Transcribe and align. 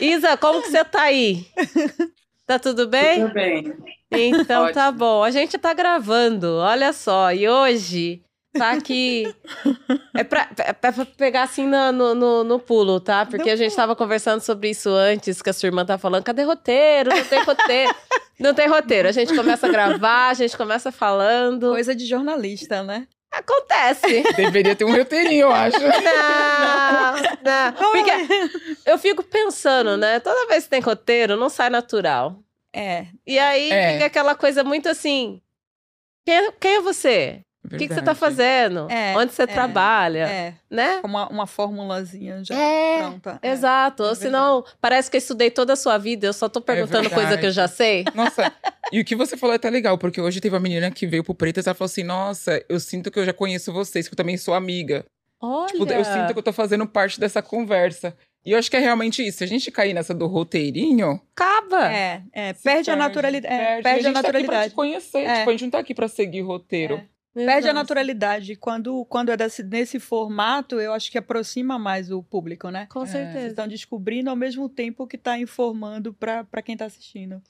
Isa, 0.00 0.36
como 0.36 0.62
que 0.62 0.70
você 0.70 0.84
tá 0.84 1.02
aí? 1.02 1.46
Tá 2.46 2.58
tudo 2.58 2.88
bem? 2.88 3.20
Tudo 3.20 3.32
bem. 3.32 3.72
Então 4.10 4.72
tá 4.72 4.90
bom. 4.90 5.22
A 5.22 5.30
gente 5.30 5.56
tá 5.56 5.72
gravando, 5.72 6.56
olha 6.56 6.92
só. 6.92 7.32
E 7.32 7.48
hoje 7.48 8.24
tá 8.52 8.72
aqui. 8.72 9.32
É 10.16 10.24
pra, 10.24 10.48
é 10.58 10.72
pra 10.72 10.92
pegar 11.16 11.44
assim 11.44 11.64
no, 11.64 11.92
no, 11.92 12.12
no, 12.12 12.42
no 12.42 12.58
pulo, 12.58 12.98
tá? 12.98 13.24
Porque 13.24 13.48
a 13.48 13.54
gente 13.54 13.72
tava 13.76 13.94
conversando 13.94 14.40
sobre 14.40 14.70
isso 14.70 14.90
antes, 14.90 15.40
que 15.40 15.48
a 15.48 15.52
sua 15.52 15.68
irmã 15.68 15.86
tá 15.86 15.96
falando: 15.96 16.24
cadê 16.24 16.42
roteiro? 16.42 17.10
Não 17.14 17.24
tem 17.24 17.44
roteiro. 17.44 17.94
Não 18.40 18.52
tem 18.52 18.68
roteiro. 18.68 19.08
A 19.08 19.12
gente 19.12 19.32
começa 19.32 19.68
a 19.68 19.70
gravar, 19.70 20.30
a 20.30 20.34
gente 20.34 20.56
começa 20.56 20.90
falando. 20.90 21.68
Coisa 21.68 21.94
de 21.94 22.04
jornalista, 22.04 22.82
né? 22.82 23.06
Acontece. 23.30 24.22
Deveria 24.36 24.74
ter 24.74 24.84
um 24.84 24.94
roteirinho, 24.94 25.42
eu 25.42 25.52
acho. 25.52 25.78
Não, 25.78 27.14
não. 27.42 27.72
Porque 27.92 28.10
eu 28.84 28.98
fico 28.98 29.22
pensando, 29.22 29.96
né? 29.96 30.18
Toda 30.20 30.46
vez 30.48 30.64
que 30.64 30.70
tem 30.70 30.80
roteiro, 30.80 31.36
não 31.36 31.48
sai 31.48 31.70
natural. 31.70 32.42
É. 32.72 33.06
E 33.26 33.38
aí 33.38 33.70
É. 33.70 33.92
fica 33.94 34.06
aquela 34.06 34.34
coisa 34.34 34.64
muito 34.64 34.88
assim. 34.88 35.40
Quem 36.26 36.34
é, 36.36 36.52
quem 36.52 36.74
é 36.76 36.80
você? 36.80 37.40
O 37.64 37.68
que, 37.76 37.86
que 37.86 37.94
você 37.94 38.00
tá 38.00 38.12
Verdade. 38.12 38.18
fazendo? 38.18 38.90
É, 38.90 39.14
Onde 39.16 39.32
você 39.32 39.42
é, 39.42 39.46
trabalha? 39.46 40.26
É. 40.26 40.54
Né? 40.70 41.00
Uma, 41.04 41.28
uma 41.28 41.46
formulazinha 41.46 42.42
já 42.42 42.54
É, 42.54 42.98
pronta. 42.98 43.38
É. 43.42 43.50
Exato. 43.50 44.02
Ou 44.02 44.12
é 44.12 44.14
senão, 44.14 44.64
parece 44.80 45.10
que 45.10 45.16
eu 45.16 45.18
estudei 45.18 45.50
toda 45.50 45.74
a 45.74 45.76
sua 45.76 45.98
vida, 45.98 46.26
eu 46.26 46.32
só 46.32 46.48
tô 46.48 46.60
perguntando 46.60 47.10
coisa 47.10 47.36
que 47.36 47.46
eu 47.46 47.50
já 47.50 47.68
sei. 47.68 48.04
Nossa, 48.14 48.50
e 48.90 49.00
o 49.00 49.04
que 49.04 49.14
você 49.14 49.36
falou 49.36 49.52
é 49.52 49.56
até 49.56 49.68
legal, 49.68 49.98
porque 49.98 50.20
hoje 50.20 50.40
teve 50.40 50.54
uma 50.54 50.60
menina 50.60 50.90
que 50.90 51.06
veio 51.06 51.22
pro 51.22 51.34
Pretas, 51.34 51.66
ela 51.66 51.74
falou 51.74 51.86
assim, 51.86 52.02
nossa, 52.02 52.64
eu 52.68 52.80
sinto 52.80 53.10
que 53.10 53.18
eu 53.18 53.24
já 53.24 53.32
conheço 53.32 53.72
vocês, 53.72 54.08
que 54.08 54.14
eu 54.14 54.16
também 54.16 54.38
sou 54.38 54.54
amiga. 54.54 55.04
Olha. 55.40 55.68
Tipo, 55.68 55.90
eu 55.92 56.04
sinto 56.04 56.32
que 56.32 56.38
eu 56.38 56.42
tô 56.42 56.52
fazendo 56.52 56.86
parte 56.86 57.20
dessa 57.20 57.42
conversa. 57.42 58.14
E 58.44 58.52
eu 58.52 58.58
acho 58.58 58.70
que 58.70 58.76
é 58.76 58.80
realmente 58.80 59.26
isso. 59.26 59.38
Se 59.38 59.44
a 59.44 59.46
gente 59.46 59.70
cair 59.70 59.92
nessa 59.92 60.14
do 60.14 60.26
roteirinho... 60.26 61.20
Acaba. 61.36 61.92
É, 61.92 62.22
é, 62.32 62.54
se 62.54 62.62
perde, 62.62 62.90
a 62.90 62.96
naturalidade. 62.96 63.54
É, 63.54 63.82
perde, 63.82 63.88
a, 63.88 63.90
a, 63.90 63.94
gente 63.94 64.02
Tá 64.02 64.08
aqui 64.08 64.12
pra 64.12 64.22
naturalidade. 64.22 64.70
te 64.70 64.74
conhecer. 64.74 65.18
É. 65.18 65.38
Tipo, 65.38 65.50
a 65.50 65.52
gente 65.52 65.62
não 65.64 65.70
tá 65.70 65.78
aqui 65.78 65.94
pra 65.94 66.08
seguir 66.08 66.40
roteiro. 66.40 67.02
Perde 67.32 67.52
a 67.52 67.58
Exato. 67.58 67.74
naturalidade. 67.74 68.56
Quando, 68.56 69.04
quando 69.04 69.30
é 69.30 69.36
desse, 69.36 69.62
nesse 69.62 70.00
formato, 70.00 70.80
eu 70.80 70.92
acho 70.92 71.10
que 71.10 71.18
aproxima 71.18 71.78
mais 71.78 72.10
o 72.10 72.22
público, 72.22 72.68
né? 72.70 72.86
Com 72.90 73.02
É. 73.02 73.06
Vocês 73.06 73.24
certeza. 73.26 73.46
estão 73.48 73.68
descobrindo 73.68 74.30
ao 74.30 74.36
mesmo 74.36 74.68
tempo 74.68 75.06
que 75.06 75.16
está 75.16 75.38
informando 75.38 76.12
para 76.12 76.62
quem 76.62 76.72
está 76.74 76.86
assistindo. 76.86 77.40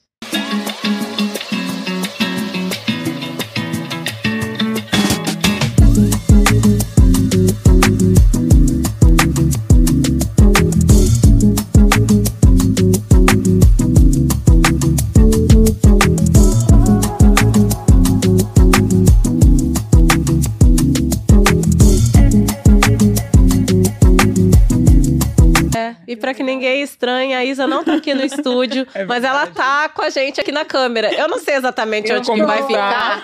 E 26.11 26.15
pra 26.15 26.33
que 26.33 26.43
ninguém 26.43 26.81
estranhe, 26.81 27.33
a 27.33 27.43
Isa 27.45 27.65
não 27.67 27.83
tá 27.83 27.93
aqui 27.95 28.13
no 28.13 28.23
estúdio, 28.23 28.85
É 28.93 29.05
mas 29.05 29.23
ela 29.23 29.47
tá 29.47 29.87
com 29.89 30.01
a 30.01 30.09
gente 30.09 30.39
aqui 30.41 30.51
na 30.51 30.65
câmera. 30.65 31.13
Eu 31.13 31.27
não 31.27 31.39
sei 31.39 31.55
exatamente 31.55 32.11
Eu 32.11 32.17
onde 32.17 32.31
que 32.31 32.43
vai 32.43 32.59
tá. 32.59 32.67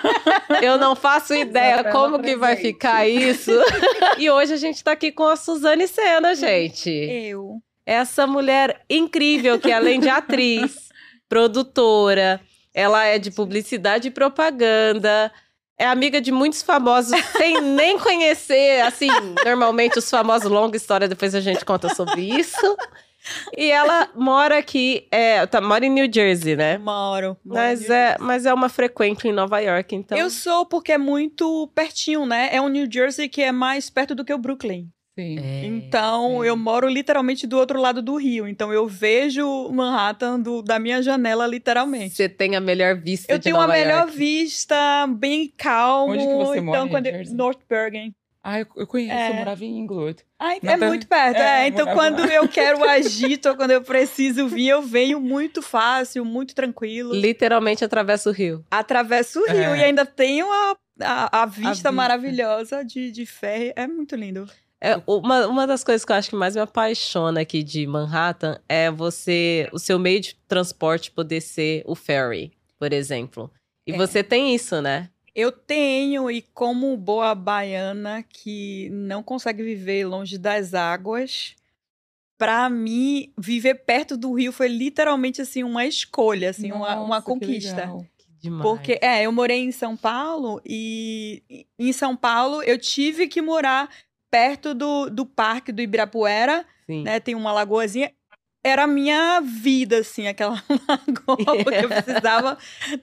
Eu 0.62 0.78
não 0.78 0.96
faço 0.96 1.34
ideia 1.34 1.80
Exato, 1.80 1.90
como 1.90 2.18
que 2.18 2.36
vai 2.36 2.54
presente. 2.56 2.72
ficar 2.74 3.06
isso. 3.08 3.50
E 4.18 4.28
hoje 4.30 4.54
a 4.54 4.56
gente 4.56 4.82
tá 4.82 4.92
aqui 4.92 5.12
com 5.12 5.24
a 5.24 5.36
Suzane 5.36 5.86
Sena, 5.86 6.34
gente. 6.34 6.90
Eu. 6.90 7.58
Essa 7.86 8.26
mulher 8.26 8.80
incrível 8.90 9.58
que 9.58 9.70
além 9.70 10.00
de 10.00 10.08
atriz, 10.08 10.88
produtora, 11.28 12.40
ela 12.74 13.04
é 13.04 13.18
de 13.18 13.30
publicidade 13.30 14.08
e 14.08 14.10
propaganda. 14.10 15.30
É 15.78 15.86
amiga 15.86 16.20
de 16.20 16.32
muitos 16.32 16.60
famosos, 16.60 17.18
sem 17.36 17.60
nem 17.60 17.98
conhecer, 17.98 18.82
assim, 18.82 19.08
normalmente 19.44 19.98
os 19.98 20.10
famosos, 20.10 20.50
longa 20.50 20.76
história, 20.76 21.06
depois 21.06 21.34
a 21.34 21.40
gente 21.40 21.64
conta 21.64 21.94
sobre 21.94 22.22
isso. 22.22 22.76
E 23.56 23.70
ela 23.70 24.08
mora 24.14 24.58
aqui, 24.58 25.06
é, 25.10 25.44
tá, 25.46 25.60
mora 25.60 25.84
em 25.84 25.90
New 25.90 26.08
Jersey, 26.12 26.56
né? 26.56 26.78
Moro. 26.78 27.36
moro 27.44 27.60
Mas 27.60 27.88
é, 27.90 28.16
mas 28.18 28.46
é 28.46 28.54
uma 28.54 28.68
frequente 28.68 29.28
em 29.28 29.32
Nova 29.32 29.58
York, 29.60 29.94
então. 29.94 30.16
Eu 30.16 30.30
sou 30.30 30.64
porque 30.64 30.92
é 30.92 30.98
muito 30.98 31.68
pertinho, 31.74 32.24
né? 32.24 32.48
É 32.52 32.60
um 32.60 32.68
New 32.68 32.88
Jersey 32.90 33.28
que 33.28 33.42
é 33.42 33.52
mais 33.52 33.90
perto 33.90 34.14
do 34.14 34.24
que 34.24 34.32
o 34.32 34.38
Brooklyn. 34.38 34.88
Sim. 35.18 35.36
É, 35.40 35.64
Então, 35.64 36.40
sim. 36.42 36.46
eu 36.46 36.56
moro 36.56 36.88
literalmente 36.88 37.44
do 37.44 37.58
outro 37.58 37.80
lado 37.80 38.00
do 38.00 38.14
rio. 38.16 38.46
Então, 38.46 38.72
eu 38.72 38.86
vejo 38.86 39.68
Manhattan 39.72 40.38
do- 40.38 40.62
da 40.62 40.78
minha 40.78 41.02
janela, 41.02 41.44
literalmente. 41.44 42.14
Você 42.14 42.28
tem 42.28 42.54
a 42.54 42.60
melhor 42.60 42.94
vista 42.94 43.32
Eu 43.32 43.38
de 43.38 43.44
tenho 43.44 43.56
Nova 43.56 43.66
uma 43.66 43.72
melhor 43.74 44.02
York. 44.02 44.16
vista, 44.16 45.06
bem 45.08 45.52
calmo. 45.56 46.12
Onde 46.12 46.24
que 46.24 46.34
você 46.34 46.60
mora, 46.60 46.78
então, 46.78 46.88
quando 46.88 47.04
New 47.06 47.14
eu-? 47.22 47.34
North 47.34 47.58
Bergen. 47.68 48.14
Ah, 48.44 48.60
eu, 48.60 48.66
eu 48.76 48.86
conheço, 48.86 49.12
É. 49.12 49.30
eu 49.30 49.34
morava 49.34 49.64
em 49.64 49.78
Inglewood. 49.80 50.22
Ah, 50.38 50.54
é 50.54 50.76
muito 50.76 51.08
perto. 51.08 51.36
é, 51.36 51.64
É, 51.64 51.66
então 51.66 51.92
quando 51.92 52.20
lá. 52.20 52.26
eu 52.32 52.46
quero 52.48 52.78
agito, 52.88 53.48
ou 53.48 53.56
quando 53.56 53.72
eu 53.72 53.82
preciso 53.82 54.46
vir, 54.46 54.68
eu 54.68 54.80
venho 54.80 55.20
muito 55.20 55.60
fácil, 55.60 56.24
muito 56.24 56.54
tranquilo. 56.54 57.12
Literalmente 57.12 57.84
atravessa 57.84 58.30
o 58.30 58.32
rio. 58.32 58.64
Atravesso 58.70 59.40
o 59.40 59.46
rio 59.46 59.74
É. 59.74 59.78
e 59.80 59.84
ainda 59.84 60.06
tenho 60.06 60.46
a, 60.50 60.76
a, 61.02 61.42
a 61.42 61.46
vista 61.46 61.70
vista. 61.70 61.92
maravilhosa 61.92 62.84
de, 62.84 63.10
de 63.10 63.26
ferro. 63.26 63.72
É 63.74 63.86
muito 63.88 64.14
lindo. 64.14 64.46
É, 64.80 64.94
uma, 65.06 65.46
uma 65.48 65.66
das 65.66 65.82
coisas 65.82 66.04
que 66.04 66.12
eu 66.12 66.16
acho 66.16 66.30
que 66.30 66.36
mais 66.36 66.54
me 66.54 66.60
apaixona 66.60 67.40
aqui 67.40 67.62
de 67.64 67.86
Manhattan 67.86 68.60
é 68.68 68.90
você, 68.90 69.68
o 69.72 69.78
seu 69.78 69.98
meio 69.98 70.20
de 70.20 70.36
transporte 70.46 71.10
poder 71.10 71.40
ser 71.40 71.82
o 71.84 71.94
ferry, 71.96 72.52
por 72.78 72.92
exemplo. 72.92 73.50
E 73.86 73.92
É. 73.92 73.96
você 73.96 74.22
tem 74.22 74.54
isso, 74.54 74.80
né? 74.80 75.10
Eu 75.34 75.50
tenho, 75.52 76.30
e 76.30 76.42
como 76.42 76.96
boa 76.96 77.34
baiana 77.34 78.24
que 78.28 78.88
não 78.90 79.22
consegue 79.22 79.62
viver 79.62 80.04
longe 80.04 80.36
das 80.38 80.74
águas, 80.74 81.54
pra 82.36 82.68
mim, 82.70 83.32
viver 83.36 83.74
perto 83.76 84.16
do 84.16 84.32
rio 84.32 84.52
foi 84.52 84.68
literalmente 84.68 85.40
assim 85.42 85.64
uma 85.64 85.84
escolha, 85.86 86.50
assim, 86.50 86.70
uma, 86.72 86.94
uma 86.96 87.08
Nossa, 87.16 87.20
que 87.22 87.26
conquista. 87.26 87.76
legal. 87.76 88.06
Demais. 88.40 88.62
Porque, 88.62 88.98
é, 89.02 89.24
eu 89.26 89.32
morei 89.32 89.58
em 89.64 89.72
São 89.72 89.96
Paulo 89.96 90.60
e 90.64 91.42
em 91.76 91.92
São 91.92 92.16
Paulo 92.16 92.62
eu 92.62 92.78
tive 92.78 93.26
que 93.26 93.42
morar 93.42 93.88
perto 94.30 94.74
do, 94.74 95.10
do 95.10 95.26
parque 95.26 95.72
do 95.72 95.82
Ibirapuera, 95.82 96.64
Sim. 96.86 97.02
né? 97.02 97.20
Tem 97.20 97.34
uma 97.34 97.52
lagoazinha. 97.52 98.12
Era 98.64 98.84
a 98.84 98.88
minha 98.88 99.40
vida, 99.40 99.98
assim, 99.98 100.26
aquela 100.26 100.54
lagoa, 100.88 101.64
porque 101.64 101.84
eu 101.84 101.88
precisava 101.88 102.58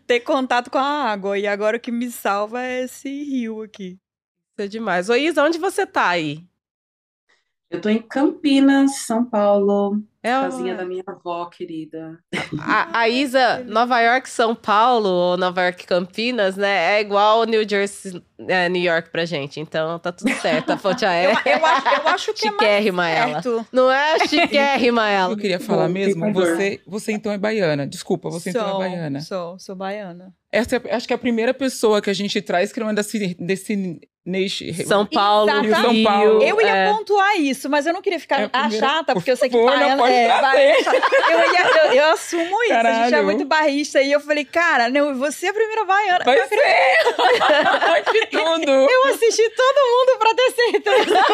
ter 0.06 0.20
contato 0.20 0.70
com 0.70 0.78
a 0.78 0.84
água. 0.84 1.38
E 1.40 1.48
agora 1.48 1.78
o 1.78 1.80
que 1.80 1.92
me 1.92 2.12
salva 2.12 2.62
é 2.62 2.84
esse 2.84 3.10
rio 3.24 3.62
aqui. 3.62 3.98
Isso 4.52 4.62
é 4.62 4.68
demais. 4.68 5.10
Ô, 5.10 5.16
Isa, 5.16 5.44
onde 5.44 5.58
você 5.58 5.86
tá 5.86 6.10
aí? 6.10 6.46
Eu 7.72 7.82
tô 7.82 7.90
em 7.90 8.00
Campinas, 8.00 9.00
São 9.08 9.26
Paulo, 9.26 10.00
É 10.22 10.30
casinha 10.30 10.74
uma- 10.74 10.78
da 10.78 10.86
minha 10.86 11.04
avó 11.08 11.46
querida. 11.48 12.20
a, 12.62 13.00
a 13.00 13.10
Isa, 13.10 13.64
Nova 13.68 14.00
York, 14.02 14.30
São 14.30 14.54
Paulo, 14.54 15.10
ou 15.10 15.36
Nova 15.38 15.64
York, 15.64 15.86
Campinas, 15.88 16.56
né? 16.56 16.98
É 16.98 17.02
igual 17.02 17.44
New 17.46 17.68
Jersey, 17.68 18.22
é, 18.48 18.70
New 18.70 18.82
York 18.84 19.10
pra 19.10 19.26
gente. 19.26 19.60
Então 19.60 19.98
tá 19.98 20.12
tudo 20.12 20.32
certo. 20.36 20.70
A 20.74 20.78
fonte 20.78 21.04
Eu, 21.06 21.10
aérea. 21.10 21.42
eu 21.44 21.66
acho, 21.66 21.88
eu 21.88 22.08
acho 22.08 22.34
que 22.34 22.48
é 22.48 22.52
mais 22.52 22.60
Chiquérrima 22.62 23.10
ela. 23.10 23.42
Não 23.72 23.92
é 23.92 24.20
chiquérrima 24.28 25.10
ela. 25.10 25.34
Eu 25.34 25.38
queria 25.38 25.60
falar 25.60 25.88
Bom, 25.88 25.94
mesmo, 25.94 26.32
você, 26.34 26.80
você 26.86 27.12
então 27.14 27.32
é 27.32 27.38
baiana. 27.38 27.88
Desculpa, 27.88 28.30
você 28.30 28.52
então 28.52 28.70
sou, 28.70 28.84
é 28.84 28.88
baiana. 28.90 29.22
Sou, 29.22 29.60
sou 29.60 29.76
baiana. 29.76 30.32
Essa 30.52 30.76
é, 30.78 30.96
acho 30.96 31.08
que 31.08 31.14
é 31.14 31.16
a 31.16 31.20
primeira 31.20 31.54
pessoa 31.54 32.00
que 32.02 32.12
a 32.12 32.14
gente 32.14 32.40
traz 32.44 32.72
que 32.72 32.80
não 32.80 32.90
é 32.90 32.94
desse, 32.94 33.36
desse 33.40 34.00
nation. 34.26 34.66
São 34.88 35.06
Paulo, 35.06 35.50
Exatamente. 35.50 35.82
São 35.82 35.92
Rio. 35.92 36.04
Paulo. 36.04 36.42
Eu 36.44 36.60
ia 36.62 36.76
é. 36.76 36.92
pontuar 36.92 37.36
isso, 37.38 37.70
mas 37.70 37.86
eu 37.86 37.94
não 37.94 38.02
queria 38.02 38.20
ficar 38.20 38.42
É 38.42 38.46
a 38.46 38.50
primeira- 38.50 38.88
chata, 38.88 39.14
porque 39.14 39.30
eu 39.32 39.38
sei 39.38 39.50
que 39.50 39.56
baiana 39.64 39.98
pode 39.98 40.14
é, 40.14 40.26
eu, 40.26 41.54
ia- 41.54 41.86
eu- 41.86 41.92
eu 41.94 42.12
assumo 42.14 42.64
isso, 42.64 42.74
a 42.74 42.78
gente 42.84 42.88
é 42.88 43.10
Caralho. 43.12 43.24
muito 43.24 43.46
barrista. 43.46 44.02
E 44.02 44.12
eu 44.12 44.20
falei, 44.20 44.44
cara, 44.46 44.90
não, 44.90 45.14
você 45.16 45.46
é 45.48 45.50
a 45.50 45.54
primeira 45.54 45.86
baiana. 45.86 46.26
Vai 46.26 46.48
ser! 46.48 46.56
tudo! 48.60 48.72
Eu 48.72 49.08
assisti 49.14 49.50
todo 49.50 49.76
mundo 49.78 50.20
pra 50.20 50.34
ter 50.34 50.52
certeza. 50.52 51.26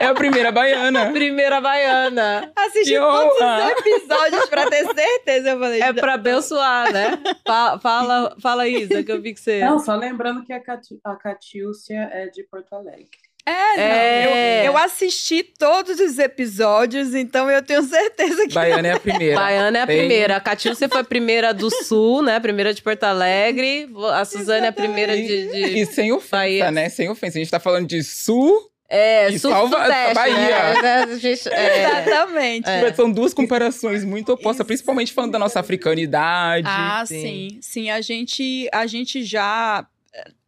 É 0.00 0.06
a 0.06 0.14
primeira 0.14 0.50
baiana. 0.52 1.10
Primeira 1.12 1.60
baiana. 1.60 2.52
Assisti 2.56 2.92
Que 2.94 2.98
todos 2.98 3.40
honra. 3.40 3.64
os 3.66 3.70
episódios 3.86 4.46
pra 4.48 4.70
ter 4.70 4.84
certeza. 4.94 5.50
Eu 5.50 5.58
falei, 5.58 5.82
É 5.82 5.92
pra 5.92 6.14
abençoar, 6.14 6.92
né? 6.92 7.18
Fa- 7.46 7.78
Fala, 7.78 8.36
fala, 8.40 8.68
Isa, 8.68 9.02
que 9.02 9.10
eu 9.12 9.20
vi 9.20 9.34
que 9.34 9.40
você. 9.40 9.60
Não, 9.60 9.78
só 9.78 9.94
lembrando 9.94 10.44
que 10.44 10.52
a, 10.52 10.60
Cati 10.60 10.98
a 11.04 11.14
Catiúcia 11.16 12.08
é 12.12 12.26
de 12.26 12.42
Porto 12.44 12.74
Alegre. 12.74 13.08
É, 13.44 13.76
não, 13.76 13.82
É. 13.82 14.60
Eu, 14.60 14.72
eu 14.72 14.76
assisti 14.78 15.42
todos 15.42 15.98
os 15.98 16.18
episódios, 16.18 17.14
então 17.14 17.50
eu 17.50 17.62
tenho 17.62 17.82
certeza 17.82 18.46
que. 18.46 18.54
Baiana 18.54 18.88
é 18.88 18.92
a 18.92 19.00
primeira. 19.00 19.34
Baiana 19.34 19.78
é 19.78 19.82
a 19.82 19.86
Tem- 19.86 19.98
primeira. 19.98 20.36
A 20.36 20.40
Catiúcia 20.40 20.88
foi 20.88 21.00
a 21.00 21.04
primeira 21.04 21.52
do 21.52 21.68
Sul, 21.84 22.22
né? 22.22 22.36
A 22.36 22.40
primeira 22.40 22.72
de 22.72 22.80
Porto 22.82 23.04
Alegre. 23.04 23.88
A 24.12 24.24
Suzane 24.24 24.66
é 24.66 24.68
a 24.68 24.72
primeira 24.72 25.16
de. 25.16 25.26
de- 25.48 25.78
E 25.80 25.86
sem 25.86 26.12
ofensa, 26.12 26.36
Bahia. 26.36 26.70
né? 26.70 26.88
Sem 26.88 27.08
ofensa. 27.10 27.38
A 27.38 27.40
gente 27.40 27.50
tá 27.50 27.58
falando 27.60 27.86
de 27.88 28.02
sul 28.02 28.68
É, 28.94 29.30
E 29.30 29.38
sul 29.38 29.50
salva- 29.50 29.82
sudeste, 29.84 30.14
Bahia. 30.14 30.82
né? 30.82 30.94
A 31.04 31.16
gente- 31.16 31.48
é. 31.48 32.02
Exatamente. 32.06 32.68
São 32.94 33.10
duas 33.10 33.32
comparações 33.32 34.04
muito 34.04 34.30
opostas, 34.32 34.56
Isso. 34.58 34.64
principalmente 34.66 35.12
falando 35.14 35.32
da 35.32 35.38
nossa 35.38 35.60
africanidade. 35.60 36.66
Ah, 36.68 37.02
Sim. 37.06 37.20
sim. 37.22 37.58
Sim, 37.62 37.90
a 37.90 38.00
gente, 38.02 38.68
a 38.70 38.86
gente 38.86 39.24
já. 39.24 39.86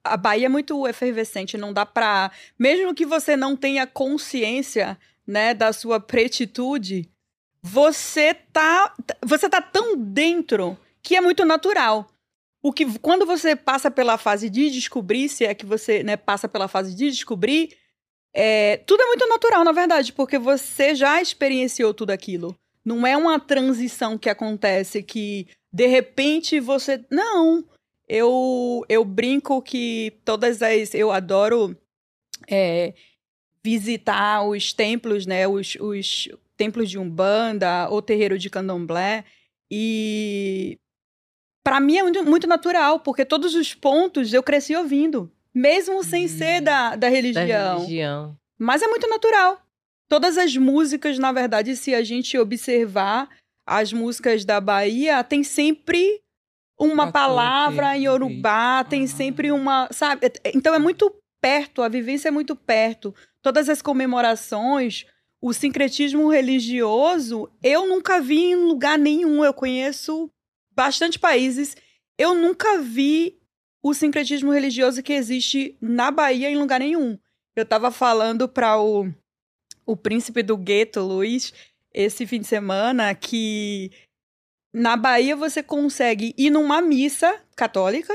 A 0.04 0.16
Bahia 0.16 0.46
é 0.46 0.48
muito 0.48 0.86
efervescente, 0.86 1.56
não 1.56 1.72
dá 1.72 1.86
pra. 1.86 2.30
Mesmo 2.58 2.94
que 2.94 3.06
você 3.06 3.36
não 3.36 3.56
tenha 3.56 3.86
consciência, 3.86 4.98
né, 5.26 5.54
da 5.54 5.72
sua 5.72 5.98
pretitude, 5.98 7.08
você 7.62 8.34
tá. 8.34 8.94
Você 9.24 9.48
tá 9.48 9.62
tão 9.62 9.96
dentro 9.96 10.78
que 11.02 11.16
é 11.16 11.20
muito 11.20 11.44
natural. 11.44 12.08
O 12.62 12.72
que, 12.72 12.98
quando 12.98 13.26
você 13.26 13.54
passa 13.54 13.90
pela 13.90 14.16
fase 14.16 14.48
de 14.48 14.70
descobrir, 14.70 15.28
se 15.28 15.44
é 15.44 15.54
que 15.54 15.66
você 15.66 16.02
né, 16.02 16.16
passa 16.16 16.48
pela 16.48 16.66
fase 16.66 16.94
de 16.94 17.10
descobrir, 17.10 17.76
é, 18.34 18.78
tudo 18.78 19.02
é 19.02 19.06
muito 19.06 19.28
natural, 19.28 19.62
na 19.62 19.72
verdade, 19.72 20.12
porque 20.12 20.38
você 20.38 20.94
já 20.94 21.20
experienciou 21.20 21.92
tudo 21.92 22.10
aquilo. 22.10 22.56
Não 22.84 23.06
é 23.06 23.16
uma 23.16 23.38
transição 23.38 24.18
que 24.18 24.28
acontece 24.28 25.02
que 25.02 25.46
de 25.72 25.86
repente 25.86 26.58
você. 26.60 27.04
Não. 27.10 27.64
Eu, 28.08 28.84
eu 28.88 29.04
brinco 29.04 29.60
que 29.62 30.12
todas 30.24 30.62
as. 30.62 30.94
Eu 30.94 31.10
adoro 31.10 31.76
é, 32.48 32.92
visitar 33.62 34.42
os 34.46 34.72
templos, 34.72 35.26
né? 35.26 35.48
Os, 35.48 35.74
os 35.80 36.28
templos 36.56 36.90
de 36.90 36.98
Umbanda 36.98 37.88
ou 37.90 38.02
terreiro 38.02 38.38
de 38.38 38.50
Candomblé. 38.50 39.24
E 39.70 40.78
para 41.64 41.80
mim 41.80 41.96
é 41.96 42.02
muito, 42.22 42.46
natural, 42.46 43.00
porque 43.00 43.24
todos 43.24 43.54
os 43.54 43.72
pontos 43.74 44.32
eu 44.32 44.42
cresci 44.42 44.76
ouvindo. 44.76 45.30
Mesmo 45.54 46.02
sem 46.04 46.26
Hum. 46.26 46.28
ser 46.28 46.60
da, 46.60 46.90
da 46.90 46.96
Da 46.96 47.08
religião. 47.08 47.78
religião. 47.78 48.36
Mas 48.58 48.82
é 48.82 48.86
muito 48.86 49.08
natural. 49.08 49.60
Todas 50.08 50.36
as 50.36 50.54
músicas, 50.56 51.18
na 51.18 51.32
verdade, 51.32 51.74
se 51.76 51.94
a 51.94 52.02
gente 52.04 52.36
observar 52.36 53.28
as 53.66 53.92
músicas 53.92 54.44
da 54.44 54.60
Bahia, 54.60 55.24
tem 55.24 55.42
sempre 55.42 56.20
uma 56.78 57.10
palavra 57.12 57.96
em 57.96 58.04
Yorubá, 58.04 58.84
tem 58.84 59.04
Ah. 59.04 59.08
sempre 59.08 59.52
uma, 59.52 59.88
sabe? 59.92 60.32
Então 60.54 60.74
é 60.74 60.78
muito 60.78 61.14
perto, 61.40 61.82
a 61.82 61.88
vivência 61.88 62.28
é 62.28 62.30
muito 62.30 62.56
perto. 62.56 63.14
Todas 63.42 63.68
as 63.68 63.80
comemorações, 63.82 65.04
o 65.40 65.52
sincretismo 65.52 66.28
religioso, 66.30 67.50
eu 67.62 67.86
nunca 67.86 68.20
vi 68.20 68.52
em 68.52 68.56
lugar 68.56 68.98
nenhum. 68.98 69.44
Eu 69.44 69.52
conheço 69.52 70.30
bastante 70.74 71.18
países, 71.18 71.76
eu 72.18 72.34
nunca 72.34 72.78
vi 72.80 73.38
o 73.82 73.92
sincretismo 73.92 74.50
religioso 74.50 75.02
que 75.02 75.12
existe 75.12 75.76
na 75.80 76.10
Bahia 76.10 76.50
em 76.50 76.56
lugar 76.56 76.80
nenhum. 76.80 77.18
Eu 77.54 77.66
tava 77.66 77.90
falando 77.90 78.48
para 78.48 78.80
o, 78.80 79.06
o 79.86 79.96
príncipe 79.96 80.42
do 80.42 80.56
gueto, 80.56 81.00
Luiz, 81.00 81.52
esse 81.92 82.26
fim 82.26 82.40
de 82.40 82.46
semana, 82.46 83.14
que 83.14 83.92
na 84.74 84.96
Bahia 84.96 85.36
você 85.36 85.62
consegue 85.62 86.34
ir 86.36 86.50
numa 86.50 86.82
missa 86.82 87.40
católica 87.56 88.12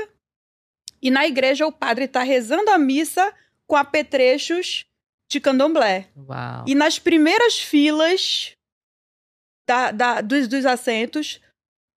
e 1.02 1.10
na 1.10 1.26
igreja 1.26 1.66
o 1.66 1.72
padre 1.72 2.06
tá 2.06 2.22
rezando 2.22 2.70
a 2.70 2.78
missa 2.78 3.34
com 3.66 3.74
apetrechos 3.76 4.84
de 5.30 5.40
candomblé. 5.40 6.08
Uau. 6.16 6.64
E 6.68 6.74
nas 6.74 6.98
primeiras 6.98 7.58
filas 7.58 8.52
da- 9.66 9.90
da- 9.92 10.20
dos, 10.20 10.46
dos 10.48 10.66
assentos, 10.66 11.40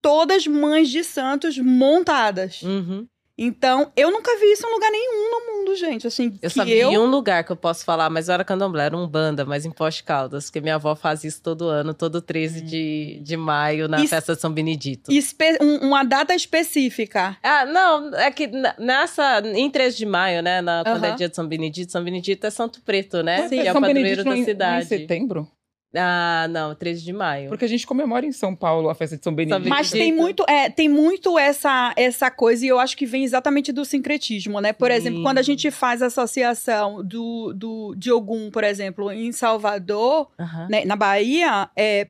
todas 0.01 0.48
mães 0.48 0.89
de 0.89 1.04
santos 1.04 1.57
montadas. 1.57 2.62
Uhum. 2.62 3.07
Então, 3.35 3.91
eu 3.95 4.12
nunca 4.12 4.31
vi 4.39 4.51
isso 4.51 4.65
em 4.68 4.71
lugar 4.71 4.91
nenhum 4.91 5.31
no 5.31 5.53
mundo, 5.57 5.75
gente. 5.75 6.06
Assim, 6.06 6.38
Eu 6.39 6.50
que 6.51 6.56
só 6.56 6.63
vi 6.63 6.74
eu... 6.80 6.91
um 7.01 7.07
lugar 7.07 7.44
que 7.44 7.51
eu 7.51 7.56
posso 7.56 7.83
falar, 7.83 8.07
mas 8.09 8.30
era 8.30 8.44
candomblé, 8.44 8.85
era 8.85 8.95
um 8.95 9.07
banda, 9.07 9.44
mas 9.44 9.65
em 9.65 9.71
Poste 9.71 10.03
Caldas, 10.03 10.45
porque 10.45 10.62
minha 10.62 10.75
avó 10.75 10.95
faz 10.95 11.24
isso 11.24 11.41
todo 11.41 11.68
ano, 11.68 11.95
todo 11.95 12.21
13 12.21 12.62
de, 12.62 13.19
de 13.24 13.35
maio, 13.35 13.88
na 13.88 13.97
Isso- 14.01 14.09
festa 14.09 14.35
de 14.35 14.41
São 14.41 14.51
Benedito. 14.51 15.12
espe- 15.12 15.57
um- 15.59 15.88
uma 15.88 16.03
data 16.03 16.35
específica. 16.35 17.35
Ah, 17.41 17.65
não, 17.65 18.13
é 18.15 18.30
que 18.30 18.47
nessa, 18.77 19.39
em 19.44 19.69
13 19.69 19.97
de 19.97 20.06
maio, 20.06 20.44
né, 20.44 20.62
na, 20.62 20.83
quando 20.83 21.03
é 21.06 21.12
dia 21.15 21.27
de 21.27 21.36
São 21.36 21.47
Benedito, 21.47 21.91
São 21.91 22.03
Benedito 22.03 22.45
é 22.45 22.50
Santo 22.51 22.81
Preto, 22.83 23.24
né? 23.24 23.47
Sim. 23.47 23.62
Que 23.62 23.68
é 23.68 23.71
o 23.71 23.74
São 23.74 23.81
padroeiro 23.81 24.24
Benedito 24.24 24.24
da 24.25 24.31
é 24.31 24.36
em- 24.36 24.38
é 24.38 24.41
em 24.41 24.45
cidade. 24.45 24.86
setembro? 24.88 25.47
Ah, 25.95 26.47
não, 26.49 26.73
13 26.73 27.03
de 27.03 27.13
maio. 27.13 27.49
Porque 27.49 27.65
a 27.65 27.67
gente 27.67 27.85
comemora 27.85 28.25
em 28.25 28.31
São 28.31 28.55
Paulo 28.55 28.89
a 28.89 28.95
festa 28.95 29.15
de 29.15 29.23
São 29.23 29.33
Benedito. 29.33 29.69
Mas 29.69 29.91
tem 29.91 30.11
muito, 30.11 30.43
é, 30.49 30.69
tem 30.69 30.89
muito 30.89 31.37
essa, 31.37 31.93
essa 31.95 32.31
coisa, 32.31 32.65
e 32.65 32.69
eu 32.69 32.79
acho 32.79 32.97
que 32.97 33.05
vem 33.05 33.23
exatamente 33.23 33.71
do 33.71 33.85
sincretismo, 33.85 34.59
né? 34.59 34.73
Por 34.73 34.89
Sim. 34.89 34.97
exemplo, 34.97 35.21
quando 35.21 35.37
a 35.37 35.43
gente 35.43 35.69
faz 35.69 36.01
a 36.01 36.07
associação 36.07 37.03
do, 37.03 37.53
do, 37.53 37.95
de 37.95 38.11
Ogum, 38.11 38.49
por 38.49 38.63
exemplo, 38.63 39.11
em 39.11 39.31
Salvador, 39.31 40.29
Aham. 40.39 40.67
né, 40.69 40.83
na 40.85 40.95
Bahia, 40.95 41.69
é, 41.75 42.07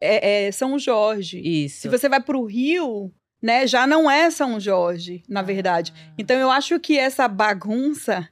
é, 0.00 0.46
é 0.46 0.52
São 0.52 0.78
Jorge. 0.78 1.40
Isso. 1.40 1.82
Se 1.82 1.88
você 1.88 2.08
vai 2.08 2.20
para 2.20 2.36
o 2.36 2.44
Rio, 2.44 3.10
né, 3.42 3.66
já 3.66 3.86
não 3.86 4.08
é 4.08 4.30
São 4.30 4.60
Jorge, 4.60 5.24
na 5.28 5.42
verdade. 5.42 5.92
Então 6.16 6.36
eu 6.38 6.50
acho 6.50 6.78
que 6.78 6.96
essa 6.98 7.26
bagunça 7.26 8.28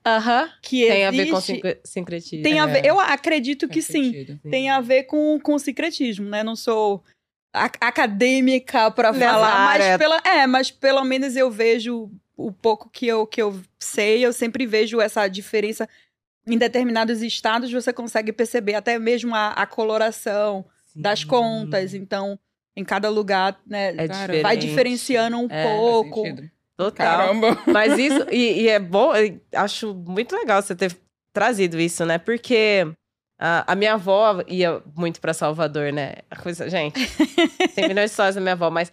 que 0.62 0.86
Tem 0.86 1.02
existe 1.04 1.06
a 1.06 1.10
ver 1.24 1.30
com 1.30 1.40
sincre- 1.40 1.80
sincretismo. 1.84 2.42
tem 2.44 2.60
a 2.60 2.64
É. 2.64 2.66
ver, 2.68 2.86
eu 2.86 3.00
acredito 3.00 3.68
que 3.68 3.82
sim, 3.82 4.12
sentido. 4.12 4.38
tem 4.48 4.70
a 4.70 4.80
ver 4.80 5.04
com 5.04 5.38
com 5.40 5.58
sincretismo, 5.58 6.28
né? 6.28 6.42
Não 6.44 6.54
sou 6.54 7.02
acadêmica 7.80 8.90
para 8.90 9.12
falar, 9.12 9.64
mas 9.64 9.98
pela 9.98 10.16
é, 10.24 10.46
mas 10.46 10.70
pelo 10.70 11.04
menos 11.04 11.36
eu 11.36 11.50
vejo 11.50 12.10
o 12.36 12.52
pouco 12.52 12.88
que 12.88 13.06
eu 13.06 13.26
que 13.26 13.42
eu 13.42 13.60
sei, 13.78 14.24
eu 14.24 14.32
sempre 14.32 14.66
vejo 14.66 15.00
essa 15.00 15.26
diferença 15.28 15.88
em 16.46 16.56
determinados 16.56 17.20
estados 17.22 17.70
você 17.70 17.92
consegue 17.92 18.32
perceber 18.32 18.74
até 18.74 18.98
mesmo 18.98 19.34
a, 19.34 19.48
a 19.50 19.66
coloração 19.66 20.64
das 20.96 21.20
Sim. 21.20 21.26
contas. 21.26 21.94
Então, 21.94 22.38
em 22.76 22.84
cada 22.84 23.08
lugar, 23.08 23.58
né, 23.66 23.94
É 23.96 24.42
vai 24.42 24.56
diferenciando 24.56 25.36
um 25.38 25.46
É, 25.50 25.62
pouco. 25.62 26.22
Total. 26.76 26.92
Caramba. 27.06 27.58
Mas 27.68 27.98
isso, 27.98 28.26
e, 28.30 28.62
e 28.62 28.68
é 28.68 28.78
bom, 28.78 29.12
acho 29.54 29.92
muito 29.94 30.34
legal 30.34 30.62
você 30.62 30.74
ter 30.74 30.96
trazido 31.32 31.78
isso, 31.78 32.06
né? 32.06 32.16
Porque 32.16 32.86
a, 33.38 33.72
a 33.72 33.74
minha 33.74 33.94
avó 33.94 34.42
ia 34.48 34.82
muito 34.96 35.20
pra 35.20 35.34
Salvador, 35.34 35.92
né? 35.92 36.14
A 36.30 36.36
coisa, 36.36 36.70
gente, 36.70 36.98
tem 37.74 37.86
milhões 37.86 38.10
de 38.10 38.12
histórias 38.12 38.34
da 38.34 38.40
minha 38.40 38.54
avó, 38.54 38.70
mas 38.70 38.90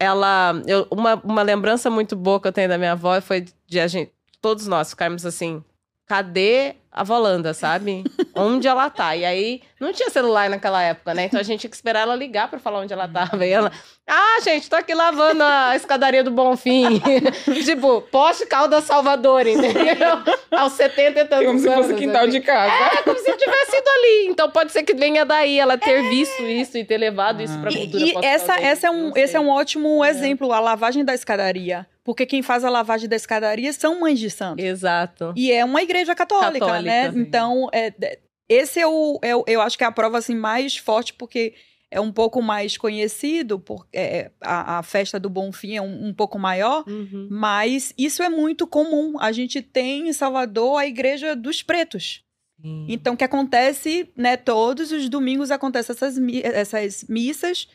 ela. 0.00 0.52
eu- 0.66 0.86
uma, 0.90 1.14
uma 1.16 1.42
lembrança 1.42 1.90
muito 1.90 2.16
boa 2.16 2.40
que 2.40 2.48
eu 2.48 2.52
tenho 2.52 2.68
da 2.68 2.78
minha 2.78 2.92
avó 2.92 3.20
foi 3.20 3.44
de 3.66 3.80
a 3.80 3.86
gente, 3.86 4.12
todos 4.40 4.66
nós 4.66 4.90
ficarmos 4.90 5.26
assim. 5.26 5.62
Cadê 6.06 6.76
a 6.92 7.02
Volanda, 7.02 7.52
sabe? 7.52 8.04
Onde 8.34 8.68
ela 8.68 8.88
tá? 8.88 9.14
E 9.16 9.24
aí, 9.24 9.60
não 9.80 9.92
tinha 9.92 10.08
celular 10.08 10.48
naquela 10.48 10.80
época, 10.80 11.12
né? 11.12 11.24
Então 11.24 11.38
a 11.38 11.42
gente 11.42 11.60
tinha 11.60 11.68
que 11.70 11.74
esperar 11.76 12.00
ela 12.02 12.14
ligar 12.14 12.48
pra 12.48 12.58
falar 12.60 12.78
onde 12.78 12.92
ela 12.92 13.08
tava. 13.08 13.44
E 13.44 13.50
ela, 13.50 13.72
ah, 14.08 14.38
gente, 14.42 14.70
tô 14.70 14.76
aqui 14.76 14.94
lavando 14.94 15.42
a 15.42 15.74
escadaria 15.74 16.22
do 16.22 16.30
Bonfim. 16.30 17.00
tipo, 17.64 18.00
poste 18.02 18.46
Caldas 18.46 18.84
Salvador, 18.84 19.46
entendeu? 19.48 20.22
Aos 20.52 20.72
70 20.74 21.20
e 21.20 21.24
tantos 21.24 21.46
Como 21.46 21.58
se 21.58 21.68
anos. 21.68 21.86
fosse 21.86 21.98
quintal 21.98 22.22
assim. 22.22 22.30
de 22.30 22.40
casa. 22.40 22.72
É 22.98 23.02
como 23.02 23.18
se 23.18 23.36
tivesse 23.36 23.76
ido 23.76 23.88
ali. 23.90 24.26
Então 24.28 24.48
pode 24.50 24.70
ser 24.72 24.84
que 24.84 24.94
venha 24.94 25.24
daí 25.24 25.58
ela 25.58 25.76
ter 25.76 26.02
visto 26.08 26.40
isso 26.44 26.78
e 26.78 26.84
ter 26.84 26.98
levado 26.98 27.42
isso 27.42 27.58
pra 27.58 27.68
Ah. 27.70 27.74
cultura 27.76 28.04
E, 28.04 28.12
e 28.12 28.24
essa, 28.24 28.54
essa 28.60 28.86
é 28.86 28.90
um, 28.90 29.12
esse 29.16 29.36
é 29.36 29.40
um 29.40 29.48
ótimo 29.50 30.04
É. 30.04 30.10
exemplo, 30.10 30.52
a 30.52 30.60
lavagem 30.60 31.04
da 31.04 31.12
escadaria. 31.14 31.84
Porque 32.06 32.24
quem 32.24 32.40
faz 32.40 32.62
a 32.62 32.70
lavagem 32.70 33.08
da 33.08 33.16
escadaria 33.16 33.72
são 33.72 33.98
mães 33.98 34.20
de 34.20 34.30
santo. 34.30 34.60
Exato. 34.60 35.34
E 35.34 35.50
é 35.50 35.64
uma 35.64 35.82
igreja 35.82 36.14
católica, 36.14 36.60
Católica, 36.60 36.82
né? 36.82 37.10
sim. 37.10 37.18
Então, 37.18 37.68
é, 37.72 37.92
é- 38.00 38.20
esse 38.48 38.78
é 38.78 38.86
o, 38.86 39.18
é 39.20 39.32
Eu 39.52 39.60
acho 39.60 39.76
que 39.76 39.82
é 39.82 39.86
a 39.88 39.90
prova 39.90 40.16
assim, 40.18 40.36
mais 40.36 40.76
forte, 40.76 41.12
porque 41.12 41.54
é 41.90 42.00
um 42.00 42.12
pouco 42.12 42.40
mais 42.40 42.76
conhecido, 42.76 43.58
porque 43.58 43.98
é, 43.98 44.30
a, 44.40 44.78
a 44.78 44.82
festa 44.84 45.18
do 45.18 45.28
Bonfim 45.28 45.74
é 45.74 45.82
um, 45.82 46.06
um 46.06 46.14
pouco 46.14 46.38
maior. 46.38 46.84
Uhum. 46.86 47.26
Mas 47.28 47.92
isso 47.98 48.22
é 48.22 48.28
muito 48.28 48.68
comum. 48.68 49.18
A 49.18 49.32
gente 49.32 49.60
tem 49.60 50.08
em 50.08 50.12
Salvador 50.12 50.78
a 50.78 50.86
Igreja 50.86 51.34
dos 51.34 51.60
Pretos. 51.60 52.22
Sim. 52.62 52.86
Então, 52.88 53.14
o 53.14 53.16
que 53.16 53.24
acontece, 53.24 54.08
né? 54.16 54.36
Todos 54.36 54.92
os 54.92 55.08
domingos 55.08 55.50
acontecem 55.50 55.92
essas, 55.92 56.16
essas 56.44 57.04
missas. 57.08 57.68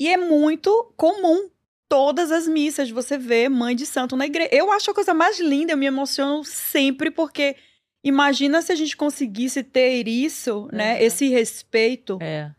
E 0.00 0.08
é 0.08 0.16
muito 0.16 0.92
comum. 0.96 1.48
Todas 1.90 2.30
as 2.30 2.46
missas 2.46 2.88
você 2.88 3.18
vê 3.18 3.48
mãe 3.48 3.74
de 3.74 3.84
santo 3.84 4.14
na 4.16 4.24
igreja. 4.24 4.48
Eu 4.52 4.70
acho 4.70 4.90
a 4.90 4.94
coisa 4.94 5.12
mais 5.12 5.40
linda, 5.40 5.72
eu 5.72 5.76
me 5.76 5.86
emociono 5.86 6.44
sempre, 6.44 7.10
porque 7.10 7.56
imagina 8.04 8.62
se 8.62 8.70
a 8.70 8.76
gente 8.76 8.96
conseguisse 8.96 9.64
ter 9.64 10.06
isso, 10.06 10.68
né? 10.72 10.94
Uhum. 10.94 11.00
Esse 11.00 11.28
respeito 11.28 12.16
É. 12.22 12.52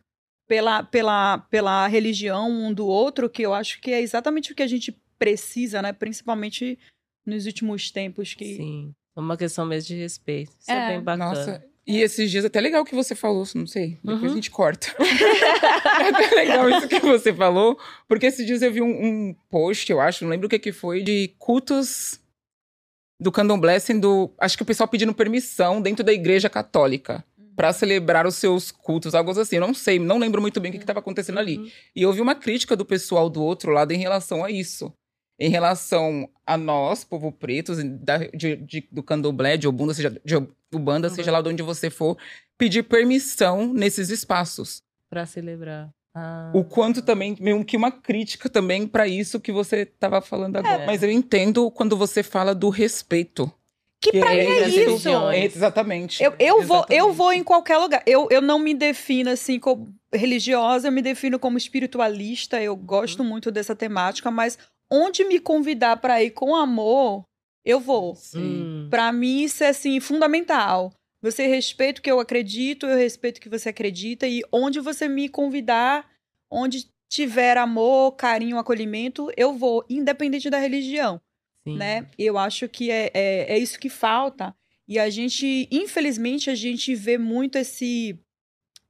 pela, 0.48 0.84
pela, 0.84 1.38
pela 1.50 1.88
religião 1.88 2.52
um 2.52 2.74
do 2.74 2.86
outro, 2.86 3.30
que 3.30 3.42
eu 3.42 3.54
acho 3.54 3.80
que 3.80 3.92
é 3.92 4.02
exatamente 4.02 4.52
o 4.52 4.56
que 4.56 4.64
a 4.64 4.68
gente 4.68 4.92
precisa, 5.18 5.82
né? 5.82 5.94
Principalmente 5.94 6.78
nos 7.26 7.46
últimos 7.46 7.90
tempos 7.90 8.34
que. 8.34 8.58
Sim. 8.58 8.94
É 9.16 9.20
uma 9.20 9.38
questão 9.38 9.66
mesmo 9.66 9.88
de 9.88 9.96
respeito. 10.02 10.52
Isso 10.60 10.70
é, 10.72 10.76
É. 10.76 10.88
bem 10.90 11.02
bacana. 11.02 11.30
Nossa, 11.34 11.66
e 11.86 12.00
esses 12.02 12.30
dias 12.30 12.46
até 12.46 12.62
legal 12.62 12.86
que 12.86 12.96
você 12.96 13.16
falou, 13.16 13.44
não 13.56 13.66
sei, 13.68 13.98
depois 14.04 14.22
Uhum. 14.24 14.32
a 14.32 14.36
gente 14.36 14.52
corta. 14.52 14.88
é 15.00 16.08
até 16.10 16.36
legal 16.36 16.70
isso 16.70 16.88
que 16.88 17.00
você 17.00 17.34
falou, 17.34 17.78
porque 18.08 18.28
esses 18.28 18.46
dias 18.46 18.62
eu 18.62 18.72
vi 18.72 18.82
um, 18.82 18.88
um 19.30 19.36
post, 19.50 19.92
eu 19.92 20.00
acho, 20.00 20.24
não 20.24 20.32
lembro 20.32 20.48
o 20.48 20.50
que 20.50 20.60
que 20.60 20.72
foi, 20.72 21.02
de 21.04 21.34
cultos 21.40 22.20
do 23.20 23.32
candomblé 23.32 23.78
sendo, 23.80 24.32
acho 24.40 24.58
que 24.58 24.64
o 24.64 24.66
pessoal 24.66 24.88
pedindo 24.88 25.14
permissão 25.14 25.82
dentro 25.82 26.04
da 26.04 26.12
igreja 26.14 26.50
católica 26.50 27.24
para 27.56 27.74
celebrar 27.74 28.26
os 28.26 28.36
seus 28.36 28.72
cultos, 28.72 29.14
algo 29.14 29.30
assim. 29.40 29.58
Eu 29.58 29.62
não 29.62 29.74
sei, 29.74 30.00
não 30.00 30.18
lembro 30.18 30.42
muito 30.42 30.60
bem 30.60 30.72
o 30.72 30.74
que 30.74 30.80
estava 30.80 31.00
acontecendo 31.00 31.38
ali. 31.38 31.58
Uhum. 31.58 31.72
E 31.96 32.06
houve 32.06 32.22
uma 32.22 32.34
crítica 32.34 32.76
do 32.76 32.86
pessoal 32.86 33.30
do 33.30 33.44
outro 33.44 33.72
lado 33.72 33.92
em 33.92 33.98
relação 33.98 34.44
a 34.44 34.50
isso. 34.50 34.92
Em 35.40 35.50
relação 35.50 36.30
a 36.46 36.56
nós, 36.58 37.04
povo 37.04 37.32
preto, 37.32 37.74
da, 38.00 38.18
de, 38.18 38.56
de- 38.58 38.88
do 38.92 39.02
candomblé, 39.02 39.58
de 39.58 39.68
Obunda, 39.68 39.94
seja, 39.94 40.10
de 40.24 40.36
Ubanda, 40.74 41.08
Uhum. 41.10 41.16
seja 41.16 41.32
lá 41.32 41.42
de 41.42 41.50
onde 41.50 41.64
você 41.64 41.90
for, 41.90 42.18
pedir 42.58 42.84
permissão 42.84 43.74
nesses 43.74 44.10
espaços. 44.10 44.84
Pra 45.10 45.26
celebrar. 45.26 45.90
Ah. 46.14 46.52
O 46.54 46.64
quanto 46.64 47.02
também, 47.02 47.36
meio 47.40 47.64
que 47.66 47.76
uma 47.78 47.90
crítica 47.92 48.50
também 48.50 48.86
para 48.86 49.08
isso 49.08 49.40
que 49.40 49.52
você 49.52 49.78
estava 49.82 50.22
falando 50.22 50.58
agora. 50.58 50.84
É. 50.84 50.86
Mas 50.86 51.02
eu 51.02 51.10
entendo 51.10 51.72
quando 51.72 51.98
você 51.98 52.22
fala 52.22 52.54
do 52.54 52.70
respeito. 52.70 53.52
Que 54.02 54.20
pra 54.20 54.32
mim 54.32 54.36
é 54.38 54.44
entre 54.44 54.64
as 54.64 54.74
isso. 55.00 55.10
É, 55.10 55.46
exatamente. 55.46 56.24
Eu, 56.24 56.34
eu, 56.40 56.64
vou, 56.64 56.78
eu 56.90 56.96
Exatamente. 56.96 57.16
vou 57.18 57.34
em 57.34 57.44
qualquer 57.44 57.78
lugar. 57.78 58.04
Eu, 58.06 58.28
eu 58.32 58.42
não 58.42 58.58
me 58.60 58.74
defino 58.74 59.30
assim 59.30 59.60
como 59.60 59.94
religiosa, 60.14 60.88
eu 60.88 60.92
me 60.92 61.02
defino 61.02 61.38
como 61.40 61.58
espiritualista. 61.58 62.62
Eu 62.62 62.76
gosto 62.76 63.24
muito 63.24 63.52
dessa 63.52 63.76
temática, 63.76 64.30
mas 64.32 64.58
onde 64.92 65.24
me 65.24 65.40
convidar 65.40 65.98
para 65.98 66.22
ir 66.24 66.32
com 66.32 66.56
amor, 66.56 67.26
eu 67.66 67.80
vou. 67.80 68.16
Sim. 68.16 68.40
Hum. 68.40 68.88
Pra 68.90 69.12
mim, 69.12 69.44
isso 69.44 69.64
é 69.64 69.70
assim, 69.70 70.00
fundamental. 70.00 70.94
Você 71.22 71.48
respeita 71.48 72.00
o 72.00 72.04
que 72.04 72.12
eu 72.12 72.20
acredito, 72.20 72.86
eu 72.86 72.98
respeito 72.98 73.38
o 73.38 73.42
que 73.42 73.50
você 73.50 73.70
acredita, 73.70 74.28
e 74.28 74.42
onde 74.52 74.80
você 74.80 75.08
me 75.08 75.30
convidar, 75.30 76.10
onde 76.50 76.90
tiver 77.08 77.58
amor, 77.58 78.14
carinho, 78.14 78.58
acolhimento, 78.58 79.32
eu 79.38 79.54
vou, 79.54 79.86
independente 79.90 80.50
da 80.50 80.58
religião 80.58 81.22
Sim. 81.64 81.78
né? 81.78 82.10
Eu 82.18 82.38
acho 82.38 82.68
que 82.68 82.90
é, 82.90 83.12
é, 83.14 83.54
é 83.54 83.58
isso 83.58 83.80
que 83.80 83.90
falta. 83.90 84.56
E 84.88 85.00
a 85.00 85.10
gente, 85.10 85.68
infelizmente, 85.72 86.50
a 86.50 86.56
gente 86.56 86.94
vê 86.96 87.18
muito 87.18 87.58
esse. 87.58 88.20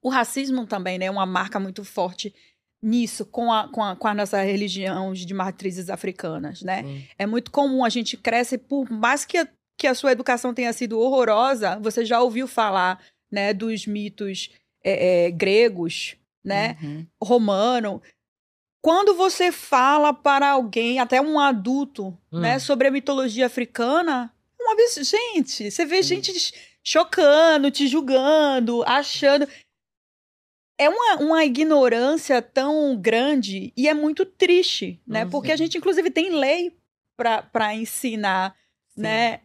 O 0.01 0.09
racismo 0.09 0.65
também, 0.65 0.97
né? 0.97 1.11
Uma 1.11 1.25
marca 1.25 1.59
muito 1.59 1.83
forte 1.83 2.33
nisso, 2.81 3.25
com 3.25 3.51
a, 3.53 3.67
com 3.67 3.83
a, 3.83 3.95
com 3.95 4.07
a 4.07 4.13
nossa 4.13 4.41
religião 4.41 5.13
de 5.13 5.33
matrizes 5.33 5.89
africanas, 5.89 6.61
né? 6.61 6.83
Sim. 6.83 7.05
É 7.17 7.25
muito 7.25 7.51
comum, 7.51 7.85
a 7.85 7.89
gente 7.89 8.17
cresce, 8.17 8.57
por 8.57 8.89
mais 8.89 9.23
que 9.25 9.37
a, 9.37 9.47
que 9.77 9.85
a 9.87 9.93
sua 9.95 10.11
educação 10.11 10.53
tenha 10.53 10.73
sido 10.73 10.99
horrorosa, 10.99 11.77
você 11.79 12.03
já 12.05 12.19
ouviu 12.21 12.47
falar, 12.47 12.99
né, 13.31 13.53
dos 13.53 13.85
mitos 13.85 14.49
é, 14.83 15.25
é, 15.27 15.31
gregos, 15.31 16.15
né? 16.43 16.75
Uhum. 16.81 17.05
romano. 17.23 18.01
Quando 18.83 19.13
você 19.13 19.51
fala 19.51 20.11
para 20.11 20.49
alguém, 20.49 20.99
até 20.99 21.21
um 21.21 21.39
adulto, 21.39 22.17
Hum. 22.31 22.39
né, 22.39 22.57
sobre 22.57 22.87
a 22.87 22.91
mitologia 22.91 23.45
africana, 23.45 24.33
é 24.59 24.63
uma 24.63 24.75
vez, 24.75 24.95
gente, 24.95 25.69
você 25.69 25.85
vê 25.85 26.01
gente 26.01 26.33
ch- 26.33 26.53
chocando, 26.83 27.69
te 27.69 27.87
julgando, 27.87 28.83
achando. 28.87 29.47
É 30.81 30.89
uma, 30.89 31.15
uma 31.17 31.45
ignorância 31.45 32.41
tão 32.41 32.97
grande 32.99 33.71
e 33.77 33.87
é 33.87 33.93
muito 33.93 34.25
triste, 34.25 34.99
né? 35.05 35.25
Uhum. 35.25 35.29
Porque 35.29 35.51
a 35.51 35.55
gente, 35.55 35.77
inclusive, 35.77 36.09
tem 36.09 36.31
lei 36.31 36.75
para 37.15 37.75
ensinar, 37.75 38.55
Sim. 38.95 39.01
né? 39.01 39.41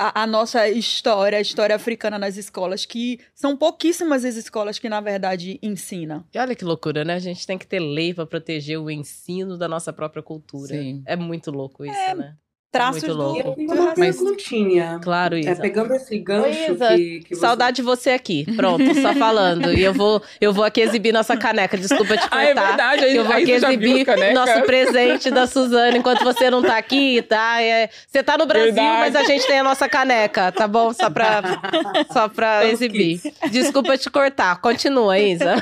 A, 0.00 0.22
a 0.22 0.26
nossa 0.26 0.66
história, 0.66 1.36
a 1.36 1.42
história 1.42 1.76
africana 1.76 2.18
nas 2.18 2.38
escolas, 2.38 2.86
que 2.86 3.20
são 3.34 3.54
pouquíssimas 3.54 4.24
as 4.24 4.36
escolas 4.36 4.78
que, 4.78 4.88
na 4.88 5.00
verdade, 5.00 5.58
ensinam. 5.60 6.24
E 6.32 6.38
olha 6.38 6.54
que 6.54 6.64
loucura, 6.64 7.04
né? 7.04 7.14
A 7.16 7.18
gente 7.18 7.46
tem 7.46 7.58
que 7.58 7.66
ter 7.66 7.80
lei 7.80 8.14
pra 8.14 8.24
proteger 8.24 8.80
o 8.80 8.90
ensino 8.90 9.58
da 9.58 9.68
nossa 9.68 9.92
própria 9.92 10.22
cultura. 10.22 10.68
Sim. 10.68 11.02
É 11.04 11.16
muito 11.16 11.50
louco 11.50 11.84
isso, 11.84 12.14
né? 12.16 12.34
Traços 12.70 13.02
Muito 13.02 13.16
do, 13.16 13.22
louco. 13.22 13.38
E 13.38 13.40
eu 13.48 13.54
tenho 13.54 13.68
do 13.68 13.74
uma 13.80 13.94
perguntinha. 13.94 15.00
Claro, 15.02 15.36
É, 15.36 15.40
Isa. 15.40 15.56
pegando 15.62 15.94
esse 15.94 16.18
gancho 16.18 16.72
Isa, 16.72 16.88
que, 16.96 17.20
que 17.20 17.34
você... 17.34 17.40
Saudade 17.40 17.76
de 17.76 17.82
você 17.82 18.10
aqui. 18.10 18.44
Pronto, 18.56 18.84
só 19.00 19.14
falando. 19.14 19.72
E 19.72 19.82
eu 19.82 19.94
vou, 19.94 20.22
eu 20.38 20.52
vou 20.52 20.62
aqui 20.64 20.82
exibir 20.82 21.10
nossa 21.10 21.34
caneca. 21.34 21.78
Desculpa 21.78 22.16
te 22.18 22.28
Ah, 22.30 22.42
é 22.44 22.46
cortar. 22.52 22.68
verdade. 22.68 23.16
Eu 23.16 23.24
vou 23.24 23.34
aqui 23.34 23.52
exibir 23.52 24.06
nosso 24.34 24.62
presente 24.64 25.30
da 25.30 25.46
Suzana 25.46 25.96
enquanto 25.96 26.22
você 26.22 26.50
não 26.50 26.60
tá 26.62 26.76
aqui, 26.76 27.22
tá? 27.22 27.62
É, 27.62 27.88
você 28.06 28.22
tá 28.22 28.36
no 28.36 28.44
Brasil, 28.44 28.74
Verdade. 28.74 28.98
mas 29.00 29.16
a 29.16 29.22
gente 29.24 29.46
tem 29.46 29.60
a 29.60 29.64
nossa 29.64 29.88
caneca, 29.88 30.52
tá 30.52 30.68
bom? 30.68 30.92
Só 30.92 31.08
pra, 31.08 31.40
só 32.12 32.28
pra 32.28 32.64
Estamos 32.66 32.82
exibir. 32.82 33.20
Desculpa 33.50 33.96
te 33.96 34.10
cortar. 34.10 34.60
Continua, 34.60 35.18
Isa. 35.18 35.54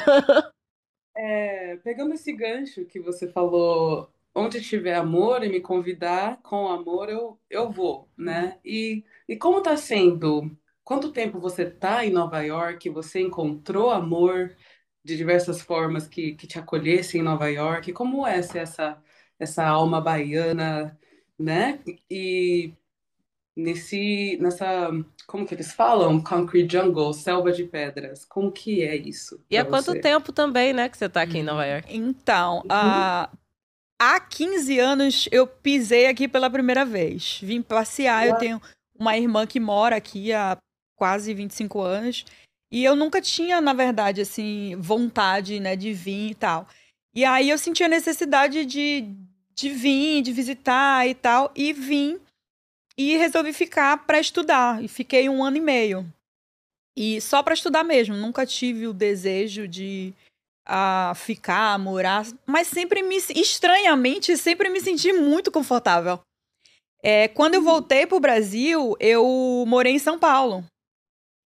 É, 1.16 1.76
pegando 1.82 2.12
esse 2.14 2.32
gancho 2.32 2.84
que 2.84 3.00
você 3.00 3.26
falou, 3.28 4.08
onde 4.36 4.60
tiver 4.62 4.94
amor 4.96 5.44
e 5.44 5.48
me 5.50 5.60
convidar 5.60 6.40
com 6.42 6.68
amor, 6.68 7.08
eu, 7.10 7.40
eu 7.50 7.70
vou, 7.70 8.10
né? 8.18 8.60
E, 8.64 9.04
e 9.28 9.36
como 9.36 9.62
tá 9.62 9.76
sendo? 9.76 10.56
Quanto 10.84 11.12
tempo 11.12 11.40
você 11.40 11.70
tá 11.70 12.04
em 12.06 12.10
Nova 12.12 12.42
York? 12.42 12.90
Você 12.90 13.20
encontrou 13.20 13.90
amor 13.90 14.56
de 15.04 15.16
diversas 15.16 15.60
formas 15.62 16.06
que, 16.08 16.34
que 16.36 16.46
te 16.46 16.58
acolhessem 16.58 17.20
em 17.20 17.24
Nova 17.24 17.48
York? 17.50 17.92
Como 17.92 18.26
é 18.26 18.42
ser 18.42 18.60
essa, 18.60 19.02
essa 19.38 19.64
alma 19.66 20.00
baiana, 20.00 20.98
né? 21.38 21.80
E 22.10 22.74
nesse, 23.56 24.38
nessa, 24.40 24.90
como 25.26 25.46
que 25.46 25.54
eles 25.54 25.72
falam? 25.74 26.22
Concrete 26.22 26.72
Jungle, 26.72 27.12
selva 27.14 27.52
de 27.52 27.64
pedras. 27.64 28.24
Como 28.24 28.52
que 28.52 28.82
é 28.84 28.96
isso 28.96 29.38
E 29.50 29.58
há 29.58 29.64
pra 29.64 29.64
quanto 29.64 29.94
você? 29.94 30.08
tempo 30.08 30.32
também, 30.32 30.72
né, 30.72 30.88
que 30.88 30.96
você 30.96 31.08
tá 31.08 31.22
aqui 31.22 31.38
em 31.38 31.42
Nova 31.42 31.64
York? 31.66 31.88
Então, 31.96 32.64
há, 32.68 33.30
há 33.98 34.20
15 34.20 34.78
anos 34.78 35.28
eu 35.32 35.46
pisei 35.46 36.06
aqui 36.06 36.28
pela 36.28 36.50
primeira 36.50 36.84
vez. 36.84 37.40
Vim 37.42 37.62
passear, 37.62 38.26
eu 38.26 38.36
tenho 38.36 38.62
uma 38.98 39.16
irmã 39.16 39.46
que 39.46 39.60
mora 39.60 39.96
aqui 39.96 40.32
há 40.32 40.56
quase 40.96 41.32
25 41.34 41.80
anos. 41.80 42.24
E 42.70 42.84
eu 42.84 42.96
nunca 42.96 43.20
tinha, 43.20 43.60
na 43.60 43.72
verdade, 43.72 44.20
assim, 44.20 44.74
vontade, 44.76 45.60
né, 45.60 45.76
de 45.76 45.92
vir 45.92 46.30
e 46.30 46.34
tal. 46.34 46.68
E 47.14 47.24
aí 47.24 47.48
eu 47.48 47.58
senti 47.58 47.84
a 47.84 47.88
necessidade 47.88 48.66
de, 48.66 49.08
de 49.54 49.70
vir, 49.70 50.22
de 50.22 50.32
visitar 50.32 51.06
e 51.06 51.14
tal. 51.14 51.52
E 51.54 51.72
vim 51.72 52.18
e 52.98 53.16
resolvi 53.16 53.52
ficar 53.52 54.04
para 54.06 54.18
estudar. 54.18 54.82
E 54.82 54.88
fiquei 54.88 55.28
um 55.28 55.44
ano 55.44 55.58
e 55.58 55.60
meio. 55.60 56.12
E 56.96 57.20
só 57.20 57.42
para 57.42 57.54
estudar 57.54 57.84
mesmo. 57.84 58.16
Nunca 58.16 58.44
tive 58.44 58.86
o 58.86 58.92
desejo 58.92 59.68
de 59.68 60.12
a 60.66 61.12
ficar, 61.14 61.78
morar, 61.78 62.26
mas 62.44 62.66
sempre 62.66 63.02
me, 63.02 63.16
estranhamente, 63.16 64.36
sempre 64.36 64.68
me 64.68 64.80
senti 64.80 65.12
muito 65.12 65.50
confortável. 65.50 66.20
É, 67.02 67.28
quando 67.28 67.54
eu 67.54 67.62
voltei 67.62 68.06
pro 68.06 68.18
Brasil, 68.18 68.96
eu 68.98 69.64
morei 69.66 69.92
em 69.92 69.98
São 69.98 70.18
Paulo. 70.18 70.64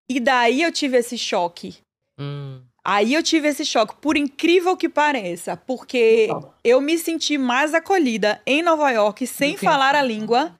E 0.09 0.19
daí 0.19 0.63
eu 0.63 0.71
tive 0.71 0.97
esse 0.97 1.17
choque. 1.17 1.77
Hum. 2.17 2.61
Aí 2.83 3.13
eu 3.13 3.21
tive 3.21 3.47
esse 3.47 3.63
choque, 3.63 3.95
por 4.01 4.17
incrível 4.17 4.75
que 4.75 4.89
pareça, 4.89 5.55
porque 5.55 6.27
eu 6.63 6.81
me 6.81 6.97
senti 6.97 7.37
mais 7.37 7.75
acolhida 7.75 8.41
em 8.45 8.63
Nova 8.63 8.89
York, 8.89 9.27
sem 9.27 9.55
falar 9.55 9.93
a 9.93 10.01
língua, 10.01 10.59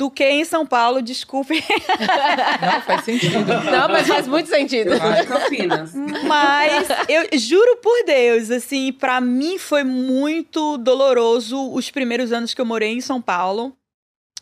do 0.00 0.10
que 0.10 0.24
em 0.24 0.46
São 0.46 0.64
Paulo, 0.64 1.02
desculpe. 1.02 1.54
Não, 1.60 2.80
faz 2.80 3.04
sentido. 3.04 3.44
Não, 3.70 3.86
mas 3.86 4.08
faz 4.08 4.26
muito 4.26 4.48
sentido. 4.48 4.94
eu 4.94 4.98
de 4.98 5.26
Campinas. 5.26 5.92
Mas 6.26 6.88
eu 7.06 7.38
juro 7.38 7.76
por 7.82 8.06
Deus, 8.06 8.50
assim, 8.50 8.94
pra 8.94 9.20
mim 9.20 9.58
foi 9.58 9.84
muito 9.84 10.78
doloroso 10.78 11.70
os 11.74 11.90
primeiros 11.90 12.32
anos 12.32 12.54
que 12.54 12.60
eu 12.62 12.64
morei 12.64 12.94
em 12.94 13.02
São 13.02 13.20
Paulo. 13.20 13.76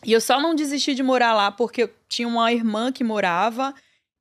E 0.05 0.13
eu 0.13 0.21
só 0.21 0.39
não 0.39 0.55
desisti 0.55 0.95
de 0.95 1.03
morar 1.03 1.33
lá 1.33 1.51
porque 1.51 1.83
eu 1.83 1.89
tinha 2.07 2.29
uma 2.29 2.53
irmã 2.53 2.89
que 2.89 3.03
morava 3.03 3.73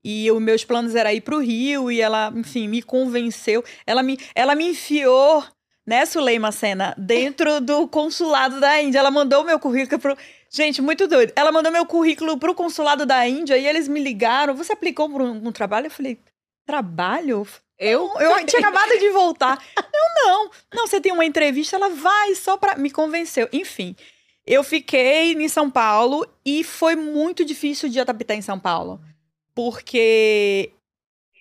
e 0.05 0.29
os 0.33 0.43
meus 0.43 0.65
planos 0.65 0.97
era 0.97 1.15
ir 1.15 1.21
pro 1.21 1.39
Rio 1.39 1.89
e 1.89 2.01
ela, 2.01 2.33
enfim, 2.35 2.67
me 2.67 2.83
convenceu. 2.83 3.63
Ela 3.87 4.03
me, 4.03 4.19
ela 4.35 4.57
me 4.57 4.71
enfiou, 4.71 5.45
né, 5.87 6.05
Suleima 6.05 6.51
Sena, 6.51 6.97
dentro 6.99 7.61
do 7.61 7.87
consulado 7.87 8.59
da 8.59 8.83
Índia. 8.83 8.99
Ela 8.99 9.13
mandou 9.13 9.45
meu 9.45 9.61
currículo 9.61 10.01
pro 10.01 10.17
Gente, 10.51 10.81
muito 10.81 11.07
doido. 11.07 11.33
Ela 11.37 11.53
mandou 11.53 11.71
meu 11.71 11.85
currículo 11.85 12.39
pro 12.39 12.55
consulado 12.55 13.05
da 13.05 13.27
Índia 13.27 13.57
e 13.57 13.67
eles 13.67 13.87
me 13.87 14.01
ligaram. 14.01 14.57
Você 14.57 14.73
aplicou 14.73 15.09
por 15.09 15.21
um, 15.21 15.49
um 15.49 15.53
trabalho? 15.53 15.87
Eu 15.87 15.91
falei, 15.91 16.19
trabalho? 16.67 17.47
Eu? 17.79 18.11
Eu 18.19 18.47
tinha 18.47 18.61
acabado 18.61 18.99
de 18.99 19.11
voltar. 19.11 19.63
Eu 19.77 20.27
não. 20.27 20.51
Não, 20.75 20.87
você 20.87 21.01
tem 21.01 21.13
uma 21.13 21.25
entrevista, 21.25 21.77
ela 21.77 21.91
vai 21.91 22.35
só 22.35 22.57
pra. 22.57 22.77
Me 22.77 22.91
convenceu. 22.91 23.49
Enfim, 23.53 23.95
eu 24.45 24.65
fiquei 24.65 25.33
em 25.33 25.49
São 25.49 25.71
Paulo 25.71 26.27
e 26.45 26.65
foi 26.65 26.97
muito 26.97 27.45
difícil 27.45 27.89
de 27.89 28.01
adaptar 28.01 28.35
em 28.35 28.43
São 28.43 28.59
Paulo. 28.59 29.01
Porque 29.55 30.73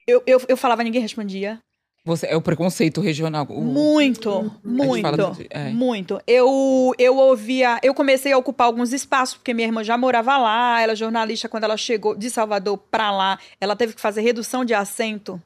eu, 0.05 0.21
eu, 0.27 0.41
eu 0.47 0.57
falava, 0.57 0.83
ninguém 0.83 1.01
respondia. 1.01 1.59
Você, 2.07 2.25
é 2.27 2.35
o 2.37 2.41
preconceito 2.41 3.01
regional. 3.01 3.45
O, 3.49 3.61
Muito, 3.61 4.49
muito. 4.63 5.31
de- 5.33 5.47
é. 5.49 5.69
Muito. 5.69 6.19
Eu, 6.25 6.93
eu 6.97 7.17
ouvia. 7.17 7.79
Eu 7.83 7.93
comecei 7.93 8.31
a 8.31 8.37
ocupar 8.37 8.65
alguns 8.67 8.93
espaços, 8.93 9.35
porque 9.35 9.53
minha 9.53 9.67
irmã 9.67 9.83
já 9.83 9.97
morava 9.97 10.37
lá, 10.37 10.81
ela 10.81 10.93
é 10.93 10.95
jornalista, 10.95 11.49
quando 11.49 11.65
ela 11.65 11.75
chegou 11.75 12.15
de 12.15 12.29
Salvador 12.29 12.77
pra 12.89 13.11
lá, 13.11 13.37
ela 13.59 13.75
teve 13.75 13.93
que 13.93 13.99
fazer 13.99 14.21
redução 14.21 14.63
de 14.63 14.73
assento 14.73 15.39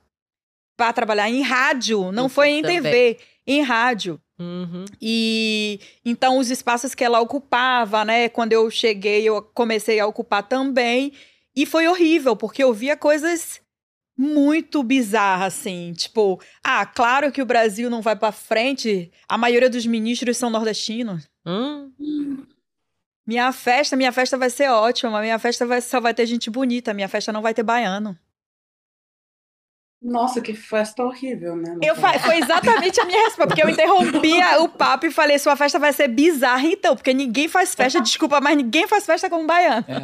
para 0.78 0.94
trabalhar 0.94 1.30
em 1.30 1.42
rádio, 1.42 2.12
não 2.12 2.28
Isso 2.28 2.36
foi 2.36 2.50
em 2.50 2.62
também. 2.62 2.82
TV, 2.82 3.18
em 3.48 3.62
rádio. 3.64 4.22
Uhum. 4.40 4.86
E 5.02 5.80
então 6.06 6.38
os 6.38 6.50
espaços 6.52 6.94
que 6.96 7.04
ela 7.04 7.20
ocupava, 7.20 8.06
né? 8.06 8.30
Quando 8.30 8.54
eu 8.54 8.70
cheguei, 8.70 9.24
eu 9.24 9.42
comecei 9.54 10.00
a 10.00 10.06
ocupar 10.08 10.44
também. 10.48 11.12
E 11.56 11.66
foi 11.66 11.88
horrível, 11.88 12.36
porque 12.36 12.64
eu 12.64 12.72
via 12.72 12.96
coisas 12.96 13.60
muito 14.22 14.84
bizarras, 14.84 15.56
assim. 15.56 15.94
Tipo, 15.94 16.40
ah, 16.64 16.86
claro 16.86 17.32
que 17.32 17.42
o 17.42 17.46
Brasil 17.46 17.90
não 17.90 18.02
vai 18.02 18.16
pra 18.16 18.32
frente. 18.32 19.12
A 19.28 19.38
maioria 19.38 19.70
dos 19.70 19.86
ministros 19.86 20.38
são 20.38 20.50
nordestinos. 20.50 21.28
Hum. 21.46 21.92
Minha 23.26 23.52
festa, 23.52 23.96
minha 23.96 24.12
festa 24.12 24.38
vai 24.38 24.50
ser 24.50 24.70
ótima. 24.70 25.20
Minha 25.22 25.40
festa 25.40 25.66
vai, 25.66 25.82
só 25.82 26.00
vai 26.00 26.14
ter 26.14 26.26
gente 26.28 26.50
bonita. 26.50 26.94
Minha 26.94 27.08
festa 27.10 27.32
não 27.32 27.42
vai 27.42 27.54
ter 27.54 27.64
baiano. 27.64 28.16
Nossa, 30.04 30.42
que 30.42 30.56
festa 30.56 31.04
horrível, 31.04 31.56
né? 31.56 31.78
Eu 31.80 31.96
foi 31.96 32.38
exatamente 32.38 33.00
a 33.00 33.06
minha 33.06 33.20
resposta, 33.26 33.48
porque 33.48 33.62
eu 33.64 33.70
interrompi 33.70 34.42
a- 34.42 34.58
o 34.60 34.68
papo 34.68 35.06
e 35.06 35.12
falei: 35.12 35.38
sua 35.38 35.56
festa 35.56 35.78
vai 35.78 35.94
ser 35.94 36.08
bizarra, 36.08 36.66
então, 36.66 36.96
porque 36.96 37.14
ninguém 37.14 37.48
faz 37.48 37.76
festa, 37.76 38.02
desculpa, 38.02 38.42
mas 38.42 38.58
ninguém 38.58 38.88
faz 38.88 39.06
festa 39.06 39.30
como 39.30 39.46
baiano. 39.46 39.86
É, 39.88 40.00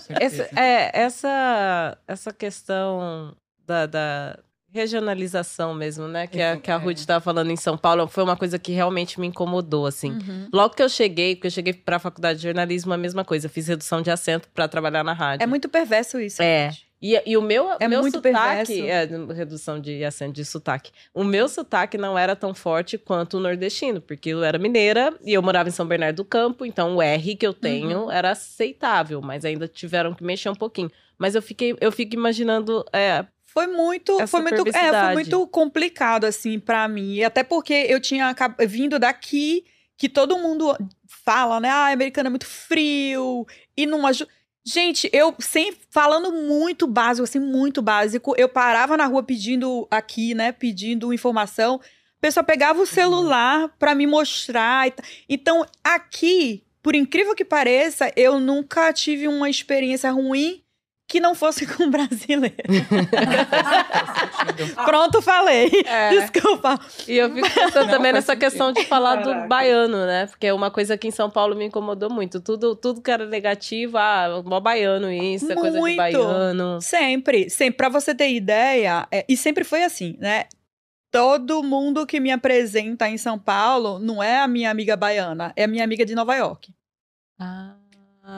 com. 0.00 0.14
Essa, 0.22 0.42
é, 0.54 0.90
essa, 1.02 1.98
essa 2.06 2.30
questão 2.30 3.34
da, 3.68 3.86
da 3.86 4.38
regionalização 4.72 5.74
mesmo, 5.74 6.08
né? 6.08 6.26
Que 6.26 6.40
a, 6.40 6.52
Isso, 6.54 6.62
que 6.62 6.70
a 6.70 6.74
é. 6.74 6.78
Ruth 6.78 6.98
estava 6.98 7.20
falando 7.20 7.50
em 7.50 7.56
São 7.56 7.76
Paulo, 7.76 8.06
foi 8.08 8.24
uma 8.24 8.36
coisa 8.36 8.58
que 8.58 8.72
realmente 8.72 9.20
me 9.20 9.26
incomodou, 9.26 9.86
assim. 9.86 10.12
Uhum. 10.12 10.48
Logo 10.52 10.74
que 10.74 10.82
eu 10.82 10.88
cheguei, 10.88 11.34
porque 11.36 11.46
eu 11.48 11.50
cheguei 11.50 11.72
para 11.74 11.96
a 11.96 11.98
faculdade 11.98 12.38
de 12.38 12.44
jornalismo, 12.44 12.92
a 12.92 12.96
mesma 12.96 13.24
coisa. 13.24 13.48
Fiz 13.48 13.68
redução 13.68 14.02
de 14.02 14.10
acento 14.10 14.48
para 14.54 14.66
trabalhar 14.68 15.04
na 15.04 15.12
rádio. 15.12 15.42
É 15.42 15.46
muito 15.46 15.68
perverso 15.68 16.18
isso. 16.20 16.42
É. 16.42 16.70
gente. 16.70 16.88
E, 17.00 17.22
e 17.30 17.36
o 17.36 17.42
meu, 17.42 17.76
É 17.78 17.86
meu 17.86 18.00
muito 18.00 18.16
sotaque, 18.16 18.74
perverso. 18.74 19.30
é, 19.30 19.34
redução 19.34 19.80
de 19.80 20.02
acento 20.04 20.32
de 20.32 20.44
sotaque. 20.44 20.90
O 21.14 21.22
meu 21.22 21.48
sotaque 21.48 21.96
não 21.96 22.18
era 22.18 22.34
tão 22.34 22.52
forte 22.52 22.98
quanto 22.98 23.36
o 23.36 23.40
nordestino, 23.40 24.00
porque 24.00 24.30
eu 24.30 24.42
era 24.42 24.58
mineira 24.58 25.14
e 25.24 25.32
eu 25.32 25.40
morava 25.40 25.68
em 25.68 25.72
São 25.72 25.86
Bernardo 25.86 26.16
do 26.16 26.24
Campo, 26.24 26.66
então 26.66 26.96
o 26.96 27.02
R 27.02 27.36
que 27.36 27.46
eu 27.46 27.54
tenho 27.54 28.00
Uhum. 28.06 28.10
era 28.10 28.32
aceitável, 28.32 29.22
mas 29.22 29.44
ainda 29.44 29.68
tiveram 29.68 30.12
que 30.12 30.24
mexer 30.24 30.48
um 30.50 30.56
pouquinho. 30.56 30.90
Mas 31.16 31.36
eu 31.36 31.42
fiquei, 31.42 31.76
eu 31.80 31.92
fico 31.92 32.16
imaginando, 32.16 32.84
é, 32.92 33.24
Foi 33.48 33.66
muito, 33.66 34.20
Essa 34.20 34.26
foi 34.26 34.42
muito, 34.42 34.68
é, 34.68 34.90
foi 34.90 35.14
muito 35.14 35.46
complicado 35.48 36.24
assim 36.24 36.60
pra 36.60 36.86
mim. 36.86 37.14
E 37.14 37.24
até 37.24 37.42
porque 37.42 37.72
eu 37.88 37.98
tinha 37.98 38.34
vindo 38.66 38.98
daqui 38.98 39.64
que 39.96 40.08
todo 40.08 40.38
mundo 40.38 40.76
fala, 41.24 41.58
né? 41.58 41.70
Ah, 41.70 41.88
americano 41.88 42.28
é 42.28 42.30
muito 42.30 42.46
frio 42.46 43.46
e 43.76 43.86
não 43.86 44.06
ajuda. 44.06 44.30
Gente, 44.64 45.08
eu 45.14 45.34
sempre 45.38 45.80
falando 45.90 46.30
muito 46.30 46.86
básico, 46.86 47.24
assim, 47.24 47.38
muito 47.38 47.80
básico. 47.80 48.34
Eu 48.36 48.50
parava 48.50 48.98
na 48.98 49.06
rua 49.06 49.22
pedindo 49.22 49.88
aqui, 49.90 50.34
né? 50.34 50.52
Pedindo 50.52 51.12
informação. 51.12 51.80
A 52.18 52.20
pessoa 52.20 52.44
pegava 52.44 52.82
o 52.82 52.86
celular 52.86 53.74
pra 53.78 53.94
me 53.94 54.06
mostrar. 54.06 54.88
e 54.88 54.92
Então, 55.26 55.64
aqui, 55.82 56.64
por 56.82 56.94
incrível 56.94 57.34
que 57.34 57.46
pareça, 57.46 58.12
eu 58.14 58.38
nunca 58.38 58.92
tive 58.92 59.26
uma 59.26 59.48
experiência 59.48 60.10
ruim 60.10 60.62
que 61.08 61.18
não 61.20 61.34
fosse 61.34 61.66
com 61.66 61.90
brasileiro. 61.90 62.54
Pronto, 64.84 65.22
falei. 65.22 65.70
É. 65.86 66.10
Desculpa. 66.10 66.78
E 67.08 67.16
eu 67.16 67.34
fico 67.34 67.48
pensando 67.50 67.86
Não, 67.86 67.94
também 67.94 68.12
nessa 68.12 68.32
sentido. 68.32 68.40
questão 68.40 68.72
de 68.72 68.84
falar 68.84 69.16
do 69.16 69.30
Caraca. 69.30 69.48
baiano, 69.48 70.04
né? 70.06 70.26
Porque 70.26 70.46
é 70.46 70.52
uma 70.52 70.70
coisa 70.70 70.98
que 70.98 71.08
em 71.08 71.10
São 71.10 71.30
Paulo 71.30 71.56
me 71.56 71.64
incomodou 71.64 72.10
muito. 72.10 72.42
Tudo, 72.42 72.76
tudo 72.76 73.00
que 73.00 73.10
era 73.10 73.24
negativo, 73.24 73.96
ah, 73.96 74.42
mó 74.44 74.60
baiano 74.60 75.10
isso, 75.10 75.50
é 75.50 75.54
coisa 75.54 75.72
de 75.72 75.80
Muito. 75.80 75.96
baiano. 75.96 76.78
Sempre, 76.82 77.48
sempre. 77.48 77.78
Pra 77.78 77.88
você 77.88 78.14
ter 78.14 78.30
ideia, 78.30 79.08
é, 79.10 79.24
e 79.26 79.34
sempre 79.34 79.64
foi 79.64 79.84
assim, 79.84 80.14
né? 80.20 80.44
Todo 81.10 81.62
mundo 81.62 82.06
que 82.06 82.20
me 82.20 82.30
apresenta 82.30 83.08
em 83.08 83.16
São 83.16 83.38
Paulo 83.38 83.98
não 83.98 84.22
é 84.22 84.40
a 84.40 84.46
minha 84.46 84.70
amiga 84.70 84.94
baiana, 84.94 85.54
é 85.56 85.64
a 85.64 85.68
minha 85.68 85.82
amiga 85.82 86.04
de 86.04 86.14
Nova 86.14 86.36
York. 86.36 86.70
Ah. 87.40 87.76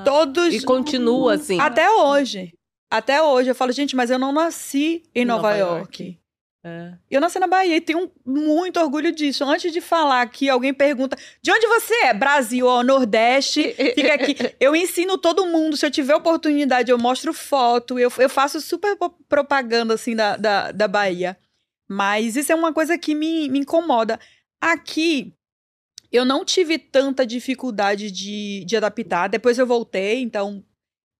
Todos. 0.05 0.55
E 0.55 0.63
continua 0.63 1.35
assim. 1.35 1.59
Até 1.59 1.91
hoje. 1.91 2.53
Até 2.91 3.23
hoje. 3.23 3.51
Eu 3.51 3.55
falo, 3.55 3.73
gente, 3.73 3.95
mas 3.95 4.11
eu 4.11 4.19
não 4.19 4.33
nasci 4.33 5.03
em 5.15 5.23
Em 5.23 5.25
Nova, 5.25 5.43
Nova 5.43 5.57
York. 5.57 6.19
É. 6.63 6.93
Eu 7.11 7.23
nasci 7.23 7.39
na 7.39 7.47
Bahia 7.47 7.77
e 7.77 7.81
tenho 7.81 8.13
muito 8.25 8.79
orgulho 8.79 9.11
disso. 9.13 9.45
Antes 9.45 9.73
de 9.73 9.81
falar 9.81 10.21
aqui, 10.21 10.49
alguém 10.49 10.75
pergunta: 10.75 11.17
de 11.41 11.51
onde 11.51 11.67
você 11.67 11.95
é? 12.05 12.13
Brasil 12.13 12.67
ou 12.67 12.85
Nordeste? 12.85 13.73
Fica 13.95 14.15
aqui. 14.15 14.37
Eu 14.61 14.77
ensino 14.77 15.17
todo 15.17 15.47
mundo. 15.47 15.77
Se 15.77 15.87
eu 15.87 15.91
tiver 15.91 16.15
oportunidade, 16.15 16.91
eu 16.91 16.99
mostro 16.99 17.33
foto. 17.33 17.99
Eu, 17.99 18.13
eu 18.19 18.29
faço 18.29 18.61
super 18.61 18.95
propaganda, 19.27 19.95
assim, 19.95 20.15
da, 20.15 20.37
da, 20.37 20.73
da 20.73 20.87
Bahia. 20.87 21.39
Mas 21.89 22.37
isso 22.37 22.53
é 22.53 22.55
uma 22.55 22.75
coisa 22.75 22.99
que 22.99 23.15
me, 23.15 23.49
me 23.49 23.61
incomoda. 23.61 24.21
Aqui, 24.61 25.33
eu 26.13 26.27
não 26.27 26.45
tive 26.45 26.79
tanta 26.79 27.25
dificuldade 27.25 28.11
de, 28.11 28.65
de 28.67 28.77
adaptar. 28.77 29.29
Depois 29.29 29.59
eu 29.59 29.67
voltei, 29.67 30.21
então 30.21 30.63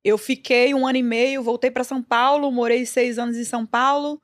eu 0.05 0.17
fiquei 0.19 0.73
um 0.75 0.87
ano 0.87 0.99
e 0.99 1.03
meio, 1.03 1.43
voltei 1.43 1.71
para 1.71 1.85
São 1.85 2.03
Paulo, 2.03 2.51
morei 2.51 2.85
seis 2.87 3.19
anos 3.19 3.37
em 3.37 3.45
São 3.45 3.67
Paulo. 3.67 4.19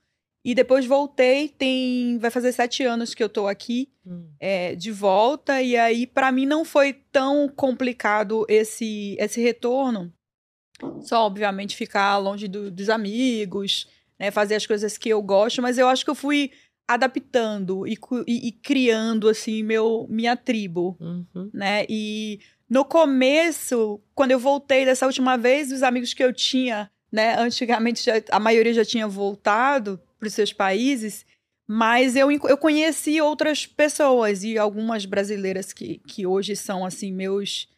E 0.44 0.54
depois 0.54 0.86
voltei, 0.86 1.48
tem. 1.48 2.18
Vai 2.18 2.30
fazer 2.30 2.52
sete 2.52 2.84
anos 2.84 3.14
que 3.14 3.22
eu 3.22 3.28
tô 3.28 3.48
aqui 3.48 3.88
Hum. 4.06 4.28
é, 4.38 4.76
de 4.76 4.92
volta, 4.92 5.60
e 5.60 5.76
aí 5.76 6.06
para 6.06 6.30
mim 6.30 6.46
não 6.46 6.64
foi 6.64 6.92
tão 6.92 7.48
complicado 7.48 8.46
esse, 8.48 9.16
esse 9.18 9.40
retorno. 9.40 10.12
Só, 11.00 11.26
obviamente, 11.26 11.74
ficar 11.74 12.16
longe 12.18 12.46
do- 12.46 12.70
dos 12.70 12.88
amigos, 12.88 13.88
né, 14.20 14.30
fazer 14.30 14.54
as 14.54 14.64
coisas 14.66 14.96
que 14.96 15.08
eu 15.08 15.20
gosto, 15.22 15.60
mas 15.60 15.78
eu 15.78 15.88
acho 15.88 16.04
que 16.04 16.10
eu 16.10 16.14
fui 16.14 16.52
adaptando 16.86 17.86
e, 17.86 17.98
e- 18.28 18.48
e 18.48 18.52
criando, 18.52 19.28
assim, 19.28 19.62
meu, 19.62 20.06
minha 20.08 20.36
tribo, 20.36 20.96
Uhum. 21.00 21.50
né? 21.52 21.84
E 21.88 22.38
no 22.68 22.84
começo, 22.84 24.00
quando 24.14 24.32
eu 24.32 24.38
voltei 24.38 24.84
dessa 24.84 25.06
última 25.06 25.36
vez, 25.36 25.70
os 25.70 25.82
amigos 25.82 26.12
que 26.12 26.22
eu 26.22 26.32
tinha, 26.32 26.90
né, 27.12 27.36
antigamente 27.38 28.04
já- 28.04 28.14
a 28.30 28.40
maioria 28.40 28.74
já 28.74 28.84
tinha 28.84 29.06
voltado 29.06 30.00
para 30.18 30.26
os 30.26 30.34
seus 30.34 30.52
países, 30.52 31.24
mas 31.66 32.16
eu, 32.16 32.30
eu 32.30 32.56
conheci 32.58 33.20
outras 33.20 33.66
pessoas 33.66 34.42
e 34.44 34.58
algumas 34.58 35.04
brasileiras 35.04 35.72
que, 35.72 35.98
que 36.06 36.26
hoje 36.26 36.54
são, 36.56 36.84
assim, 36.84 37.12
meus, 37.12 37.68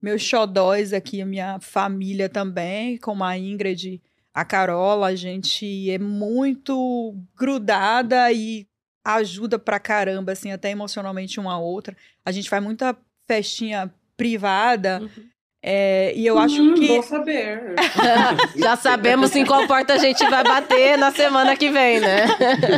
meus 0.00 0.22
xodóis 0.22 0.92
aqui, 0.92 1.20
a 1.20 1.26
minha 1.26 1.58
família 1.60 2.28
também, 2.28 2.96
como 2.98 3.24
a 3.24 3.36
Ingrid, 3.38 4.00
a 4.34 4.44
Carola, 4.44 5.08
a 5.08 5.14
gente 5.14 5.90
é 5.90 5.98
muito 5.98 7.14
grudada 7.34 8.30
e 8.32 8.66
ajuda 9.04 9.58
pra 9.58 9.78
caramba, 9.78 10.32
assim, 10.32 10.50
até 10.50 10.70
emocionalmente 10.70 11.38
uma 11.40 11.54
a 11.54 11.58
outra. 11.58 11.96
A 12.24 12.32
gente 12.32 12.48
faz 12.50 12.62
muita 12.62 12.96
festinha 13.26 13.92
privada 14.16 15.00
Uhum. 15.02 15.08
é, 15.62 16.12
e 16.16 16.26
eu 16.26 16.38
acho 16.38 16.60
Hum, 16.62 16.74
que 16.74 16.88
Bom 16.88 17.02
saber. 17.02 17.74
Já 18.56 18.76
sabemos 18.76 19.34
em 19.36 19.44
qual 19.44 19.66
porta 19.66 19.94
a 19.94 19.98
gente 19.98 20.24
vai 20.28 20.42
bater 20.44 20.96
na 20.98 21.10
semana 21.12 21.56
que 21.56 21.70
vem, 21.70 22.00
né? 22.00 22.24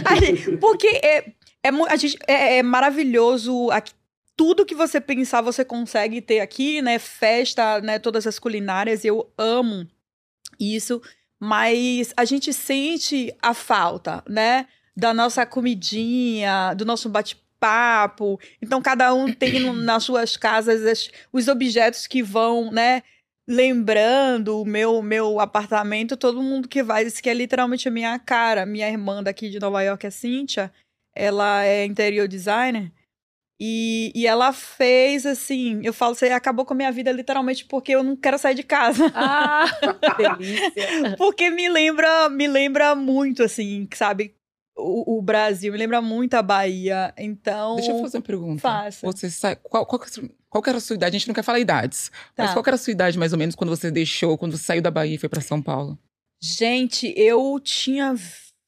A 0.05 0.15
gente- 0.21 0.57
porque 0.59 0.87
é, 1.03 1.19
é, 1.63 1.69
a 1.89 1.97
gente, 1.97 2.19
é, 2.27 2.59
é 2.59 2.63
maravilhoso 2.63 3.71
aqui. 3.71 3.93
Tudo 4.37 4.65
que 4.65 4.75
você 4.75 5.01
pensar, 5.01 5.41
você 5.43 5.65
consegue 5.65 6.21
ter 6.21 6.39
aqui, 6.41 6.81
né? 6.81 6.99
Festa, 6.99 7.81
né? 7.81 7.99
Todas 7.99 8.25
as 8.27 8.39
culinárias, 8.39 9.05
eu 9.05 9.29
amo 9.37 9.85
isso. 10.61 11.03
Mas 11.41 12.13
a 12.17 12.25
gente 12.25 12.53
sente 12.53 13.35
a 13.43 13.53
falta, 13.53 14.23
né? 14.29 14.67
Da 14.97 15.13
nossa 15.13 15.45
comidinha, 15.47 16.73
do 16.75 16.85
nosso 16.85 17.09
bate-papo. 17.09 17.48
Então, 18.63 18.81
cada 18.83 19.13
um 19.15 19.33
tem 19.33 19.59
no- 19.61 19.73
nas 19.85 20.05
suas 20.05 20.37
casas 20.37 20.85
as- 20.85 21.11
os 21.33 21.49
objetos 21.49 22.07
que 22.07 22.23
vão, 22.23 22.71
né? 22.71 23.03
lembrando 23.51 24.61
o 24.61 24.65
meu, 24.67 25.01
meu 25.01 25.41
apartamento, 25.41 26.19
todo 26.19 26.43
mundo 26.43 26.69
que 26.69 26.83
vai, 26.83 27.05
isso 27.05 27.23
que 27.23 27.31
é 27.31 27.33
literalmente 27.35 27.89
a 27.89 27.91
minha 27.91 28.19
cara. 28.19 28.67
Minha 28.67 28.91
irmã 28.91 29.23
daqui 29.23 29.49
de 29.49 29.59
Nova 29.59 29.83
York, 29.83 30.07
a 30.07 30.11
Cíntia, 30.11 30.71
ela 31.17 31.65
é 31.65 31.85
interior 31.87 32.29
designer. 32.29 32.93
E, 33.61 34.13
e 34.15 34.27
ela 34.27 34.53
fez 34.53 35.25
assim, 35.27 35.81
eu 35.83 35.93
falo, 35.95 36.15
você 36.15 36.27
acabou 36.27 36.65
com 36.65 36.75
a 36.75 36.77
minha 36.77 36.93
vida 36.93 37.11
literalmente 37.11 37.65
porque 37.65 37.91
eu 37.93 38.05
não 38.05 38.15
quero 38.15 38.39
sair 38.39 38.55
de 38.55 38.63
casa. 38.63 39.11
Ah, 39.15 39.65
delícia. 40.17 40.87
Porque 41.19 41.51
me 41.51 41.69
lembra, 41.69 42.29
me 42.29 42.47
lembra 42.47 42.95
muito, 42.95 43.43
assim, 43.43 43.89
sabe? 43.95 44.35
O, 44.79 45.19
o 45.19 45.23
Brasil, 45.23 45.73
me 45.73 45.79
lembra 45.79 46.01
muito 46.01 46.35
a 46.35 46.43
Bahia. 46.43 47.13
Então. 47.19 47.75
Deixa 47.77 47.91
eu 47.91 48.01
fazer 48.01 48.19
uma 48.19 48.23
pergunta. 48.23 48.61
Faça. 48.63 49.05
Você 49.05 49.29
sai, 49.29 49.57
qual, 49.57 49.85
qual, 49.85 50.01
é 50.03 50.29
qual 50.49 50.63
era 50.67 50.79
a 50.79 50.81
sua 50.81 50.95
idade? 50.95 51.17
A 51.17 51.19
gente 51.19 51.27
não 51.29 51.35
quer 51.35 51.43
falar 51.43 51.59
idades. 51.59 52.11
Mas 52.37 52.49
Tá. 52.49 52.53
qual 52.55 52.63
que 52.63 52.71
era 52.71 52.77
a 52.77 52.79
sua 52.79 52.93
idade, 52.93 53.19
mais 53.19 53.33
ou 53.33 53.39
menos, 53.39 53.55
quando 53.55 53.71
você 53.71 53.91
deixou, 53.91 54.39
quando 54.39 54.57
você 54.57 54.63
saiu 54.65 54.81
da 54.81 54.91
Bahia 54.91 55.17
e 55.17 55.19
foi 55.19 55.29
pra 55.29 55.41
São 55.41 55.61
Paulo? 55.61 55.99
Gente, 56.41 57.13
eu 57.17 57.59
tinha 57.61 58.15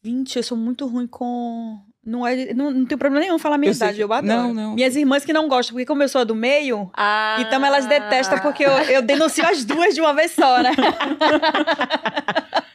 20, 0.03 0.37
eu 0.37 0.43
sou 0.43 0.57
muito 0.59 0.87
ruim 0.87 1.07
com. 1.07 1.79
Não, 2.05 2.27
é, 2.27 2.53
não, 2.55 2.71
não 2.71 2.87
tem 2.87 2.97
problema 2.97 3.25
nenhum 3.25 3.39
falar 3.39 3.59
minha 3.59 3.71
Eu 3.71 3.75
sei 3.75 3.87
idade, 3.89 3.99
que- 3.99 4.03
eu 4.05 4.13
adoro. 4.13 4.27
Não, 4.27 4.55
não. 4.55 4.75
Minhas 4.75 4.97
irmãs 4.97 5.23
que 5.25 5.33
não 5.35 5.47
gostam, 5.49 5.75
porque 5.75 5.85
como 5.87 6.03
eu 6.03 6.09
sou 6.09 6.23
a 6.23 6.25
do 6.25 6.35
meio, 6.35 6.91
Ah. 6.97 7.37
então 7.41 7.65
elas 7.65 7.85
detestam 7.87 8.39
porque 8.41 8.65
eu, 8.65 8.71
eu 8.71 9.03
denuncio 9.03 9.47
as 9.47 9.65
duas 9.67 9.95
de 9.95 10.01
uma 10.01 10.15
vez 10.15 10.33
só, 10.33 10.63
né? 10.63 10.71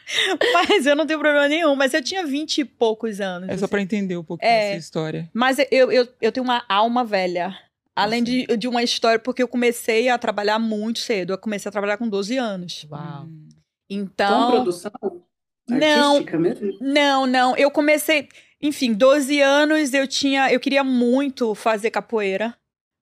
Mas 0.53 0.85
eu 0.85 0.95
não 0.95 1.05
tenho 1.05 1.19
problema 1.19 1.47
nenhum. 1.47 1.75
Mas 1.75 1.93
eu 1.93 2.01
tinha 2.01 2.25
vinte 2.25 2.59
e 2.59 2.65
poucos 2.65 3.19
anos. 3.21 3.49
É 3.49 3.53
só 3.57 3.65
assim. 3.65 3.71
pra 3.71 3.81
entender 3.81 4.17
um 4.17 4.23
pouquinho 4.23 4.49
É. 4.51 4.69
essa 4.71 4.79
história. 4.79 5.29
Mas 5.33 5.57
eu, 5.71 5.91
eu, 5.91 6.07
eu 6.21 6.31
tenho 6.31 6.43
uma 6.43 6.63
alma 6.69 7.03
velha. 7.03 7.57
Além 7.95 8.21
de, 8.23 8.45
de 8.57 8.67
uma 8.67 8.83
história, 8.83 9.17
porque 9.17 9.41
eu 9.41 9.47
comecei 9.47 10.09
a 10.09 10.17
trabalhar 10.17 10.59
muito 10.59 10.99
cedo. 10.99 11.31
Eu 11.31 11.37
comecei 11.37 11.69
a 11.69 11.71
trabalhar 11.71 11.97
com 11.97 12.09
12 12.09 12.37
anos. 12.37 12.85
Uau. 12.91 13.23
Hum. 13.25 13.47
Com 13.49 13.55
Então. 13.89 14.51
produção 14.51 14.91
Não. 15.69 16.11
artística 16.15 16.37
mesmo? 16.37 16.77
Não, 16.81 17.25
não. 17.25 17.55
Eu 17.55 17.71
comecei. 17.71 18.27
Enfim, 18.61 18.93
12 18.93 19.39
anos 19.41 19.93
eu 19.93 20.05
tinha. 20.07 20.51
Eu 20.51 20.59
queria 20.59 20.83
muito 20.83 21.55
fazer 21.55 21.89
capoeira, 21.91 22.53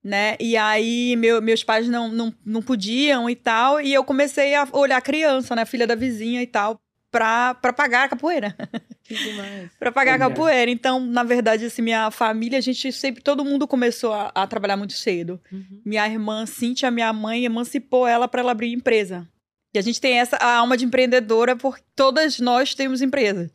né? 0.03 0.35
E 0.39 0.55
aí 0.57 1.15
meu- 1.15 1.41
meus 1.41 1.63
pais 1.63 1.87
não, 1.87 2.09
não, 2.09 2.33
não 2.45 2.61
podiam 2.61 3.27
e 3.29 3.35
tal. 3.35 3.81
E 3.81 3.93
eu 3.93 4.03
comecei 4.03 4.53
a 4.53 4.67
olhar 4.73 4.97
a 4.97 5.01
criança, 5.01 5.55
né? 5.55 5.65
Filha 5.65 5.87
da 5.87 5.95
vizinha 5.95 6.41
e 6.41 6.47
tal. 6.47 6.79
Pra 7.13 7.73
pagar 7.73 8.05
a 8.05 8.09
capoeira. 8.09 8.55
Que 9.03 9.15
demais. 9.15 9.69
Pra 9.77 9.91
pagar 9.91 10.11
a 10.11 10.15
Olha. 10.15 10.29
capoeira. 10.29 10.71
Então, 10.71 10.97
na 10.97 11.23
verdade, 11.23 11.65
assim, 11.65 11.81
minha 11.81 12.09
família, 12.09 12.57
a 12.57 12.61
gente 12.61 12.89
sempre, 12.93 13.21
todo 13.21 13.43
mundo 13.43 13.67
começou 13.67 14.13
a, 14.13 14.31
a 14.33 14.47
trabalhar 14.47 14.77
muito 14.77 14.93
cedo. 14.93 15.41
Uhum. 15.51 15.81
Minha 15.83 16.07
irmã 16.07 16.45
Cíntia, 16.45 16.89
minha 16.89 17.11
mãe, 17.11 17.43
emancipou 17.43 18.07
ela 18.07 18.29
para 18.29 18.39
ela 18.39 18.53
abrir 18.53 18.71
empresa. 18.71 19.27
E 19.73 19.77
a 19.77 19.81
gente 19.81 19.99
tem 19.99 20.19
essa 20.19 20.37
a 20.37 20.55
alma 20.55 20.77
de 20.77 20.85
empreendedora 20.85 21.53
porque 21.53 21.83
todas 21.93 22.39
nós 22.39 22.73
temos 22.73 23.01
empresa. 23.01 23.51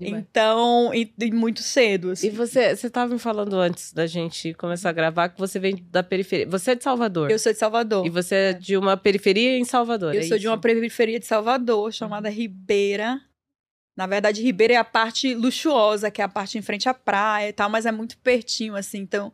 Então, 0.00 0.92
e, 0.94 1.12
e 1.18 1.30
muito 1.30 1.62
cedo. 1.62 2.08
E 2.08 2.12
Assim. 2.12 2.30
você, 2.30 2.76
você 2.76 2.90
tava 2.90 3.12
me 3.12 3.18
falando 3.18 3.54
antes 3.56 3.92
da 3.92 4.06
gente 4.06 4.54
começar 4.54 4.90
a 4.90 4.92
gravar 4.92 5.28
que 5.28 5.38
você 5.38 5.58
vem 5.58 5.84
da 5.90 6.02
periferia. 6.02 6.46
Você 6.48 6.72
é 6.72 6.74
de 6.74 6.84
Salvador. 6.84 7.30
Eu 7.30 7.38
sou 7.38 7.52
de 7.52 7.58
Salvador. 7.58 8.06
E 8.06 8.10
você 8.10 8.34
é 8.34 8.52
de 8.52 8.76
uma 8.76 8.96
periferia 8.96 9.58
em 9.58 9.64
Salvador. 9.64 10.14
Eu 10.14 10.20
é 10.20 10.24
sou 10.24 10.36
de 10.36 10.44
isso? 10.44 10.50
uma 10.50 10.58
periferia 10.58 11.18
de 11.18 11.26
Salvador, 11.26 11.92
chamada 11.92 12.28
Ribeira. 12.28 13.20
Na 13.96 14.06
verdade, 14.06 14.42
Ribeira 14.42 14.74
é 14.74 14.76
a 14.76 14.84
parte 14.84 15.34
luxuosa, 15.34 16.10
que 16.10 16.20
é 16.20 16.24
a 16.24 16.28
parte 16.28 16.56
em 16.56 16.62
frente 16.62 16.88
à 16.88 16.94
praia 16.94 17.48
e 17.48 17.52
tal, 17.52 17.68
mas 17.68 17.84
é 17.84 17.90
muito 17.90 18.16
pertinho, 18.18 18.76
assim. 18.76 18.98
Então, 18.98 19.32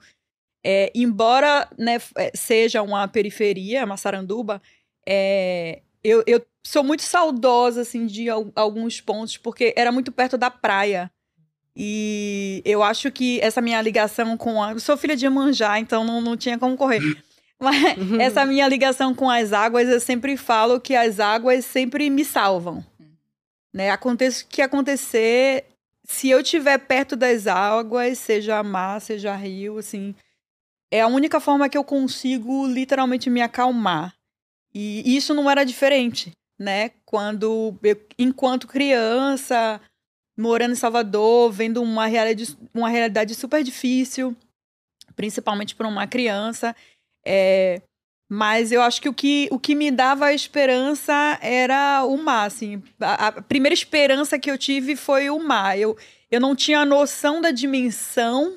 é, 0.64 0.90
embora 0.94 1.68
né, 1.78 1.98
é, 2.16 2.32
seja 2.34 2.80
uma 2.80 3.06
periferia, 3.06 3.84
Massaranduba, 3.84 4.62
é, 5.06 5.82
eu, 6.02 6.24
eu 6.26 6.40
sou 6.66 6.82
muito 6.82 7.02
saudosa, 7.02 7.82
assim, 7.82 8.06
de 8.06 8.28
al- 8.30 8.50
alguns 8.54 9.00
pontos, 9.00 9.36
porque 9.36 9.72
era 9.76 9.92
muito 9.92 10.10
perto 10.10 10.36
da 10.38 10.50
praia. 10.50 11.10
E 11.76 12.62
eu 12.64 12.82
acho 12.82 13.10
que 13.10 13.40
essa 13.40 13.60
minha 13.60 13.80
ligação 13.82 14.36
com 14.36 14.62
a... 14.62 14.72
Eu 14.72 14.80
sou 14.80 14.96
filha 14.96 15.16
de 15.16 15.24
Iemanjá, 15.24 15.78
então 15.78 16.04
não, 16.04 16.20
não 16.20 16.36
tinha 16.36 16.58
como 16.58 16.76
correr. 16.76 17.00
Mas 17.58 17.76
essa 18.20 18.44
minha 18.44 18.68
ligação 18.68 19.14
com 19.14 19.28
as 19.28 19.52
águas, 19.52 19.88
eu 19.88 20.00
sempre 20.00 20.36
falo 20.36 20.80
que 20.80 20.94
as 20.94 21.18
águas 21.18 21.64
sempre 21.64 22.08
me 22.10 22.24
salvam. 22.24 22.84
Né? 23.72 23.90
Aconteça 23.90 24.44
o 24.44 24.48
que 24.48 24.62
acontecer, 24.62 25.64
se 26.04 26.28
eu 26.28 26.40
estiver 26.40 26.78
perto 26.78 27.16
das 27.16 27.46
águas, 27.46 28.18
seja 28.18 28.62
mar, 28.62 29.00
seja 29.00 29.34
rio, 29.34 29.78
assim, 29.78 30.14
é 30.92 31.00
a 31.00 31.08
única 31.08 31.40
forma 31.40 31.68
que 31.68 31.76
eu 31.76 31.82
consigo 31.82 32.66
literalmente 32.68 33.28
me 33.28 33.42
acalmar. 33.42 34.14
E 34.72 35.16
isso 35.16 35.34
não 35.34 35.50
era 35.50 35.64
diferente, 35.64 36.32
né? 36.58 36.90
Quando 37.04 37.78
eu, 37.82 38.00
enquanto 38.18 38.66
criança, 38.66 39.80
morando 40.36 40.72
em 40.72 40.76
Salvador, 40.76 41.50
vendo 41.52 41.82
uma 41.82 42.06
realidade, 42.06 42.56
uma 42.72 42.88
realidade 42.88 43.34
super 43.34 43.62
difícil, 43.62 44.36
principalmente 45.14 45.74
para 45.74 45.88
uma 45.88 46.06
criança, 46.06 46.74
é, 47.24 47.80
mas 48.28 48.72
eu 48.72 48.82
acho 48.82 49.00
que 49.00 49.08
o, 49.08 49.14
que 49.14 49.48
o 49.50 49.58
que 49.58 49.74
me 49.74 49.90
dava 49.90 50.26
a 50.26 50.34
esperança 50.34 51.38
era 51.40 52.04
o 52.04 52.16
mar, 52.16 52.46
assim. 52.46 52.82
A, 53.00 53.28
a 53.28 53.42
primeira 53.42 53.74
esperança 53.74 54.38
que 54.38 54.50
eu 54.50 54.58
tive 54.58 54.96
foi 54.96 55.30
o 55.30 55.38
mar. 55.38 55.78
Eu, 55.78 55.96
eu 56.30 56.40
não 56.40 56.56
tinha 56.56 56.84
noção 56.84 57.40
da 57.40 57.50
dimensão, 57.50 58.56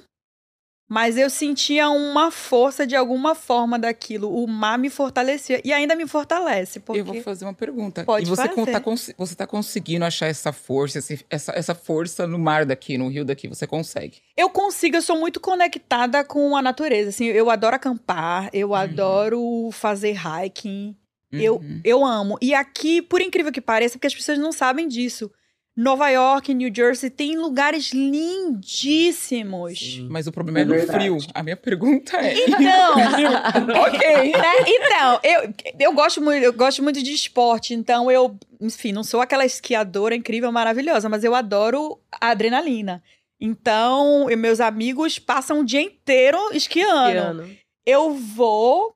mas 0.90 1.18
eu 1.18 1.30
sentia 1.30 1.90
uma 1.90 2.32
força 2.32 2.88
de 2.88 2.96
alguma 2.96 3.36
forma 3.36 3.78
daquilo. 3.78 4.34
O 4.34 4.48
mar 4.48 4.78
me 4.78 4.90
fortalecia 4.90 5.62
e 5.64 5.74
ainda 5.74 5.96
me 5.96 6.08
fortalece, 6.08 6.80
porque 6.80 7.02
Eu 7.02 7.06
vou 7.06 7.22
fazer 7.22 7.46
uma 7.46 7.54
pergunta. 7.54 8.04
Pode 8.06 8.26
e 8.26 8.30
você, 8.30 8.48
fazer. 8.48 8.72
tá, 8.72 8.82
você 9.18 9.36
tá 9.36 9.46
conseguindo 9.48 10.06
achar 10.06 10.28
essa 10.28 10.54
força, 10.54 11.00
essa, 11.30 11.52
essa 11.52 11.76
força 11.76 12.26
no 12.26 12.40
mar 12.40 12.66
daqui, 12.66 12.98
no 12.98 13.10
rio 13.10 13.26
daqui, 13.26 13.48
você 13.48 13.68
consegue? 13.68 14.18
eu 14.38 14.50
consigo, 14.50 14.96
eu 14.96 15.02
sou 15.02 15.18
muito 15.20 15.40
conectada 15.40 16.24
com 16.24 16.56
a 16.56 16.62
natureza. 16.62 17.10
Assim, 17.10 17.26
eu 17.26 17.50
adoro 17.50 17.76
acampar, 17.76 18.50
eu 18.54 18.74
adoro 18.74 19.70
fazer 19.72 20.16
hiking. 20.16 20.96
Eu, 21.32 21.56
Uhum. 21.56 21.82
eu 21.84 22.06
amo. 22.06 22.38
E 22.42 22.54
aqui, 22.54 23.02
por 23.02 23.20
incrível 23.20 23.52
que 23.52 23.60
pareça, 23.60 23.98
porque 23.98 24.08
as 24.08 24.16
pessoas 24.16 24.38
não 24.40 24.54
sabem 24.54 24.88
disso, 24.88 25.30
Nova 25.78 26.10
York, 26.10 26.52
New 26.56 26.74
Jersey, 26.74 27.08
tem 27.12 27.38
lugares 27.38 27.92
lindíssimos. 27.94 29.78
Sim. 29.78 30.08
Mas 30.10 30.26
o 30.26 30.32
problema 30.32 30.58
é, 30.58 30.64
É 30.64 30.66
verdade. 30.66 31.00
frio. 31.00 31.18
A 31.36 31.44
minha 31.44 31.56
pergunta 31.56 32.18
é. 32.18 32.34
Então, 32.48 32.96
ok. 33.86 34.32
né? 34.32 34.56
Então, 34.66 35.20
eu, 35.24 35.54
eu, 35.80 35.94
gosto 35.94 36.20
muito, 36.20 36.44
eu 36.44 36.52
gosto 36.52 36.82
muito 36.82 37.04
de 37.04 37.14
esporte, 37.14 37.76
então 37.76 38.10
eu, 38.10 38.36
enfim, 38.60 38.92
não 38.92 39.04
sou 39.04 39.22
aquela 39.22 39.46
esquiadora 39.46 40.16
incrível, 40.16 40.52
maravilhosa, 40.52 41.08
mas 41.10 41.24
eu 41.24 41.36
adoro 41.36 42.00
a 42.12 42.30
adrenalina. 42.30 43.04
Então, 43.40 44.26
meus 44.36 44.60
amigos 44.60 45.20
passam 45.20 45.60
o 45.60 45.64
dia 45.64 45.82
inteiro 45.82 46.40
esquiando. 46.54 47.12
Piano. 47.12 47.50
eu 47.86 48.16
vou, 48.16 48.96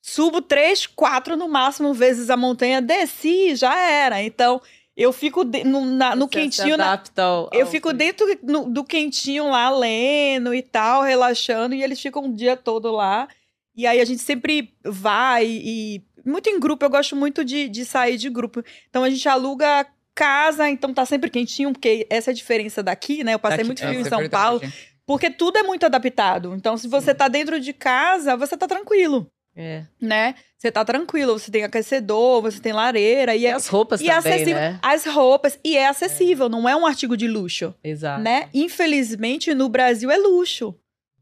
subo 0.00 0.40
três, 0.40 0.86
quatro 0.86 1.36
no 1.36 1.48
máximo 1.48 1.92
vezes 1.92 2.30
a 2.30 2.36
montanha, 2.36 2.80
desci, 2.80 3.56
já 3.56 3.76
era. 3.76 4.22
Então, 4.22 4.62
eu 4.96 5.12
fico 5.12 5.44
de- 5.44 5.64
no, 5.64 5.84
na- 5.84 6.16
no 6.16 6.26
Você 6.26 6.50
se 6.50 6.56
quentinho, 6.58 6.76
na- 6.76 7.00
ao- 7.18 7.50
eu 7.52 7.66
ao 7.66 7.70
fico 7.70 7.88
frio. 7.88 7.98
dentro 7.98 8.26
no- 8.42 8.64
do 8.70 8.82
quentinho 8.82 9.50
lá, 9.50 9.68
lendo 9.70 10.54
e 10.54 10.62
tal, 10.62 11.02
relaxando, 11.02 11.74
e 11.74 11.82
eles 11.82 12.00
ficam 12.00 12.24
o 12.26 12.32
dia 12.34 12.56
todo 12.56 12.90
lá. 12.90 13.28
E 13.76 13.86
aí 13.86 14.00
a 14.00 14.04
gente 14.04 14.22
sempre 14.22 14.72
vai 14.84 15.46
e. 15.46 16.02
Muito 16.24 16.48
em 16.48 16.58
grupo, 16.58 16.84
eu 16.84 16.90
gosto 16.90 17.14
muito 17.14 17.44
de, 17.44 17.68
de 17.68 17.84
sair 17.84 18.16
de 18.16 18.28
grupo. 18.30 18.62
Então 18.88 19.04
a 19.04 19.10
gente 19.10 19.28
aluga 19.28 19.86
casa, 20.14 20.68
então 20.68 20.92
tá 20.94 21.04
sempre 21.04 21.28
quentinho, 21.30 21.72
porque 21.72 22.06
essa 22.08 22.30
é 22.30 22.32
a 22.32 22.34
diferença 22.34 22.82
daqui, 22.82 23.22
né? 23.22 23.34
Eu 23.34 23.38
passei 23.38 23.58
Daqui- 23.58 23.66
muito 23.68 23.78
frio 23.80 23.90
essa 23.90 24.00
em 24.00 24.06
é 24.06 24.08
São 24.08 24.18
verdade. 24.20 24.42
Paulo. 24.60 24.72
Porque 25.06 25.30
tudo 25.30 25.56
é 25.58 25.62
muito 25.62 25.84
adaptado. 25.86 26.52
Então, 26.56 26.76
se 26.76 26.88
você 26.88 27.14
tá 27.14 27.28
dentro 27.28 27.60
de 27.60 27.72
casa, 27.72 28.34
você 28.36 28.56
tá 28.56 28.66
tranquilo, 28.66 29.30
É. 29.56 29.84
né? 30.00 30.34
Você 30.58 30.70
tá 30.70 30.84
tranquilo, 30.84 31.38
você 31.38 31.50
tem 31.50 31.64
aquecedor, 31.64 32.42
você 32.42 32.60
tem 32.60 32.72
lareira 32.72 33.34
e, 33.34 33.40
E 33.42 33.46
é, 33.46 33.52
as 33.52 33.66
roupas 33.68 34.00
e 34.00 34.10
é 34.10 34.14
também, 34.14 34.32
acessível. 34.34 34.54
né? 34.60 34.78
As 34.82 35.06
roupas, 35.06 35.58
e 35.64 35.76
é 35.76 35.86
acessível, 35.86 36.48
não 36.48 36.68
é 36.68 36.76
um 36.76 36.86
artigo 36.86 37.16
de 37.16 37.26
luxo, 37.26 37.74
Exato. 37.82 38.22
né? 38.22 38.48
Infelizmente, 38.52 39.54
no 39.54 39.68
Brasil 39.68 40.10
é 40.10 40.18
luxo, 40.18 40.74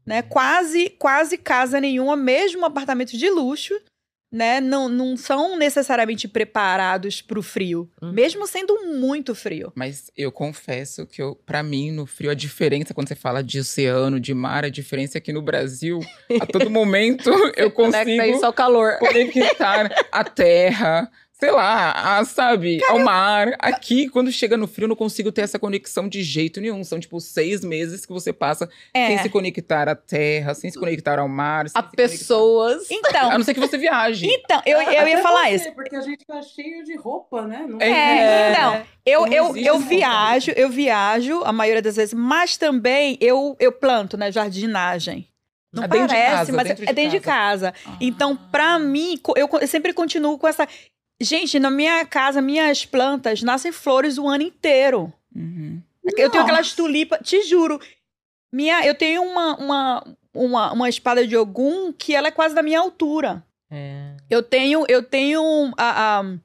né? 0.05 0.21
Quase, 0.21 0.89
quase 0.89 1.37
casa 1.37 1.79
nenhuma, 1.79 2.15
mesmo 2.15 2.65
apartamento 2.65 3.17
de 3.17 3.29
luxo, 3.29 3.73
né? 4.35 4.59
Não, 4.59 4.89
não 4.89 5.15
são 5.15 5.57
necessariamente 5.57 6.27
preparados 6.27 7.21
pro 7.21 7.41
frio, 7.41 7.89
Uhum. 8.01 8.11
mesmo 8.11 8.45
sendo 8.45 8.75
muito 8.97 9.33
frio. 9.33 9.71
Mas 9.75 10.11
eu 10.17 10.31
confesso 10.31 11.05
que, 11.05 11.21
eu, 11.21 11.35
pra 11.45 11.63
mim, 11.63 11.91
no 11.91 12.05
frio, 12.05 12.29
a 12.29 12.33
diferença 12.33 12.93
quando 12.93 13.07
você 13.07 13.15
fala 13.15 13.41
de 13.41 13.59
oceano, 13.59 14.19
de 14.19 14.33
mar, 14.33 14.65
a 14.65 14.69
diferença 14.69 15.17
é 15.17 15.21
que 15.21 15.31
no 15.31 15.41
Brasil, 15.41 15.99
a 16.41 16.45
todo 16.45 16.69
momento, 16.69 17.29
eu 17.55 17.71
consigo 17.71 18.09
isso 18.23 18.45
ao 18.45 18.51
calor. 18.53 18.97
conectar 18.99 19.89
a 20.11 20.23
terra, 20.23 21.09
sei 21.37 21.51
lá, 21.51 21.91
a, 22.19 22.23
sabe, 22.25 22.81
ao 22.87 22.99
mar. 22.99 23.55
Aqui, 23.59 24.07
quando 24.09 24.31
chega 24.31 24.55
no 24.55 24.67
frio, 24.67 24.85
eu 24.85 24.89
não 24.89 24.95
consigo 24.95 25.31
ter 25.31 25.41
essa 25.41 25.59
conexão 25.59 26.07
de 26.07 26.23
jeito 26.23 26.61
nenhum. 26.61 26.83
São, 26.83 26.99
tipo, 26.99 27.19
seis 27.19 27.63
meses 27.63 28.05
que 28.05 28.13
você 28.13 28.31
passa 28.31 28.69
sem 28.95 29.15
É. 29.15 29.17
se 29.21 29.29
conectar 29.29 29.89
à 29.89 29.95
terra, 29.95 30.53
sem 30.53 30.71
se 30.71 30.79
conectar 30.79 31.19
ao 31.19 31.27
mar. 31.27 31.67
sem 31.69 31.77
A 31.79 31.83
se 31.83 31.89
conectar- 31.89 32.17
pessoas. 32.17 32.89
Então, 32.89 33.31
A 33.31 33.37
não 33.37 33.43
ser 33.43 33.53
que 33.53 33.59
você 33.59 33.77
viaje. 33.77 34.27
então 34.27 34.61
eu, 34.65 34.81
eu 34.81 35.07
ia 35.07 35.21
falar 35.21 35.43
você, 35.49 35.55
isso. 35.55 35.71
Porque 35.73 35.95
a 35.95 36.01
gente 36.01 36.25
tá 36.25 36.41
cheio 36.41 36.83
de 36.85 36.95
roupa, 36.95 37.45
né? 37.45 37.65
Não 37.67 37.81
É, 37.81 37.89
É, 37.89 38.51
então, 38.51 38.81
eu, 39.05 39.21
Não 39.25 39.33
eu, 39.33 39.57
eu 39.57 39.79
viajo, 39.79 40.51
eu 40.55 40.69
viajo 40.69 41.41
a 41.43 41.51
maioria 41.51 41.81
das 41.81 41.95
vezes, 41.97 42.13
mas 42.13 42.55
também 42.57 43.17
eu, 43.19 43.55
eu 43.59 43.71
planto, 43.73 44.15
né, 44.17 44.31
jardinagem. 44.31 45.27
Não 45.73 45.83
Ah, 45.83 45.87
dentro 45.87 46.07
de 46.07 46.13
parece, 46.13 46.31
casa, 46.37 46.53
mas 46.53 46.67
dentro 46.69 46.83
é 46.83 46.87
de 46.87 46.93
dentro 46.93 47.11
de 47.11 47.19
casa. 47.19 47.73
Ah. 47.85 47.97
Então, 47.99 48.35
pra 48.37 48.79
mim, 48.79 49.19
eu, 49.35 49.49
eu 49.59 49.67
sempre 49.67 49.91
continuo 49.91 50.37
com 50.39 50.47
essa... 50.47 50.65
Gente, 51.21 51.57
na 51.59 51.71
minha 51.71 52.05
casa, 52.05 52.41
minhas 52.41 52.85
plantas 52.85 53.41
nascem 53.41 53.71
flores 53.71 54.17
o 54.17 54.27
ano 54.27 54.43
inteiro. 54.43 55.13
Uhum. 55.35 55.81
Eu 56.17 56.29
tenho 56.29 56.43
aquelas 56.43 56.73
tulipas, 56.73 57.19
te 57.23 57.41
juro. 57.43 57.79
Minha, 58.51 58.85
eu 58.85 58.93
tenho 58.93 59.23
uma, 59.23 59.55
uma, 59.57 60.03
uma, 60.33 60.73
uma 60.73 60.89
espada 60.89 61.25
de 61.25 61.35
Ogum 61.35 61.91
que 61.93 62.13
ela 62.13 62.27
é 62.27 62.31
quase 62.31 62.53
da 62.53 62.61
minha 62.61 62.79
altura. 62.79 63.43
É. 63.71 64.15
Eu 64.29 64.43
tenho, 64.43 64.85
eu 64.87 65.01
tenho 65.01 65.73
a, 65.77 66.19
a- 66.19 66.37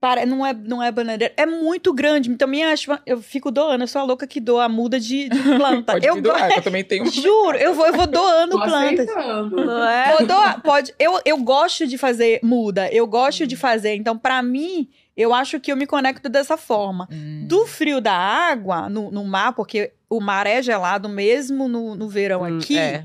para, 0.00 0.24
não 0.24 0.44
é, 0.46 0.54
não 0.54 0.82
é 0.82 0.90
bananeira, 0.90 1.32
é 1.36 1.44
muito 1.44 1.92
grande. 1.92 2.30
Então 2.30 2.48
minha, 2.48 2.74
eu 3.04 3.20
fico 3.20 3.50
doando, 3.50 3.84
eu 3.84 3.88
sou 3.88 4.00
a 4.00 4.04
louca 4.04 4.26
que 4.26 4.40
doa 4.40 4.64
a 4.64 4.68
muda 4.68 4.98
de, 4.98 5.28
de 5.28 5.38
planta. 5.56 5.92
Pode 5.92 6.06
eu 6.06 6.14
me 6.16 6.22
doar, 6.22 6.50
eu 6.56 6.62
também 6.62 6.82
tenho. 6.82 7.04
juro, 7.12 7.56
eu 7.58 7.74
vou, 7.74 7.86
eu 7.86 7.92
vou 7.92 8.06
doando 8.06 8.52
Tô 8.58 8.64
plantas. 8.64 9.08
aceitando. 9.08 9.56
Não 9.64 9.84
é? 9.88 10.16
Vou 10.16 10.26
doar, 10.26 10.62
pode. 10.62 10.94
Eu, 10.98 11.20
eu 11.24 11.36
gosto 11.38 11.86
de 11.86 11.98
fazer 11.98 12.40
muda, 12.42 12.88
eu 12.90 13.06
gosto 13.06 13.46
de 13.46 13.56
fazer. 13.56 13.94
Então, 13.94 14.16
pra 14.16 14.42
mim, 14.42 14.88
eu 15.16 15.34
acho 15.34 15.60
que 15.60 15.70
eu 15.70 15.76
me 15.76 15.86
conecto 15.86 16.28
dessa 16.30 16.56
forma. 16.56 17.06
Hum. 17.12 17.44
Do 17.46 17.66
frio 17.66 18.00
da 18.00 18.14
água 18.14 18.88
no, 18.88 19.10
no 19.10 19.22
mar, 19.24 19.52
porque 19.52 19.92
o 20.08 20.18
mar 20.20 20.46
é 20.46 20.62
gelado 20.62 21.08
mesmo 21.08 21.68
no, 21.68 21.94
no 21.94 22.08
verão 22.08 22.42
Hum, 22.42 22.58
aqui. 22.58 22.78
é. 22.78 23.04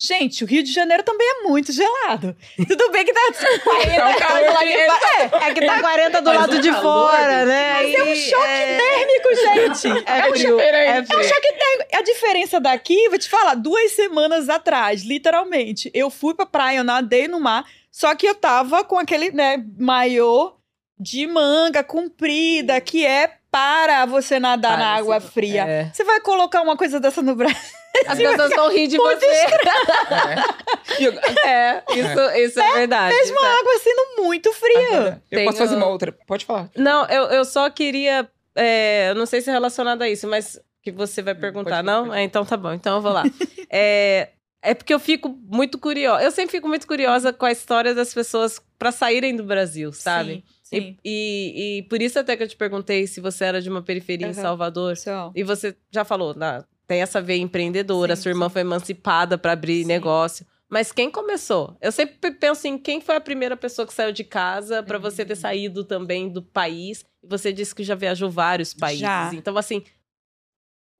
Gente, 0.00 0.42
o 0.42 0.46
Rio 0.46 0.62
de 0.62 0.72
Janeiro 0.72 1.02
também 1.04 1.26
é 1.26 1.48
muito 1.48 1.72
gelado. 1.72 2.36
Tudo 2.68 2.90
bem 2.90 3.04
que 3.04 3.12
tá 3.12 3.20
40, 3.64 3.92
É 3.92 4.14
calor 4.14 4.52
lá 4.52 4.58
de- 4.60 4.66
em 4.66 4.86
ba- 4.86 5.00
é, 5.46 5.48
É 5.48 5.54
que 5.54 5.64
tá 5.66 5.80
40 5.80 6.20
do 6.20 6.32
lado 6.32 6.58
de 6.60 6.72
fora, 6.72 7.44
né? 7.46 7.72
Mas 7.74 7.94
é 7.94 8.02
um 8.02 8.12
E- 8.12 8.16
choque 8.16 8.44
é- 8.44 8.76
térmico, 8.76 9.28
gente. 9.84 10.04
É 10.06 10.22
frio, 10.30 10.60
é 10.60 10.86
É 10.98 11.00
um 11.00 11.06
frio. 11.06 11.24
choque 11.24 11.52
térmico. 11.52 11.96
A 11.96 12.02
diferença 12.02 12.60
daqui, 12.60 13.08
vou 13.08 13.18
te 13.18 13.28
falar, 13.30 13.54
duas 13.54 13.92
semanas 13.92 14.48
atrás, 14.48 15.02
literalmente, 15.04 15.90
eu 15.94 16.10
fui 16.10 16.34
pra 16.34 16.44
praia, 16.44 16.78
eu 16.78 16.84
nadei 16.84 17.28
no 17.28 17.38
mar, 17.40 17.64
só 17.90 18.14
que 18.16 18.26
eu 18.26 18.34
tava 18.34 18.82
com 18.84 18.98
aquele, 18.98 19.30
né, 19.30 19.64
maiô 19.78 20.54
de 20.98 21.26
manga 21.26 21.84
comprida, 21.84 22.80
que 22.80 23.06
é 23.06 23.30
para 23.50 24.04
você 24.06 24.40
nadar 24.40 24.76
na 24.76 24.96
água 24.96 25.20
fria. 25.20 25.62
é. 25.64 25.90
Você 25.94 26.02
vai 26.02 26.20
colocar 26.20 26.60
uma 26.62 26.76
coisa 26.76 26.98
dessa 26.98 27.22
no 27.22 27.36
Brasil? 27.36 27.62
As 28.06 28.18
pessoas 28.18 28.50
vão 28.54 28.70
rir 28.70 28.86
de 28.88 28.96
você. 28.96 29.26
É. 29.26 31.00
E 31.00 31.04
eu- 31.04 31.12
É, 31.44 31.82
isso, 31.90 32.20
isso 32.44 32.60
é 32.60 32.72
verdade. 32.74 33.14
Mesmo 33.16 33.34
Isso 33.36 33.44
é- 33.44 33.48
a 33.48 33.58
água 33.58 33.78
sendo 33.78 34.22
muito 34.22 34.52
fria. 34.52 35.22
Eu 35.30 35.38
Tenho- 35.38 35.46
posso 35.46 35.58
fazer 35.58 35.76
uma 35.76 35.86
outra. 35.86 36.12
Pode 36.26 36.44
falar. 36.44 36.70
Não, 36.76 37.06
eu, 37.06 37.24
eu 37.26 37.44
só 37.44 37.68
queria. 37.70 38.28
é, 38.56 39.10
eu 39.10 39.14
não 39.14 39.26
sei 39.26 39.40
se 39.40 39.50
é 39.50 39.52
relacionado 39.52 40.02
a 40.02 40.08
isso, 40.08 40.28
mas 40.28 40.60
que 40.82 40.92
você 40.92 41.22
vai 41.22 41.34
perguntar, 41.34 41.76
pode- 41.76 41.86
não? 41.86 42.06
pode. 42.06 42.18
É, 42.18 42.22
então 42.22 42.44
tá 42.44 42.56
bom, 42.56 42.72
então 42.72 42.96
eu 42.96 43.02
vou 43.02 43.12
lá. 43.12 43.22
é, 43.70 44.30
é 44.62 44.74
porque 44.74 44.92
eu 44.94 45.00
fico 45.00 45.28
muito 45.28 45.78
curiosa. 45.78 46.22
Eu 46.22 46.30
sempre 46.30 46.52
fico 46.52 46.68
muito 46.68 46.86
curiosa 46.86 47.32
com 47.32 47.46
a 47.46 47.52
história 47.52 47.94
das 47.94 48.12
pessoas 48.14 48.60
para 48.78 48.92
saírem 48.92 49.34
do 49.34 49.42
Brasil, 49.44 49.92
sabe? 49.92 50.44
Sim, 50.62 50.76
sim. 50.80 50.96
E, 51.04 51.04
e, 51.04 51.78
e 51.78 51.82
por 51.84 52.00
isso 52.02 52.18
até 52.18 52.36
que 52.36 52.42
eu 52.42 52.48
te 52.48 52.56
perguntei 52.56 53.06
se 53.06 53.20
você 53.20 53.44
era 53.44 53.60
de 53.62 53.68
uma 53.70 53.82
periferia 53.82 54.26
em 54.26 54.30
Aham. 54.30 54.42
Salvador. 54.42 54.90
Pessoal. 54.94 55.32
E 55.34 55.42
você 55.42 55.74
já 55.90 56.04
falou, 56.04 56.34
na- 56.34 56.64
tem 56.86 57.00
essa 57.02 57.20
veia 57.22 57.40
empreendedora, 57.40 58.14
Sim, 58.16 58.22
sua 58.22 58.28
irmã 58.30 58.48
sim. 58.48 58.52
foi 58.52 58.60
emancipada 58.62 59.36
para 59.38 59.52
abrir 59.52 59.82
Sim. 59.82 59.88
negócio. 59.88 60.46
Mas 60.68 60.90
quem 60.90 61.10
começou? 61.10 61.76
Eu 61.80 61.92
sempre 61.92 62.30
penso 62.32 62.66
em 62.66 62.76
quem 62.78 63.00
foi 63.00 63.14
a 63.16 63.20
primeira 63.20 63.56
pessoa 63.56 63.86
que 63.86 63.94
saiu 63.94 64.12
de 64.12 64.24
casa 64.24 64.82
para 64.82 64.98
você 64.98 65.22
Uhum. 65.22 65.28
ter 65.28 65.36
saído 65.36 65.84
também 65.84 66.28
do 66.28 66.42
país. 66.42 67.04
E 67.22 67.26
você 67.28 67.52
disse 67.52 67.74
que 67.74 67.84
já 67.84 67.94
viajou 67.94 68.28
vários 68.30 68.74
países. 68.74 69.00
Já. 69.00 69.30
Então, 69.34 69.56
assim, 69.56 69.84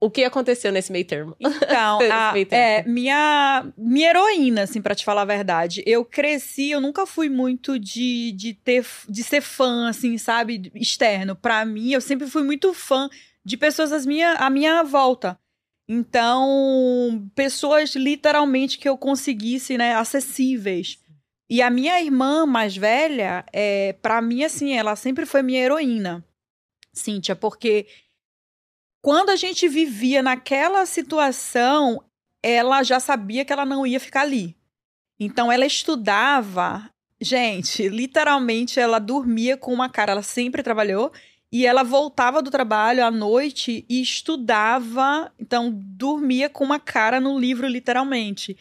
o 0.01 0.11
que 0.11 0.23
aconteceu 0.23 0.71
nesse 0.71 0.93
meio 0.93 1.05
termo? 1.07 1.35
Então, 1.41 1.99
a- 2.13 2.27
Respeita. 2.33 2.55
é, 2.55 2.83
minha, 2.85 3.67
minha 3.77 4.11
heroína, 4.11 4.63
assim, 4.63 4.83
pra 4.83 4.95
te 4.95 5.05
falar 5.05 5.23
a 5.23 5.27
verdade. 5.27 5.83
Eu 5.87 6.05
cresci, 6.05 6.71
eu 6.71 6.81
nunca 6.81 7.07
fui 7.07 7.29
muito 7.29 7.79
de, 7.79 8.33
de 8.33 8.53
ter, 8.55 8.85
de 9.09 9.25
ser 9.25 9.41
fã, 9.41 9.89
assim, 9.89 10.19
sabe, 10.19 10.71
externo. 10.75 11.35
Pra 11.35 11.65
mim, 11.65 11.91
eu 11.93 12.01
sempre 12.03 12.27
fui 12.29 12.43
muito 12.43 12.73
fã 12.75 13.09
de 13.45 13.57
pessoas 13.57 13.93
às 13.93 14.05
minha, 14.07 14.35
à 14.35 14.51
minha 14.51 14.83
volta. 14.85 15.39
Então, 15.89 17.31
pessoas 17.35 17.95
literalmente 17.95 18.79
que 18.79 18.89
eu 18.89 18.97
conseguisse, 18.97 19.77
né, 19.77 19.95
acessíveis. 19.95 20.99
E 21.49 21.61
a 21.61 21.69
minha 21.69 22.01
irmã 22.01 22.47
mais 22.47 22.77
velha, 22.77 23.45
é, 23.53 23.93
para 23.95 24.21
mim, 24.23 24.45
assim, 24.45 24.73
ela 24.73 24.97
sempre 24.97 25.27
foi 25.27 25.43
minha 25.43 25.61
heroína, 25.61 26.25
Cíntia, 26.93 27.37
porque 27.37 27.87
quando 29.03 29.29
a 29.29 29.37
gente 29.37 29.69
vivia 29.69 30.23
naquela 30.23 30.87
situação, 30.87 32.03
ela 32.43 32.83
já 32.83 32.99
sabia 32.99 33.45
que 33.45 33.53
ela 33.53 33.67
não 33.67 33.87
ia 33.87 34.01
ficar 34.01 34.23
ali. 34.23 34.57
Então, 35.21 35.53
ela 35.53 35.67
estudava, 35.67 36.91
gente, 37.21 37.89
literalmente, 37.89 38.81
ela 38.81 38.99
dormia 38.99 39.57
com 39.57 39.73
uma 39.73 39.91
cara, 39.91 40.13
ela 40.13 40.23
sempre 40.23 40.63
trabalhou, 40.63 41.13
e 41.55 41.65
ela 41.65 41.85
voltava 41.85 42.43
do 42.43 42.51
trabalho 42.51 43.05
à 43.05 43.13
noite 43.13 43.87
e 43.89 44.03
estudava, 44.03 45.33
então 45.39 45.71
dormia 45.73 46.49
com 46.49 46.65
uma 46.65 46.81
cara 46.81 47.21
no 47.21 47.39
livro, 47.39 47.69
literalmente. 47.69 48.59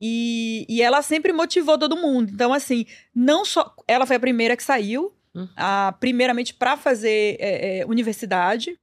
E, 0.00 0.64
e 0.66 0.80
ela 0.80 1.02
sempre 1.02 1.34
motivou 1.34 1.76
todo 1.76 1.98
mundo. 1.98 2.32
Então, 2.32 2.54
assim, 2.54 2.86
não 3.14 3.44
só. 3.44 3.74
Ela 3.86 4.06
foi 4.06 4.16
a 4.16 4.20
primeira 4.20 4.56
que 4.56 4.62
saiu, 4.62 5.14
Hum. 5.34 5.46
a, 5.54 5.94
primeiramente 6.00 6.54
para 6.54 6.78
fazer 6.78 7.36
é, 7.38 7.80
é, 7.80 7.86
universidade. 7.86 8.74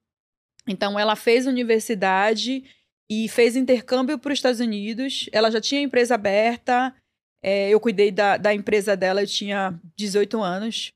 Então, 0.67 0.99
ela 0.99 1.15
fez 1.15 1.47
universidade 1.47 2.63
e 3.09 3.27
fez 3.27 3.55
intercâmbio 3.55 4.19
para 4.19 4.33
os 4.33 4.37
Estados 4.37 4.59
Unidos. 4.59 5.27
Ela 5.31 5.49
já 5.49 5.59
tinha 5.59 5.81
empresa 5.81 6.13
aberta. 6.13 6.93
é, 7.41 7.69
eu 7.71 7.79
cuidei 7.79 8.11
da, 8.11 8.37
da 8.37 8.53
empresa 8.53 8.95
dela, 8.95 9.23
eu 9.23 9.27
tinha 9.27 9.79
18 9.97 10.43
anos. 10.43 10.93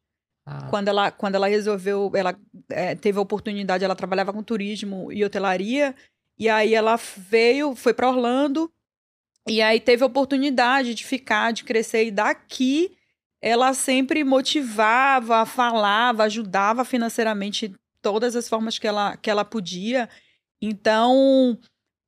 Ah, 0.52 0.68
Quando 0.70 0.88
ela, 0.90 1.12
quando 1.12 1.36
ela 1.36 1.48
resolveu, 1.48 2.12
ela 2.14 2.38
é, 2.70 2.94
teve 2.96 3.18
a 3.18 3.22
oportunidade, 3.22 3.86
ela 3.86 3.96
trabalhava 3.96 4.34
com 4.34 4.44
turismo 4.44 5.12
e 5.12 5.24
hotelaria. 5.24 5.96
E 6.38 6.50
aí 6.50 6.74
ela 6.74 6.98
veio, 6.98 7.76
foi 7.76 7.94
para 7.94 8.10
Orlando. 8.10 8.72
E 9.48 9.62
aí 9.62 9.80
teve 9.80 10.04
a 10.04 10.08
oportunidade 10.08 10.94
de 10.94 11.06
ficar, 11.06 11.54
de 11.54 11.64
crescer. 11.64 12.06
E 12.06 12.12
daqui 12.12 12.96
ela 13.42 13.74
sempre 13.74 14.24
motivava, 14.24 15.46
falava, 15.46 16.24
ajudava 16.24 16.86
financeiramente 16.86 17.74
todas 18.02 18.36
as 18.36 18.48
formas 18.48 18.78
que 18.78 18.88
ela, 18.88 19.18
que 19.18 19.30
ela 19.30 19.46
podia. 19.46 20.10
Então, 20.62 21.58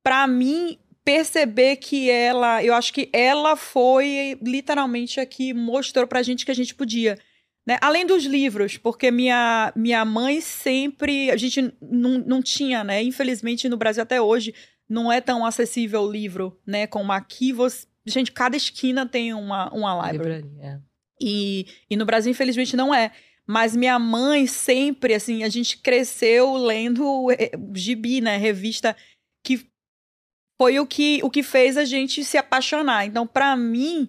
para 0.02 0.26
mim, 0.26 0.78
perceber 1.04 1.76
que 1.76 2.08
ela, 2.10 2.62
eu 2.62 2.74
acho 2.74 2.92
que 2.92 3.10
ela 3.12 3.56
foi 3.56 4.38
literalmente 4.40 5.18
a 5.18 5.26
que 5.26 5.52
mostrou 5.52 6.06
pra 6.06 6.22
gente 6.22 6.44
que 6.44 6.50
a 6.50 6.54
gente 6.54 6.74
podia. 6.74 7.18
Né? 7.66 7.78
Além 7.80 8.06
dos 8.06 8.24
livros, 8.24 8.76
porque 8.76 9.10
minha, 9.10 9.72
minha 9.74 10.04
mãe 10.04 10.40
sempre. 10.40 11.30
A 11.30 11.36
gente 11.36 11.72
não, 11.80 12.18
não 12.18 12.42
tinha, 12.42 12.84
né? 12.84 13.02
Infelizmente, 13.02 13.68
no 13.68 13.76
Brasil 13.76 14.02
até 14.02 14.20
hoje, 14.20 14.54
não 14.88 15.10
é 15.10 15.20
tão 15.20 15.46
acessível 15.46 16.02
o 16.02 16.10
livro, 16.10 16.60
né? 16.66 16.86
Como 16.86 17.10
aqui 17.10 17.52
você. 17.52 17.86
Gente, 18.06 18.32
cada 18.32 18.54
esquina 18.54 19.06
tem 19.06 19.32
uma, 19.32 19.72
uma 19.72 20.10
library. 20.10 20.42
livraria. 20.42 20.82
E, 21.20 21.66
e 21.88 21.96
no 21.96 22.04
Brasil, 22.04 22.30
infelizmente, 22.30 22.76
não 22.76 22.94
é. 22.94 23.12
Mas 23.46 23.74
minha 23.74 23.98
mãe 23.98 24.46
sempre, 24.46 25.14
assim, 25.14 25.42
a 25.42 25.48
gente 25.48 25.78
cresceu 25.78 26.54
lendo 26.54 27.30
eh, 27.32 27.52
gibi, 27.74 28.20
né? 28.20 28.36
Revista 28.36 28.96
que 29.42 29.66
foi 30.60 30.78
o 30.80 30.86
que, 30.86 31.20
o 31.22 31.30
que 31.30 31.42
fez 31.42 31.76
a 31.76 31.84
gente 31.84 32.24
se 32.24 32.36
apaixonar. 32.36 33.06
Então, 33.06 33.26
para 33.26 33.56
mim, 33.56 34.08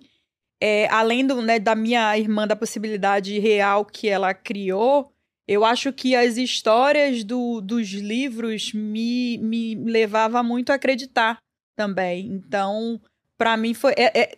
é, 0.62 0.88
além 0.88 1.26
do, 1.26 1.42
né, 1.42 1.60
da 1.60 1.76
minha 1.76 2.18
irmã, 2.18 2.48
da 2.48 2.56
possibilidade 2.56 3.38
real 3.40 3.86
que 3.86 4.08
ela 4.08 4.34
criou, 4.34 5.12
eu 5.48 5.64
acho 5.64 5.94
que 5.94 6.16
as 6.16 6.38
histórias 6.38 7.24
do, 7.24 7.62
dos 7.62 7.90
livros 7.90 8.74
me, 8.74 9.38
me 9.38 9.76
levava 9.76 10.42
muito 10.42 10.72
a 10.72 10.76
acreditar 10.76 11.38
também. 11.76 12.28
Então, 12.28 13.00
para 13.38 13.56
mim 13.56 13.74
foi 13.74 13.94
é- 13.98 14.22
é- 14.22 14.38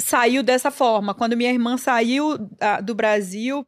saiu 0.00 0.42
dessa 0.42 0.70
forma. 0.70 1.14
Quando 1.14 1.36
minha 1.36 1.50
irmã 1.52 1.76
saiu 1.78 2.36
do 2.82 2.94
Brasil, 2.94 3.64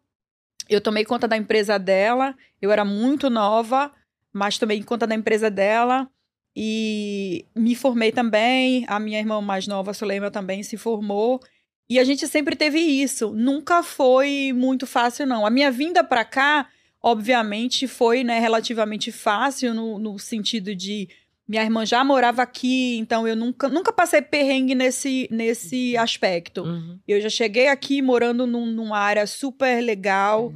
eu 0.69 0.81
tomei 0.81 1.05
conta 1.05 1.27
da 1.29 1.37
empresa 1.37 1.79
dela. 1.79 2.35
Eu 2.61 2.71
era 2.71 2.85
muito 2.85 3.31
nova, 3.31 3.93
mas 4.33 4.59
tomei 4.59 4.83
conta 4.83 5.07
da 5.07 5.15
empresa 5.15 5.51
dela 5.51 6.11
e 6.55 7.47
me 7.55 7.75
formei 7.75 8.13
também. 8.13 8.85
A 8.89 8.99
minha 8.99 9.19
irmã 9.19 9.41
mais 9.41 9.67
nova, 9.67 9.95
Suleima, 9.95 10.31
também 10.31 10.63
se 10.63 10.77
formou. 10.77 11.41
E 11.89 11.99
a 11.99 12.05
gente 12.05 12.27
sempre 12.27 12.57
teve 12.57 12.79
isso. 12.79 13.33
Nunca 13.33 13.83
foi 13.83 14.53
muito 14.55 14.87
fácil, 14.87 15.27
não. 15.27 15.47
A 15.47 15.51
minha 15.51 15.71
vinda 15.71 16.03
para 16.03 16.25
cá, 16.25 16.69
obviamente, 17.03 17.87
foi 17.87 18.25
né, 18.25 18.39
relativamente 18.39 19.13
fácil 19.13 19.73
no, 19.73 19.99
no 19.99 20.19
sentido 20.19 20.75
de 20.75 21.09
minha 21.49 21.63
irmã 21.63 21.87
já 21.87 22.03
morava 22.03 22.43
aqui, 22.43 22.97
então 22.99 23.27
eu 23.27 23.37
nunca, 23.37 23.69
nunca 23.69 23.93
passei 23.93 24.21
perrengue 24.21 24.75
nesse, 24.75 25.29
nesse 25.31 25.97
aspecto. 25.97 26.65
Uhum. 26.65 26.99
Eu 27.07 27.21
já 27.21 27.29
cheguei 27.29 27.69
aqui 27.69 28.03
morando 28.03 28.49
num- 28.49 28.67
numa 28.67 28.99
área 28.99 29.25
super 29.29 29.81
legal 29.81 30.53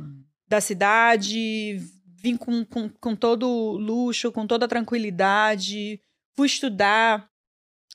da 0.48 0.60
cidade, 0.60 1.80
vim 2.20 2.36
com, 2.36 2.64
com, 2.64 2.88
com 2.88 3.14
todo 3.14 3.46
luxo, 3.78 4.32
com 4.32 4.48
toda 4.48 4.66
tranquilidade, 4.66 6.00
fui 6.34 6.46
estudar 6.48 7.28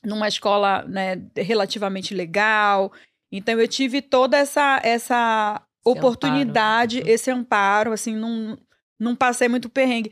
numa 0.01 0.29
escola 0.29 0.85
né, 0.87 1.21
relativamente 1.35 2.13
legal. 2.13 2.93
Então 3.37 3.59
eu 3.59 3.67
tive 3.67 4.01
toda 4.01 4.37
essa, 4.37 4.79
essa 4.83 5.61
oportunidade, 5.85 6.97
amparo. 6.99 7.11
esse 7.13 7.31
amparo, 7.31 7.91
assim, 7.91 8.15
não, 8.15 8.57
não 8.99 9.15
passei 9.15 9.47
muito 9.47 9.69
perrengue. 9.69 10.11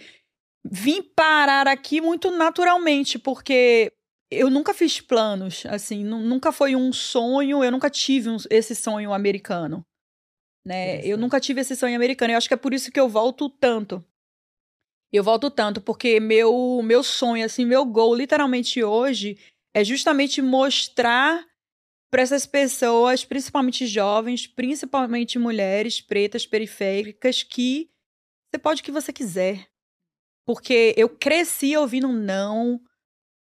Vim 0.65 1.01
parar 1.01 1.67
aqui 1.67 1.99
muito 1.99 2.31
naturalmente, 2.31 3.19
porque 3.19 3.91
eu 4.31 4.49
nunca 4.49 4.73
fiz 4.73 5.01
planos, 5.01 5.63
assim, 5.67 6.03
nu- 6.03 6.21
nunca 6.21 6.51
foi 6.51 6.75
um 6.75 6.91
sonho, 6.93 7.63
eu 7.63 7.71
nunca 7.71 7.89
tive 7.89 8.29
um- 8.29 8.37
esse 8.49 8.73
sonho 8.75 9.11
americano. 9.13 9.85
Né? 10.65 11.05
Eu 11.05 11.17
nunca 11.17 11.39
tive 11.41 11.59
esse 11.61 11.75
sonho 11.75 11.95
americano. 11.95 12.31
Eu 12.33 12.37
acho 12.37 12.47
que 12.47 12.53
é 12.53 12.57
por 12.57 12.73
isso 12.73 12.91
que 12.91 12.99
eu 12.99 13.09
volto 13.09 13.49
tanto. 13.49 14.03
Eu 15.11 15.23
volto 15.23 15.51
tanto, 15.51 15.81
porque 15.81 16.19
meu, 16.19 16.81
meu 16.83 17.03
sonho, 17.03 17.45
assim, 17.45 17.65
meu 17.65 17.85
goal, 17.85 18.15
literalmente 18.15 18.81
hoje, 18.83 19.37
é 19.73 19.83
justamente 19.83 20.41
mostrar 20.41 21.45
para 22.13 22.21
essas 22.21 22.45
pessoas, 22.45 23.25
principalmente 23.25 23.87
jovens, 23.87 24.45
principalmente 24.45 25.39
mulheres 25.39 25.99
pretas 25.99 26.45
periféricas, 26.45 27.41
que 27.41 27.89
você 28.51 28.59
pode 28.59 28.81
o 28.81 28.83
que 28.83 28.91
você 28.91 29.11
quiser. 29.11 29.65
Porque 30.45 30.93
eu 30.95 31.09
cresci 31.09 31.75
ouvindo 31.75 32.07
um 32.07 32.13
não, 32.13 32.79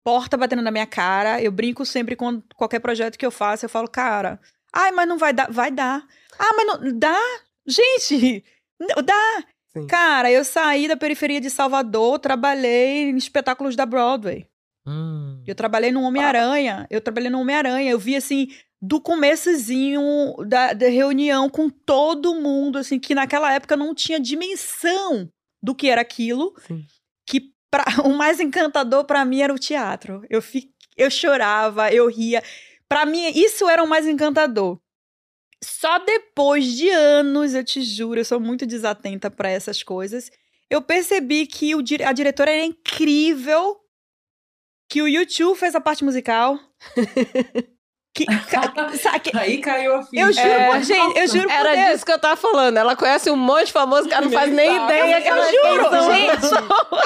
porta 0.02 0.38
batendo 0.38 0.62
na 0.62 0.70
minha 0.70 0.86
cara. 0.86 1.38
Eu 1.42 1.52
brinco 1.52 1.84
sempre 1.84 2.16
com 2.16 2.40
qualquer 2.54 2.80
projeto 2.80 3.18
que 3.18 3.26
eu 3.26 3.30
faço. 3.30 3.66
Eu 3.66 3.68
falo, 3.68 3.90
cara, 3.90 4.40
ai, 4.72 4.90
mas 4.90 5.06
não 5.06 5.18
vai 5.18 5.34
dar. 5.34 5.52
Vai 5.52 5.70
dar. 5.70 6.06
Ah, 6.38 6.54
mas 6.56 6.66
não. 6.66 6.98
Dá? 6.98 7.20
Gente, 7.66 8.42
não- 8.80 9.02
dá. 9.02 9.44
Sim. 9.66 9.86
Cara, 9.86 10.32
eu 10.32 10.42
saí 10.42 10.88
da 10.88 10.96
periferia 10.96 11.42
de 11.42 11.50
Salvador, 11.50 12.18
trabalhei 12.20 13.10
em 13.10 13.16
espetáculos 13.18 13.76
da 13.76 13.84
Broadway. 13.84 14.48
Hum. 14.86 15.25
Eu 15.46 15.54
trabalhei 15.54 15.92
no 15.92 16.02
Homem-Aranha. 16.02 16.86
Eu 16.90 17.00
trabalhei 17.00 17.30
no 17.30 17.40
Homem-Aranha. 17.40 17.90
Eu 17.90 17.98
vi, 17.98 18.16
assim, 18.16 18.48
do 18.80 19.00
começozinho 19.00 20.34
da, 20.46 20.72
da 20.72 20.88
reunião 20.88 21.48
com 21.48 21.68
todo 21.70 22.34
mundo, 22.34 22.78
assim, 22.78 22.98
que 22.98 23.14
naquela 23.14 23.52
época 23.52 23.76
não 23.76 23.94
tinha 23.94 24.20
dimensão 24.20 25.28
do 25.62 25.74
que 25.74 25.88
era 25.88 26.00
aquilo. 26.00 26.54
Sim. 26.66 26.84
Que 27.28 27.52
pra- 27.70 27.84
o 28.04 28.14
mais 28.14 28.40
encantador 28.40 29.04
pra 29.04 29.24
mim 29.24 29.40
era 29.40 29.52
o 29.54 29.58
teatro. 29.58 30.22
Eu, 30.28 30.42
fi, 30.42 30.70
eu 30.96 31.10
chorava, 31.10 31.90
eu 31.92 32.08
ria. 32.08 32.42
Pra 32.88 33.04
mim, 33.06 33.26
isso 33.34 33.68
era 33.68 33.82
o 33.82 33.88
mais 33.88 34.06
encantador. 34.06 34.78
Só 35.64 35.98
depois 36.00 36.64
de 36.66 36.88
anos, 36.90 37.54
eu 37.54 37.64
te 37.64 37.82
juro, 37.82 38.20
eu 38.20 38.24
sou 38.24 38.38
muito 38.38 38.66
desatenta 38.66 39.30
pra 39.30 39.48
essas 39.50 39.82
coisas. 39.82 40.30
Eu 40.70 40.82
percebi 40.82 41.46
que 41.46 41.74
o 41.74 41.78
a 42.04 42.12
diretora 42.12 42.50
era 42.52 42.64
incrível, 42.64 43.76
que 44.88 45.02
o 45.02 45.08
YouTube 45.08 45.56
fez 45.58 45.74
a 45.74 45.80
parte 45.80 46.04
musical. 46.04 46.58
que, 48.14 48.24
ca- 48.24 48.72
sabe 48.98 49.20
que- 49.20 49.36
Aí 49.36 49.58
caiu 49.58 49.94
a 49.96 50.02
ficha. 50.02 50.22
eu 50.22 50.32
juro, 50.32 50.46
É. 50.48 50.66
por- 50.70 50.82
gente, 50.82 51.18
eu 51.18 51.28
juro 51.28 51.42
por 51.48 51.50
Era 51.52 51.74
Deus. 51.74 51.88
disso 51.90 52.06
que 52.06 52.12
eu 52.12 52.18
tava 52.18 52.34
falando. 52.36 52.78
Ela 52.78 52.96
conhece 52.96 53.30
um 53.30 53.36
monte 53.36 53.66
de 53.66 53.72
famoso 53.74 54.08
que 54.08 54.14
ela 54.14 54.24
não 54.24 54.30
faz 54.32 54.50
nem 54.50 54.70
sabe. 54.74 54.84
ideia. 54.84 55.16
Eu- 55.18 55.22
que 55.22 55.28
eu 55.28 55.36
ela- 55.36 55.52
juro, 55.52 56.12
gente. 56.14 56.54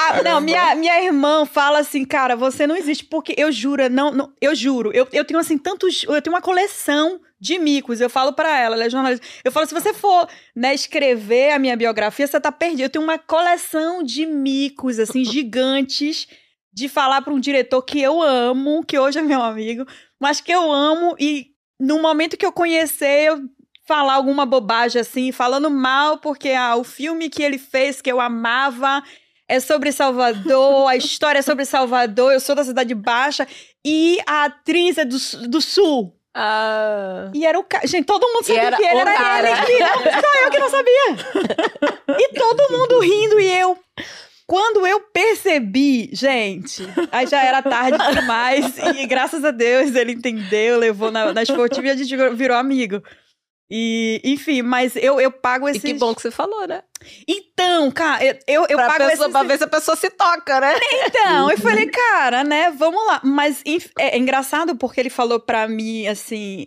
Ah, 0.03 0.23
não, 0.23 0.41
minha, 0.41 0.75
minha 0.77 1.03
irmã 1.03 1.45
fala 1.45 1.81
assim, 1.81 2.05
cara, 2.05 2.37
você 2.37 2.65
não 2.65 2.77
existe, 2.77 3.05
porque 3.05 3.35
eu 3.37 3.51
juro, 3.51 3.89
não, 3.91 4.13
não- 4.13 4.33
eu 4.41 4.55
juro, 4.55 4.93
eu, 4.95 5.09
eu 5.13 5.25
tenho 5.25 5.41
assim 5.41 5.59
tantos, 5.59 6.05
eu 6.05 6.23
tenho 6.23 6.35
uma 6.37 6.43
coleção 6.43 7.21
de 7.41 7.59
micos, 7.59 8.01
eu 8.01 8.09
falo 8.11 8.33
pra 8.35 8.57
ela, 8.61 8.77
ela 8.77 8.85
é 8.85 8.91
jornalista, 8.91 9.27
eu 9.43 9.51
falo, 9.51 9.67
se 9.67 9.73
você 9.75 9.93
for, 9.95 10.29
né, 10.55 10.75
escrever 10.75 11.53
a 11.53 11.59
minha 11.59 11.75
biografia, 11.77 12.27
você 12.27 12.39
tá 12.39 12.53
perdido, 12.53 12.83
eu 12.83 12.91
tenho 12.91 13.03
uma 13.03 13.19
coleção 13.19 14.03
de 14.03 14.27
micos, 14.27 14.99
assim, 15.01 15.25
gigantes, 15.25 16.29
de 16.73 16.89
falar 16.89 17.23
pra 17.23 17.33
um 17.33 17.41
diretor 17.41 17.83
que 17.83 18.01
eu 18.01 18.23
amo, 18.23 18.85
que 18.85 18.99
hoje 18.99 19.19
é 19.19 19.23
meu 19.23 19.43
amigo, 19.43 19.87
mas 20.21 20.41
que 20.41 20.53
eu 20.53 20.71
amo, 20.71 21.17
e 21.19 21.49
no 21.79 22.01
momento 22.01 22.37
que 22.37 22.47
eu 22.47 22.53
conhecer, 22.53 23.29
eu 23.29 23.43
falar 23.87 24.15
alguma 24.15 24.47
bobagem 24.47 25.01
assim, 25.01 25.33
falando 25.33 25.71
mal, 25.71 26.19
porque 26.19 26.51
ah, 26.51 26.77
o 26.77 26.85
filme 26.85 27.29
que 27.29 27.43
ele 27.43 27.59
fez, 27.59 28.01
que 28.01 28.11
eu 28.11 28.21
amava, 28.21 29.03
é 29.49 29.59
sobre 29.59 29.91
Salvador, 29.91 30.89
a 30.89 30.97
história 30.97 31.41
é 31.41 31.43
sobre 31.43 31.65
Salvador, 31.65 32.33
eu 32.33 32.39
sou 32.39 32.55
da 32.55 32.63
Cidade 32.63 32.95
Baixa, 32.95 33.49
e 33.85 34.19
a 34.27 34.45
atriz 34.45 34.97
é 34.97 35.05
do, 35.05 35.17
do 35.49 35.61
Sul. 35.61 36.15
Ah. 36.33 37.31
E 37.35 37.45
era 37.45 37.59
o 37.59 37.65
cara. 37.65 37.85
Gente, 37.87 38.07
todo 38.07 38.29
mundo 38.29 38.45
sabia 38.45 38.63
era 38.63 38.77
que 38.77 38.83
ele 38.85 38.99
era 39.01 39.15
cara. 39.15 39.49
ele. 39.51 39.67
que 39.67 39.79
não, 39.81 39.95
só 40.21 40.45
eu 40.45 40.51
que 40.51 40.59
não 40.59 40.71
sabia. 40.71 41.17
E 42.17 42.33
todo 42.35 42.79
mundo 42.79 43.01
rindo, 43.01 43.41
e 43.41 43.53
eu. 43.53 43.77
Quando 44.51 44.85
eu 44.85 44.99
percebi, 45.01 46.11
gente, 46.13 46.83
aí 47.13 47.25
já 47.25 47.41
era 47.41 47.63
tarde 47.63 47.97
demais, 48.13 48.77
e 48.99 49.07
graças 49.07 49.45
a 49.45 49.53
Deus 49.53 49.95
ele 49.95 50.11
entendeu, 50.11 50.77
levou 50.77 51.13
na, 51.13 51.33
na 51.33 51.45
esportiva 51.45 51.87
e 51.87 51.91
a 51.91 51.97
gente 51.97 52.17
virou, 52.35 52.57
amigo. 52.57 53.01
E, 53.71 54.21
enfim, 54.25 54.63
mas 54.63 54.97
eu, 54.97 55.21
eu 55.21 55.31
pago 55.31 55.69
E 55.69 55.71
esses... 55.71 55.85
que 55.85 55.95
bom 55.95 56.13
que 56.13 56.23
você 56.23 56.33
falou, 56.33 56.67
né? 56.67 56.83
Então, 57.29 57.93
cara, 57.93 58.25
eu, 58.25 58.35
eu, 58.49 58.67
eu 58.71 58.77
pago 58.77 59.07
pessoa, 59.07 59.13
esses... 59.13 59.31
pra 59.31 59.43
ver 59.45 59.59
se 59.59 59.63
a 59.63 59.69
pessoa 59.69 59.97
se 59.97 60.11
toca, 60.11 60.61
né? 60.61 60.75
Então, 61.07 61.49
eu 61.49 61.57
falei, 61.57 61.87
cara, 61.87 62.43
né, 62.43 62.73
vamos 62.73 63.07
lá. 63.07 63.21
Mas 63.23 63.63
é, 63.97 64.17
é 64.17 64.19
engraçado 64.19 64.75
porque 64.75 64.99
ele 64.99 65.11
falou 65.11 65.39
pra 65.39 65.69
mim 65.69 66.09
assim: 66.09 66.67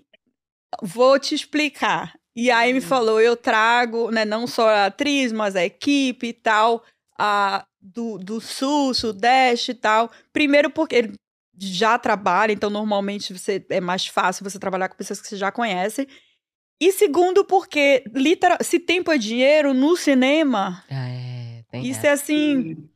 vou 0.81 1.19
te 1.19 1.35
explicar. 1.35 2.13
E 2.33 2.49
aí 2.49 2.71
me 2.71 2.79
falou, 2.79 3.19
eu 3.19 3.35
trago, 3.35 4.09
né, 4.09 4.23
não 4.23 4.47
só 4.47 4.69
a 4.69 4.85
atriz, 4.85 5.33
mas 5.33 5.57
a 5.57 5.65
equipe 5.65 6.27
e 6.27 6.33
tal, 6.33 6.81
a, 7.19 7.65
do, 7.83 8.17
do 8.17 8.39
sul, 8.39 8.93
sudeste 8.93 9.71
e 9.71 9.75
tal. 9.75 10.09
Primeiro 10.31 10.69
porque 10.69 10.95
ele 10.95 11.13
já 11.57 11.99
trabalha, 11.99 12.53
então 12.53 12.69
normalmente 12.69 13.37
você, 13.37 13.63
é 13.69 13.81
mais 13.81 14.07
fácil 14.07 14.43
você 14.43 14.57
trabalhar 14.57 14.87
com 14.89 14.95
pessoas 14.95 15.21
que 15.21 15.27
você 15.27 15.35
já 15.35 15.51
conhece. 15.51 16.07
E 16.81 16.91
segundo 16.91 17.45
porque, 17.45 18.03
literal, 18.13 18.57
se 18.61 18.79
tempo 18.79 19.11
é 19.11 19.17
dinheiro 19.17 19.73
no 19.73 19.95
cinema, 19.95 20.83
É, 20.89 21.63
tem 21.69 21.85
isso 21.85 22.05
é 22.05 22.11
assim, 22.11 22.89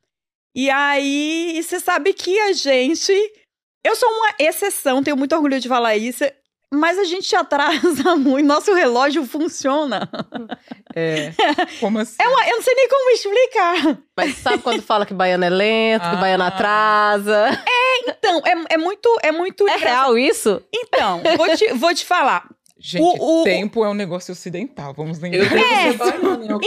e 0.55 0.71
aí, 0.71 1.53
e 1.55 1.63
você 1.63 1.79
sabe 1.79 2.13
que 2.13 2.39
a 2.39 2.51
gente. 2.51 3.13
Eu 3.83 3.95
sou 3.95 4.09
uma 4.09 4.33
exceção, 4.39 5.03
tenho 5.03 5.15
muito 5.15 5.35
orgulho 5.35 5.59
de 5.59 5.67
falar 5.67 5.95
isso, 5.95 6.23
mas 6.73 6.97
a 6.99 7.03
gente 7.05 7.35
atrasa 7.35 8.15
muito, 8.17 8.45
nosso 8.45 8.73
relógio 8.73 9.25
funciona. 9.25 10.09
É. 10.95 11.31
Como 11.79 11.99
assim? 11.99 12.15
É 12.19 12.27
uma- 12.27 12.47
eu 12.47 12.55
não 12.55 12.61
sei 12.61 12.73
nem 12.75 12.87
como 12.89 13.09
explicar. 13.11 13.97
Mas 14.15 14.35
sabe 14.37 14.59
quando 14.59 14.81
fala 14.81 15.05
que 15.05 15.13
baiano 15.13 15.45
é 15.45 15.49
lento, 15.49 16.01
que 16.03 16.15
Ah. 16.15 16.19
baiano 16.19 16.43
atrasa? 16.43 17.63
Então, 18.07 18.41
é, 18.45 18.73
é 18.75 18.77
muito. 18.77 19.09
É 19.21 19.31
muito. 19.31 19.67
É 19.67 19.77
real 19.77 20.17
isso? 20.17 20.61
Então, 20.73 21.21
vou 21.37 21.55
te, 21.55 21.73
vou 21.73 21.93
te 21.93 22.05
falar. 22.05 22.47
Gente, 22.79 23.01
O- 23.01 23.41
o- 23.41 23.43
tempo 23.43 23.83
é 23.83 23.89
um 23.89 23.93
negócio 23.95 24.31
ocidental, 24.31 24.93
vamos 24.95 25.19
lembrar. 25.19 25.57
É. 25.59 25.89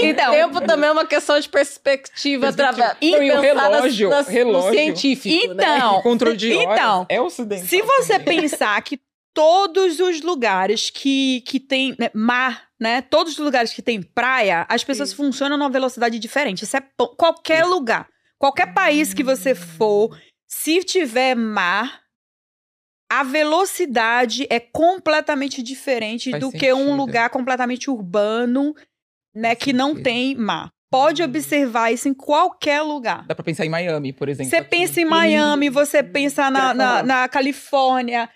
Então, 0.02 0.32
tempo 0.32 0.60
também 0.60 0.88
é 0.88 0.92
uma 0.92 1.06
questão 1.06 1.38
de 1.38 1.48
perspectiva 1.48 2.48
através. 2.48 2.96
Não, 3.00 3.22
e 3.22 3.30
o 3.30 3.40
pensar 3.40 3.54
nas- 3.54 3.72
relógio, 3.72 4.10
nas- 4.10 4.28
relógio. 4.28 4.66
No 4.68 4.74
científico, 4.74 5.54
né? 5.54 5.64
Então, 5.76 6.02
Controle 6.02 6.36
de 6.36 6.52
horas 6.52 6.72
então, 6.78 7.06
é 7.08 7.20
ocidental. 7.20 7.66
Se 7.68 7.80
você 7.82 8.18
também. 8.18 8.40
pensar 8.40 8.82
que 8.82 8.98
todos 9.34 10.00
os 10.00 10.20
lugares 10.22 10.90
que, 10.90 11.40
que 11.42 11.58
tem 11.60 11.94
né, 11.98 12.10
mar, 12.14 12.68
né? 12.80 13.00
Todos 13.02 13.34
os 13.34 13.38
lugares 13.38 13.72
que 13.72 13.82
tem 13.82 14.02
praia, 14.02 14.66
as 14.68 14.82
pessoas 14.84 15.12
funcionam 15.12 15.56
numa 15.56 15.70
velocidade 15.70 16.18
diferente. 16.18 16.64
Isso 16.64 16.76
é 16.76 16.82
qualquer 17.16 17.64
lugar. 17.64 18.08
Qualquer 18.38 18.72
país 18.72 19.12
que 19.14 19.22
você 19.22 19.54
for, 19.54 20.18
se 20.46 20.82
tiver 20.82 21.34
mar, 21.34 22.00
a 23.10 23.22
velocidade 23.22 24.46
é 24.48 24.60
completamente 24.60 25.62
diferente 25.62 26.30
Faz 26.30 26.40
do 26.40 26.50
que 26.50 26.72
um 26.72 26.78
sentido. 26.78 26.96
lugar 26.96 27.30
completamente 27.30 27.90
urbano, 27.90 28.74
né? 29.34 29.54
Que 29.54 29.72
não 29.72 29.88
sentido. 29.90 30.04
tem 30.04 30.34
mar. 30.36 30.70
Pode 30.90 31.22
Hum. 31.22 31.26
observar 31.26 31.92
isso 31.92 32.08
em 32.08 32.14
qualquer 32.14 32.82
lugar. 32.82 33.24
Dá 33.26 33.34
pra 33.34 33.44
pensar 33.44 33.64
em 33.64 33.68
Miami, 33.68 34.12
por 34.12 34.28
exemplo. 34.28 34.50
Você 34.50 34.62
pensa 34.62 35.00
em 35.00 35.04
Miami, 35.04 35.68
você 35.70 36.02
pensa 36.02 36.50
na, 36.50 36.72
na, 36.74 37.02
na 37.02 37.28
Califórnia, 37.28 38.28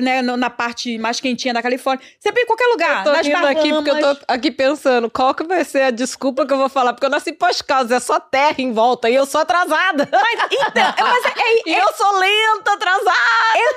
né, 0.00 0.22
na 0.22 0.50
parte 0.50 0.98
mais 0.98 1.20
quentinha 1.20 1.54
da 1.54 1.62
Califórnia. 1.62 2.04
Você 2.18 2.30
pensa 2.30 2.44
em 2.44 2.46
qualquer 2.46 2.66
lugar. 2.66 2.98
Eu 2.98 3.04
tô 3.04 3.12
nas 3.12 3.26
rindo 3.26 3.46
aqui 3.46 3.72
porque 3.72 3.90
eu 3.90 4.00
tô 4.16 4.22
aqui 4.28 4.50
pensando 4.50 5.10
qual 5.10 5.34
que 5.34 5.44
vai 5.44 5.64
ser 5.64 5.82
a 5.82 5.90
desculpa 5.90 6.46
que 6.46 6.52
eu 6.52 6.58
vou 6.58 6.68
falar. 6.68 6.92
Porque 6.92 7.06
eu 7.06 7.10
nasci 7.10 7.32
pós-causa, 7.32 7.96
é 7.96 8.00
só 8.00 8.20
terra 8.20 8.54
em 8.58 8.72
volta 8.72 9.08
e 9.08 9.14
eu 9.14 9.24
sou 9.26 9.40
atrasada. 9.40 10.08
Mas, 10.12 10.40
então, 10.52 10.94
mas 11.00 11.24
é, 11.26 11.68
E 11.70 11.74
eu 11.74 11.92
sou 11.94 12.18
lenta, 12.18 12.72
atrasada. 12.74 13.16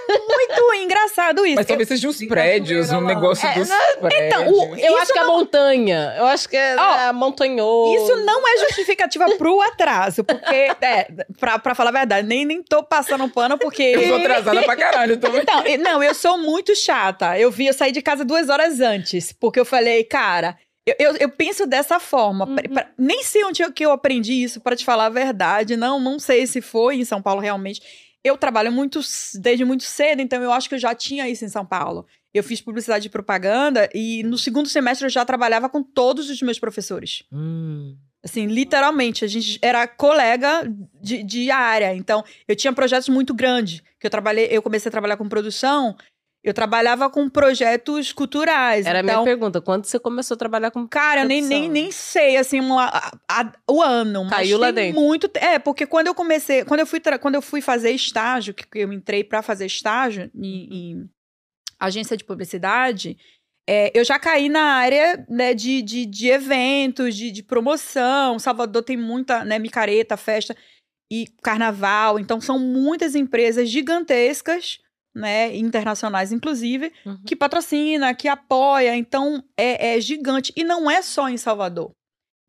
muito 0.10 0.74
engraçado 0.84 1.46
isso. 1.46 1.56
Mas 1.56 1.66
talvez 1.66 1.88
seja 1.88 2.08
os 2.10 2.18
prédios, 2.26 2.92
um 2.92 3.02
negócio 3.02 3.48
É, 3.48 3.54
dos 3.56 3.70
Então, 3.70 4.02
prédios. 4.02 4.52
o- 4.58 4.76
Eu 4.76 4.98
acho 4.98 5.14
que 5.14 5.20
é 5.20 5.24
montanha. 5.26 6.16
Eu 6.18 6.26
acho 6.28 6.50
que 6.50 6.58
é, 6.58 6.76
é 7.08 7.12
montanhoso. 7.14 7.96
Isso 8.04 8.16
não 8.26 8.48
é 8.48 8.58
justificativa 8.60 9.26
pro 9.38 9.62
atraso, 9.62 10.24
porque, 10.24 10.56
é, 10.82 11.08
pra, 11.40 11.58
pra 11.60 11.74
falar 11.76 11.90
a 11.90 11.94
verdade, 11.94 12.28
nem, 12.28 12.46
nem 12.46 12.62
tô 12.62 12.84
passando 12.84 13.28
pano, 13.30 13.58
porque... 13.58 13.84
Eu 13.84 14.08
sou 14.08 14.18
atrasada 14.18 14.64
pra 14.64 14.76
caralho 14.76 15.18
também. 15.18 15.42
Então, 15.42 15.61
e- 15.68 15.78
não, 15.78 16.02
eu 16.04 16.14
sou 16.14 16.38
muito 16.38 16.76
chata. 16.76 17.38
Eu 17.40 17.52
vi, 17.52 17.68
eu 17.68 17.74
saí 17.74 17.92
de 17.92 18.02
casa 18.02 18.24
duas 18.26 18.50
horas 18.50 18.80
antes, 18.80 19.32
porque 19.32 19.60
eu 19.60 19.66
falei, 19.66 20.04
cara, 20.04 20.58
eu, 20.86 20.96
eu, 21.00 21.16
eu 21.18 21.30
penso 21.30 21.66
dessa 21.68 22.00
forma. 22.00 22.46
Pra- 22.56 22.70
pra- 22.70 22.92
nem 22.98 23.24
sei 23.24 23.44
onde 23.44 23.62
eu, 23.62 23.72
que 23.72 23.86
eu 23.86 23.92
aprendi 23.92 24.34
isso, 24.34 24.60
pra 24.62 24.76
te 24.76 24.84
falar 24.86 25.06
a 25.06 25.10
verdade. 25.10 25.76
Não, 25.78 26.00
não 26.00 26.20
sei 26.20 26.46
se 26.48 26.62
foi 26.62 26.96
em 26.98 27.06
São 27.06 27.22
Paulo 27.22 27.40
realmente. 27.42 27.82
Eu 28.24 28.38
trabalho 28.38 28.72
muito 28.72 29.00
desde 29.40 29.66
muito 29.66 29.84
cedo, 29.84 30.22
então 30.22 30.42
eu 30.44 30.52
acho 30.52 30.70
que 30.70 30.76
eu 30.76 30.80
já 30.80 30.94
tinha 30.94 31.28
isso 31.28 31.44
em 31.44 31.50
São 31.50 31.66
Paulo. 31.66 32.06
Eu 32.34 32.44
fiz 32.44 32.62
publicidade 32.62 33.08
e 33.08 33.10
propaganda 33.10 33.90
e 33.96 34.22
no 34.24 34.38
segundo 34.38 34.70
semestre 34.70 35.06
eu 35.06 35.10
já 35.10 35.26
trabalhava 35.26 35.68
com 35.68 35.82
todos 35.84 36.30
os 36.30 36.42
meus 36.42 36.60
professores. 36.60 37.24
Hum. 37.32 37.98
Assim, 38.24 38.46
literalmente, 38.46 39.26
a 39.26 39.28
gente 39.28 39.58
era 39.62 39.88
colega 39.88 40.72
de, 41.02 41.24
de 41.24 41.50
área. 41.50 41.96
Então, 41.96 42.24
eu 42.48 42.56
tinha 42.56 42.72
projetos 42.72 43.10
muito 43.10 43.34
grandes. 43.34 43.82
Que 44.00 44.08
eu 44.08 44.12
trabalhei, 44.12 44.48
eu 44.52 44.62
comecei 44.62 44.90
a 44.90 44.92
trabalhar 44.92 45.18
com 45.18 45.28
produção, 45.28 45.96
eu 46.44 46.54
trabalhava 46.54 47.10
com 47.10 47.30
projetos 47.30 48.12
culturais. 48.12 48.86
Era 48.86 49.00
a 49.00 49.04
minha 49.04 49.14
então, 49.14 49.24
pergunta. 49.24 49.62
Quando 49.62 49.86
você 49.86 50.00
começou 50.00 50.36
a 50.36 50.38
trabalhar 50.38 50.72
com 50.72 50.88
cara, 50.88 51.22
eu 51.22 51.28
nem, 51.28 51.42
nem, 51.42 51.70
nem 51.70 51.92
sei 51.92 52.38
assim 52.38 52.60
uma- 52.60 52.88
a- 52.88 53.12
a- 53.30 53.54
o 53.70 53.82
ano, 53.82 54.24
mas 54.24 54.32
Caiu 54.34 54.58
lá 54.58 54.72
dentro. 54.72 55.00
muito, 55.00 55.30
é, 55.36 55.60
porque 55.60 55.86
quando 55.86 56.08
eu 56.08 56.16
comecei, 56.16 56.66
quando 56.66 56.80
eu 56.80 56.88
fui 56.88 57.00
quando 57.20 57.36
eu 57.36 57.42
fui 57.42 57.62
fazer 57.62 57.92
estágio, 57.92 58.54
que 58.56 58.66
eu 58.74 58.92
entrei 58.92 59.24
pra 59.24 59.42
fazer 59.44 59.68
estágio 59.68 60.32
em, 60.36 60.92
em 60.92 61.10
agência 61.80 62.18
de 62.18 62.24
publicidade, 62.24 63.18
É, 63.70 63.92
eu 63.98 64.04
já 64.04 64.18
caí 64.20 64.50
na 64.50 64.64
área 64.74 65.26
né, 65.30 65.54
de, 65.54 65.82
de, 65.82 66.06
de 66.06 66.28
eventos, 66.30 67.16
de, 67.16 67.32
de 67.32 67.44
promoção. 67.44 68.40
Salvador 68.40 68.84
tem 68.84 68.98
muita 68.98 69.46
né, 69.46 69.60
micareta, 69.60 70.18
festa 70.18 70.56
e 71.12 71.28
carnaval. 71.42 72.20
Então, 72.20 72.42
são 72.42 72.58
muitas 72.58 73.16
empresas 73.16 73.70
gigantescas, 73.70 74.80
né, 75.16 75.56
internacionais 75.56 76.32
inclusive, 76.32 76.92
Uhum. 77.06 77.22
que 77.26 77.36
patrocina, 77.36 78.16
que 78.16 78.28
apoia. 78.28 78.96
Então, 78.96 79.44
é, 79.58 79.96
é 79.96 80.02
gigante. 80.02 80.52
E 80.56 80.64
não 80.64 80.90
é 80.90 81.02
só 81.02 81.30
em 81.30 81.38
Salvador. 81.38 81.92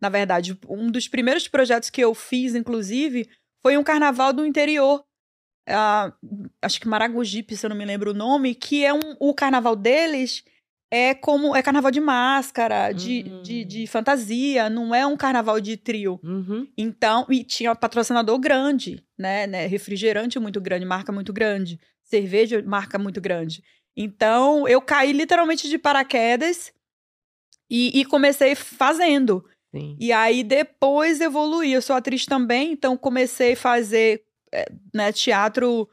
Na 0.00 0.08
verdade, 0.08 0.58
um 0.68 0.90
dos 0.90 1.06
primeiros 1.08 1.46
projetos 1.46 1.88
que 1.90 2.00
eu 2.00 2.14
fiz, 2.14 2.54
inclusive, 2.54 3.28
foi 3.64 3.76
um 3.76 3.84
carnaval 3.84 4.32
do 4.32 4.44
interior. 4.44 5.04
Ah, 5.68 6.12
acho 6.60 6.80
que 6.80 6.88
Maragogipe, 6.88 7.56
se 7.56 7.64
eu 7.64 7.70
não 7.70 7.76
me 7.76 7.84
lembro 7.84 8.10
o 8.10 8.14
nome, 8.14 8.52
que 8.54 8.84
é 8.84 8.92
um, 8.92 9.14
o 9.20 9.32
carnaval 9.32 9.76
deles 9.76 10.42
é 10.94 11.14
como 11.14 11.56
é 11.56 11.62
carnaval 11.62 11.90
de 11.90 12.00
máscara, 12.02 12.92
de, 12.92 13.24
Hum. 13.26 13.42
de, 13.42 13.64
de 13.64 13.86
fantasia, 13.86 14.68
não 14.68 14.94
é 14.94 15.06
um 15.06 15.16
carnaval 15.16 15.58
de 15.58 15.74
trio. 15.74 16.20
Uhum. 16.22 16.68
Então, 16.76 17.24
e 17.30 17.42
tinha 17.42 17.74
patrocinador 17.74 18.38
grande, 18.38 19.02
né, 19.18 19.46
né? 19.46 19.66
Refrigerante 19.66 20.38
muito 20.38 20.60
grande, 20.60 20.84
marca 20.84 21.10
muito 21.10 21.32
grande. 21.32 21.80
Cerveja, 22.04 22.62
marca 22.62 22.98
muito 22.98 23.22
grande. 23.22 23.64
Então, 23.96 24.68
eu 24.68 24.82
caí 24.82 25.12
literalmente 25.12 25.66
de 25.66 25.78
paraquedas 25.78 26.70
e, 27.70 27.98
e 27.98 28.04
comecei 28.04 28.54
fazendo. 28.54 29.42
Sim. 29.74 29.96
E 29.98 30.12
aí, 30.12 30.44
depois 30.44 31.22
evoluí. 31.22 31.72
Eu 31.72 31.80
sou 31.80 31.96
atriz 31.96 32.26
também, 32.26 32.70
então 32.72 32.98
comecei 32.98 33.54
a 33.54 33.56
fazer 33.56 34.24
eh, 34.52 34.70
né, 34.92 35.10
teatro 35.10 35.88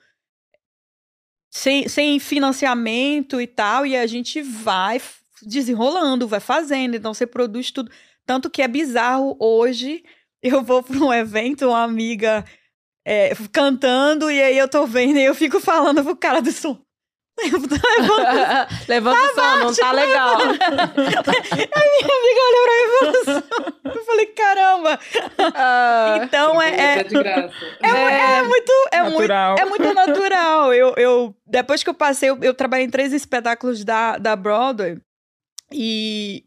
sem, 1.50 1.88
sem 1.88 2.20
financiamento 2.20 3.40
e 3.42 3.48
tal. 3.48 3.86
E 3.86 3.96
a 3.96 4.08
gente 4.08 4.42
vai 4.42 5.02
desenrolando, 5.42 6.28
vai 6.28 6.40
fazendo. 6.40 6.96
Então, 6.96 7.14
você 7.14 7.26
produz 7.26 7.72
tudo. 7.72 7.92
Tanto 8.26 8.50
que 8.50 8.62
é 8.62 8.68
bizarro 8.68 9.36
hoje. 9.40 10.04
Eu 10.42 10.64
vou 10.64 10.82
para 10.82 10.98
um 10.98 11.14
evento, 11.14 11.68
uma 11.68 11.84
amiga 11.84 12.46
é, 13.06 13.34
cantando, 13.52 14.30
e 14.30 14.42
aí 14.42 14.58
eu 14.58 14.70
tô 14.70 14.86
vendo 14.86 15.18
e 15.18 15.24
eu 15.24 15.34
fico 15.34 15.60
falando 15.60 16.04
pro 16.04 16.16
cara 16.16 16.42
do 16.42 16.52
som. 16.52 16.80
Levanta 17.48 17.76
Levanta 18.88 19.22
o 19.22 19.36
som, 19.36 19.58
não 19.58 19.74
tá 19.76 19.92
legal. 19.92 20.38
minha 20.38 20.56
amiga 20.56 22.42
olhou 22.48 22.64
pra 22.64 22.74
mim 22.76 22.84
e 22.84 22.90
falou 23.00 23.14
assim. 23.22 23.44
Eu 24.00 24.06
falei, 24.06 24.26
caramba. 24.28 25.00
Ah, 25.56 26.20
Então 26.24 26.62
é, 26.62 26.70
é, 26.70 27.00
É 27.00 27.04
de 27.04 27.16
graça. 27.16 27.54
é 27.82 28.42
muito. 28.44 28.72
É 28.92 29.02
muito, 29.04 29.14
Natural. 29.20 29.56
é 29.60 29.66
muito 29.66 29.94
natural. 29.94 30.74
Eu, 30.74 30.94
eu, 30.96 31.36
depois 31.46 31.84
que 31.84 31.90
eu 31.90 31.94
passei, 31.94 32.30
eu, 32.30 32.38
eu 32.42 32.54
trabalhei 32.54 32.86
em 32.86 32.90
três 32.90 33.12
espetáculos 33.14 33.84
da, 33.84 34.18
da 34.18 34.36
Broadway. 34.36 34.98
E 35.72 36.44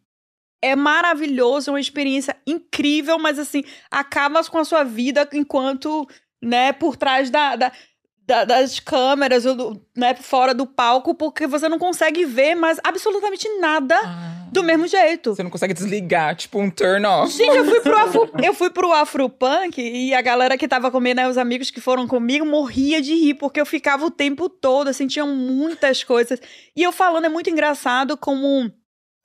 é 0.63 0.77
maravilhoso, 0.77 1.71
é 1.71 1.73
uma 1.73 1.81
experiência 1.81 2.37
incrível, 2.47 3.19
mas 3.19 3.39
assim, 3.39 3.65
acaba 3.91 4.43
com 4.45 4.59
a 4.59 4.65
sua 4.65 4.85
vida 4.85 5.29
enquanto, 5.33 6.07
né, 6.43 6.73
por 6.73 6.97
trás 6.97 7.31
da, 7.31 7.57
da- 7.57 7.73
da- 8.33 8.45
das 8.47 8.81
câmeras, 8.81 9.45
ou 9.45 9.55
do- 9.55 9.83
né, 9.95 10.15
fora 10.15 10.55
do 10.55 10.67
palco, 10.67 11.15
porque 11.15 11.47
você 11.47 11.69
não 11.69 11.79
consegue 11.79 12.25
ver 12.25 12.55
mais 12.55 12.79
absolutamente 12.83 13.47
nada 13.59 13.95
Ah, 14.03 14.47
do 14.51 14.63
mesmo 14.63 14.87
jeito. 14.87 15.35
Você 15.35 15.43
não 15.43 15.51
consegue 15.51 15.75
desligar, 15.75 16.35
tipo 16.35 16.59
um 16.59 16.71
turn 16.71 17.05
off. 17.07 17.31
Gente, 17.37 17.55
eu 17.57 17.65
fui 17.67 17.81
pro 17.81 17.95
Afro, 17.99 18.31
eu 18.43 18.55
fui 18.55 18.71
pro 18.71 18.91
Afropunk 18.93 19.79
e 19.83 20.15
a 20.15 20.23
galera 20.23 20.57
que 20.57 20.67
tava 20.67 20.91
comigo, 20.91 21.15
né, 21.17 21.29
os 21.29 21.37
amigos 21.37 21.71
que 21.71 21.81
foram 21.81 22.09
comigo, 22.09 22.47
morria 22.47 23.03
de 23.03 23.15
rir, 23.15 23.35
porque 23.35 23.61
eu 23.61 23.67
ficava 23.67 24.07
o 24.07 24.11
tempo 24.11 24.49
todo, 24.49 24.89
assim, 24.89 25.07
tinham 25.07 25.29
muitas 25.37 26.03
coisas. 26.03 26.41
E 26.75 26.83
eu 26.83 26.91
falando, 26.91 27.27
é 27.27 27.29
muito 27.29 27.51
engraçado 27.51 28.17
como 28.17 28.73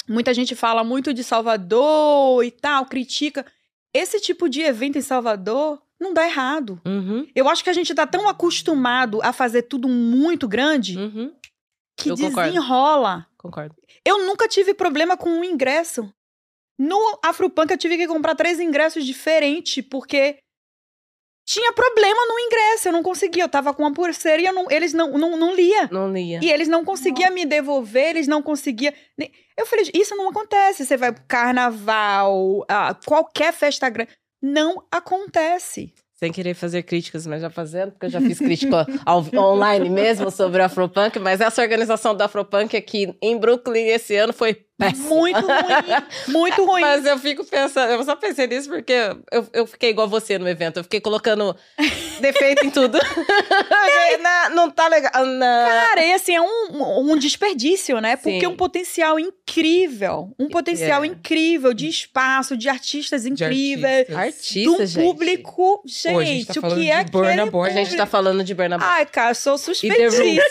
muita 0.09 0.33
gente 0.33 0.53
fala 0.55 0.83
muito 0.83 1.13
de 1.13 1.23
Salvador 1.23 2.43
e 2.43 2.51
tal, 2.51 2.85
critica. 2.85 3.45
Esse 3.93 4.19
tipo 4.19 4.49
de 4.49 4.61
evento 4.61 4.97
em 4.97 5.01
Salvador 5.01 5.81
não 5.99 6.13
dá 6.13 6.25
errado. 6.25 6.79
Uhum, 6.85 7.27
Eu 7.35 7.49
acho 7.49 7.63
que 7.63 7.69
a 7.69 7.73
gente 7.73 7.93
tá 7.95 8.05
tão 8.05 8.27
acostumado 8.29 9.21
a 9.23 9.33
fazer 9.33 9.63
tudo 9.63 9.87
muito 9.87 10.47
grande 10.47 10.97
uhum, 10.97 11.33
que 11.97 12.09
Eu 12.09 12.15
concordo. 12.17 12.51
desenrola. 12.51 13.27
concordo. 13.37 13.75
Eu 14.05 14.25
nunca 14.25 14.47
tive 14.47 14.73
problema 14.73 15.17
com 15.17 15.39
o 15.39 15.43
ingresso. 15.43 16.11
No 16.79 17.19
Afropunk 17.23 17.71
eu 17.71 17.77
tive 17.77 17.97
que 17.97 18.07
comprar 18.07 18.35
três 18.35 18.59
ingressos 18.59 19.03
diferentes, 19.03 19.83
porque 19.89 20.37
tinha 21.47 21.73
problema 21.73 22.19
no 22.27 22.39
ingresso. 22.39 22.89
Eu 22.89 22.91
não 22.91 23.01
conseguia. 23.01 23.43
Eu 23.43 23.49
tava 23.49 23.73
com 23.73 23.81
uma 23.81 23.93
pulseira 23.93 24.41
e 24.41 24.45
eu 24.45 24.53
não, 24.53 24.69
eles 24.69 24.93
não, 24.93 25.17
não, 25.17 25.35
não 25.35 25.55
lia. 25.55 25.89
Não 25.91 26.11
lia. 26.13 26.39
E 26.43 26.51
eles 26.51 26.67
não 26.67 26.85
conseguiam 26.85 27.33
me 27.33 27.45
devolver, 27.45 28.09
eles 28.09 28.27
não 28.27 28.43
conseguiam. 28.43 28.93
Eu 29.57 29.65
falei, 29.65 29.89
isso 29.93 30.15
não 30.15 30.29
acontece. 30.29 30.85
Você 30.85 30.95
vai 30.95 31.11
pro 31.11 31.23
carnaval, 31.27 32.63
qualquer 33.05 33.51
festa 33.53 33.89
grande. 33.89 34.11
Não 34.41 34.83
acontece. 34.91 35.93
Sem 36.13 36.31
querer 36.31 36.55
fazer 36.55 36.81
críticas, 36.83 37.27
mas 37.27 37.41
já 37.41 37.49
fazendo, 37.49 37.91
porque 37.91 38.07
eu 38.07 38.09
já 38.09 38.19
fiz 38.19 38.39
crítica 38.39 38.87
ao- 39.05 39.23
online 39.35 39.87
mesmo 39.89 40.31
sobre 40.31 40.61
o 40.61 40.65
Afropunk, 40.65 41.19
mas 41.19 41.39
essa 41.41 41.61
organização 41.61 42.15
do 42.15 42.23
Afropunk 42.23 42.75
aqui 42.75 43.15
em 43.21 43.37
Brooklyn 43.37 43.85
esse 43.89 44.15
ano 44.15 44.33
foi 44.33 44.65
Muito 44.79 45.07
ruim. 45.09 45.33
Muito 46.27 46.65
ruim. 46.65 46.81
Mas 46.81 47.05
eu 47.05 47.17
fico 47.17 47.43
pensando, 47.43 47.91
eu 47.93 48.03
só 48.03 48.15
pensei 48.15 48.45
nisso 48.47 48.69
porque 48.69 48.93
eu, 49.31 49.47
eu 49.53 49.65
fiquei 49.67 49.89
igual 49.89 50.07
você 50.07 50.37
no 50.37 50.47
evento, 50.47 50.77
eu 50.77 50.83
fiquei 50.83 51.01
colocando 51.01 51.55
defeito 52.21 52.65
em 52.65 52.69
tudo. 52.69 52.99
não, 54.21 54.49
não 54.55 54.69
tá 54.71 54.87
legal. 54.87 55.25
Não. 55.25 55.69
Cara, 55.69 56.03
e 56.05 56.13
assim, 56.13 56.35
é 56.35 56.41
um, 56.41 57.11
um 57.11 57.17
desperdício, 57.17 57.99
né? 57.99 58.15
Porque 58.15 58.39
Sim. 58.39 58.45
é 58.45 58.49
um 58.49 58.55
potencial 58.55 59.19
incrível. 59.19 60.31
Um 60.39 60.47
potencial 60.47 61.03
É. 61.03 61.07
incrível 61.07 61.73
de 61.73 61.87
espaço, 61.87 62.55
de 62.55 62.69
artistas 62.69 63.23
de 63.23 63.29
incríveis. 63.29 64.09
artistas. 64.15 64.53
De 64.61 64.69
um 64.69 64.85
gente. 64.85 65.03
público, 65.03 65.77
Pô, 65.77 66.19
a 66.19 66.23
gente 66.23 66.37
gente, 66.45 66.61
tá 66.61 66.67
o 66.67 66.75
que 66.75 66.91
é 66.91 67.03
de 67.03 67.11
Burna 67.11 67.45
Boy. 67.45 67.69
A 67.69 67.73
gente 67.73 67.95
tá 67.95 68.05
falando 68.05 68.43
de 68.43 68.53
Burna 68.53 68.77
Boy. 68.77 68.87
Ai, 68.87 69.05
cara, 69.05 69.31
eu 69.31 69.35
sou 69.35 69.57
suspeitíssima 69.57 70.41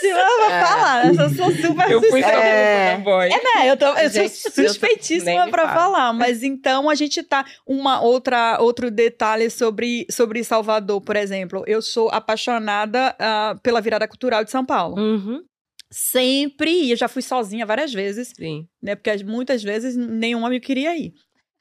pra 0.45 0.55
É. 0.55 0.65
falar. 0.65 1.05
Eu 1.07 1.29
sou 1.33 1.51
super 1.51 1.91
Eu 1.91 2.01
fui 2.01 2.21
É. 2.21 2.97
Burna 2.97 3.03
Boy. 3.03 3.29
É, 3.57 3.69
eu, 3.71 3.77
tô, 3.77 3.85
eu 3.87 4.09
Gente, 4.23 4.51
suspeitíssima 4.51 5.45
me 5.45 5.51
pra 5.51 5.67
fala. 5.67 5.73
falar, 5.79 6.13
mas 6.13 6.43
então 6.43 6.89
a 6.89 6.95
gente 6.95 7.21
tá 7.23 7.45
uma 7.65 8.01
outra 8.01 8.57
outro 8.61 8.89
detalhe 8.91 9.49
sobre 9.49 10.05
sobre 10.09 10.43
Salvador, 10.43 11.01
por 11.01 11.15
exemplo. 11.15 11.63
Eu 11.67 11.81
sou 11.81 12.09
apaixonada 12.09 13.15
ah, 13.19 13.55
pela 13.61 13.81
virada 13.81 14.07
cultural 14.07 14.43
de 14.43 14.51
São 14.51 14.65
Paulo. 14.65 14.99
Uhum, 14.99 15.41
Sempre 15.91 16.69
ia, 16.69 16.93
eu 16.93 16.97
já 16.97 17.07
fui 17.07 17.21
sozinha 17.21 17.65
várias 17.65 17.93
vezes, 17.93 18.33
sim. 18.35 18.67
né? 18.81 18.93
Porque 18.95 19.09
as- 19.09 19.23
muitas 19.23 19.63
vezes 19.63 19.95
nenhum 19.95 20.43
homem 20.43 20.59
queria 20.59 20.97
ir. 20.97 21.13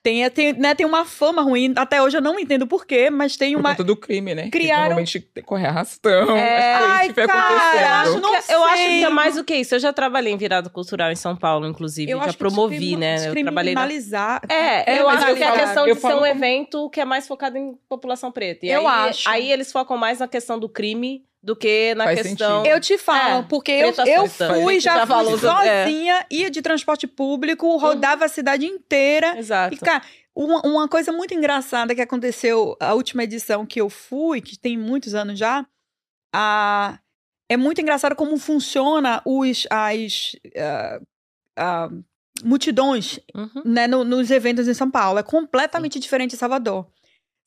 Tem, 0.07 0.31
tem, 0.31 0.53
né, 0.53 0.73
tem 0.73 0.87
uma 0.87 1.05
fama 1.05 1.43
ruim, 1.43 1.75
até 1.77 2.01
hoje 2.01 2.17
eu 2.17 2.21
não 2.23 2.39
entendo 2.39 2.65
por 2.65 2.87
quê, 2.87 3.11
mas 3.11 3.37
tem 3.37 3.55
Por 3.55 3.59
uma. 3.61 3.71
conta 3.71 3.83
do 3.83 3.97
crime, 3.97 4.37
né? 4.37 4.45
Que 4.45 4.51
Criaram- 4.53 4.83
Normalmente 4.83 5.21
corre 5.45 5.67
arrastão. 5.67 6.37
É. 6.37 6.75
Ai, 6.75 7.09
que 7.09 7.15
foi 7.15 7.27
cara, 7.27 7.41
acontecendo. 7.41 7.93
acho 7.93 8.21
não 8.21 8.31
Que- 8.41 8.53
eu 8.53 8.65
acho 8.65 8.83
que 8.85 9.05
é 9.05 9.09
mais 9.09 9.35
do 9.35 9.43
que 9.43 9.57
isso. 9.57 9.75
Eu 9.75 9.81
já 9.81 9.93
trabalhei 9.93 10.33
em 10.33 10.37
virada 10.37 10.71
cultural 10.71 11.11
em 11.11 11.17
São 11.17 11.35
Paulo, 11.35 11.67
inclusive. 11.67 12.09
Eu 12.09 12.19
já 12.19 12.25
acho 12.27 12.33
que 12.35 12.39
promovi, 12.39 12.95
né? 12.97 13.17
Eu 13.29 13.35
trabalhei 13.43 13.75
na. 13.75 13.89
É, 14.49 14.93
É, 14.95 15.01
eu 15.01 15.09
acho 15.09 15.27
eu 15.27 15.35
que 15.37 15.43
é 15.43 15.49
a 15.49 15.53
questão 15.53 15.89
eu 15.89 15.97
de 15.97 16.01
ser 16.01 16.07
um 16.07 16.11
como- 16.13 16.27
evento 16.27 16.89
que 16.91 17.01
é 17.01 17.05
mais 17.05 17.27
focado 17.27 17.59
em 17.59 17.75
população 17.89 18.31
preta. 18.31 18.65
E 18.65 18.71
Eu 18.71 18.87
aí, 18.87 19.09
acho. 19.11 19.29
Aí 19.29 19.51
eles 19.51 19.73
focam 19.73 19.97
mais 19.97 20.21
na 20.21 20.29
questão 20.29 20.57
do 20.57 20.69
crime 20.69 21.25
do 21.47 21.55
que 21.55 21.95
na 21.95 22.05
Faz 22.05 22.23
questão. 22.23 22.57
sentido. 22.59 22.75
Eu 22.75 22.81
te 22.81 22.99
falo, 22.99 23.39
É, 23.39 23.43
porque 23.49 23.71
eu, 23.71 23.95
eu 24.05 24.27
fui, 24.29 24.81
já, 24.81 24.97
já 24.97 25.07
fui 25.07 25.33
é. 25.33 25.39
sozinha, 25.39 26.27
ia 26.29 26.51
de 26.51 26.61
transporte 26.61 27.07
público, 27.07 27.77
rodava 27.77 28.25
a 28.25 28.29
cidade 28.29 28.67
inteira. 28.67 29.39
Exato. 29.39 29.73
E, 29.73 29.79
cara, 29.79 30.03
uma, 30.35 30.61
uma 30.67 30.89
coisa 30.89 31.13
muito 31.13 31.33
engraçada 31.33 31.95
que 31.95 32.01
aconteceu 32.03 32.77
a 32.81 32.93
última 32.95 33.23
edição 33.23 33.65
que 33.65 33.81
eu 33.81 33.89
fui, 33.89 34.41
que 34.41 34.59
tem 34.59 34.77
muitos 34.77 35.15
anos 35.15 35.39
já, 35.39 35.65
a, 36.35 36.99
é 37.49 37.57
muito 37.57 37.81
engraçado 37.81 38.17
como 38.17 38.37
funciona 38.39 39.23
os, 39.25 39.67
as 39.71 40.33
ah, 40.59 41.01
ah, 41.57 41.89
multidões 42.45 43.21
Uhum. 43.35 43.63
né, 43.65 43.87
no- 43.87 44.05
nos 44.05 44.31
eventos 44.31 44.67
em 44.69 44.75
São 44.75 44.91
Paulo. 44.91 45.19
É 45.19 45.23
completamente 45.23 45.99
diferente 46.01 46.33
de 46.33 46.37
Salvador. 46.37 46.87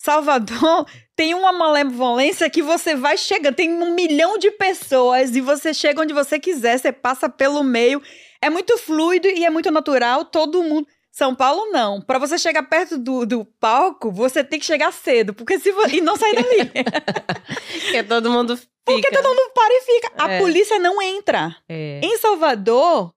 Salvador 0.02 0.86
tem 1.16 1.34
uma 1.34 1.52
malevolência 1.52 2.50
que 2.50 2.62
você 2.62 2.96
vai 2.96 3.18
chegando, 3.18 3.56
tem 3.56 3.70
um 3.72 3.94
milhão 3.94 4.38
de 4.38 4.50
pessoas 4.52 5.36
e 5.36 5.42
você 5.42 5.74
chega 5.74 6.02
onde 6.02 6.14
você 6.14 6.40
quiser, 6.40 6.78
você 6.80 6.92
passa 6.92 7.28
pelo 7.30 7.64
meio. 7.64 8.02
É 8.42 8.50
muito 8.50 8.78
fluido 8.78 9.28
e 9.28 9.46
é 9.46 9.50
muito 9.50 9.70
natural, 9.70 10.24
todo 10.26 10.64
mundo. 10.64 10.88
São 11.12 11.36
Paulo, 11.36 11.72
não. 11.72 12.00
Pra 12.00 12.18
você 12.18 12.38
chegar 12.38 12.64
perto 12.64 12.98
do, 12.98 13.26
do 13.26 13.44
palco, 13.44 14.10
você 14.12 14.44
tem 14.44 14.58
que 14.60 14.66
chegar 14.66 14.94
cedo, 14.94 15.34
porque 15.34 15.60
se 15.60 15.72
vo... 15.72 15.86
e 15.90 16.00
não 16.00 16.16
sair 16.16 16.36
dali. 16.36 16.72
Porque 17.82 18.04
todo 18.04 18.32
mundo 18.32 18.56
fica. 18.56 18.70
porque 18.86 19.10
todo 19.12 19.28
mundo 19.28 19.52
para 19.54 19.74
e 19.74 19.82
fica. 19.82 20.12
A 20.18 20.32
É. 20.32 20.40
polícia 20.40 20.80
não 20.80 21.02
entra. 21.02 21.56
É. 21.68 22.00
Em 22.04 22.18
Salvador, 22.18 23.12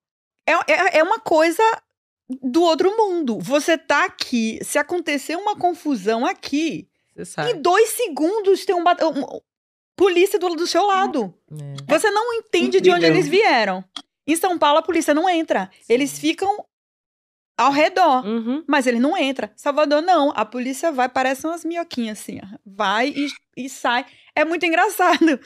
é, 0.48 0.52
é, 0.52 0.98
é 0.98 1.02
uma 1.02 1.18
coisa 1.20 1.62
do 2.42 2.62
outro 2.62 2.96
mundo. 2.96 3.38
Você 3.40 3.76
tá 3.76 4.04
aqui, 4.04 4.58
se 4.62 4.78
acontecer 4.78 5.36
uma 5.36 5.56
confusão 5.56 6.24
aqui, 6.26 6.88
Você 7.14 7.24
sabe. 7.24 7.50
em 7.52 7.60
dois 7.60 7.90
segundos 7.90 8.64
tem 8.64 8.74
um, 8.74 8.82
um- 8.82 9.40
polícia 9.96 10.38
do, 10.38 10.48
do 10.50 10.66
seu 10.66 10.84
lado. 10.86 11.34
É. 11.50 11.92
Você 11.94 12.10
não 12.10 12.32
entende 12.34 12.80
de 12.80 12.90
onde 12.90 13.04
eles 13.06 13.28
vieram. 13.28 13.84
Em 14.26 14.36
São 14.36 14.58
Paulo, 14.58 14.78
a 14.78 14.82
polícia 14.82 15.12
não 15.14 15.28
entra. 15.28 15.70
Eles 15.88 16.18
ficam 16.18 16.64
ao 17.58 17.70
redor. 17.70 18.24
Uhum. 18.26 18.64
Mas 18.66 18.86
ele 18.86 18.98
não 18.98 19.16
entra. 19.16 19.52
Salvador, 19.56 20.00
não. 20.02 20.32
A 20.34 20.44
polícia 20.44 20.90
vai, 20.90 21.08
parece 21.08 21.46
umas 21.46 21.64
minhoquinhas 21.64 22.20
assim, 22.20 22.38
ó. 22.42 22.58
Vai 22.64 23.08
e, 23.08 23.28
e 23.56 23.68
sai. 23.68 24.06
É 24.34 24.44
muito 24.44 24.64
engraçado. 24.64 25.38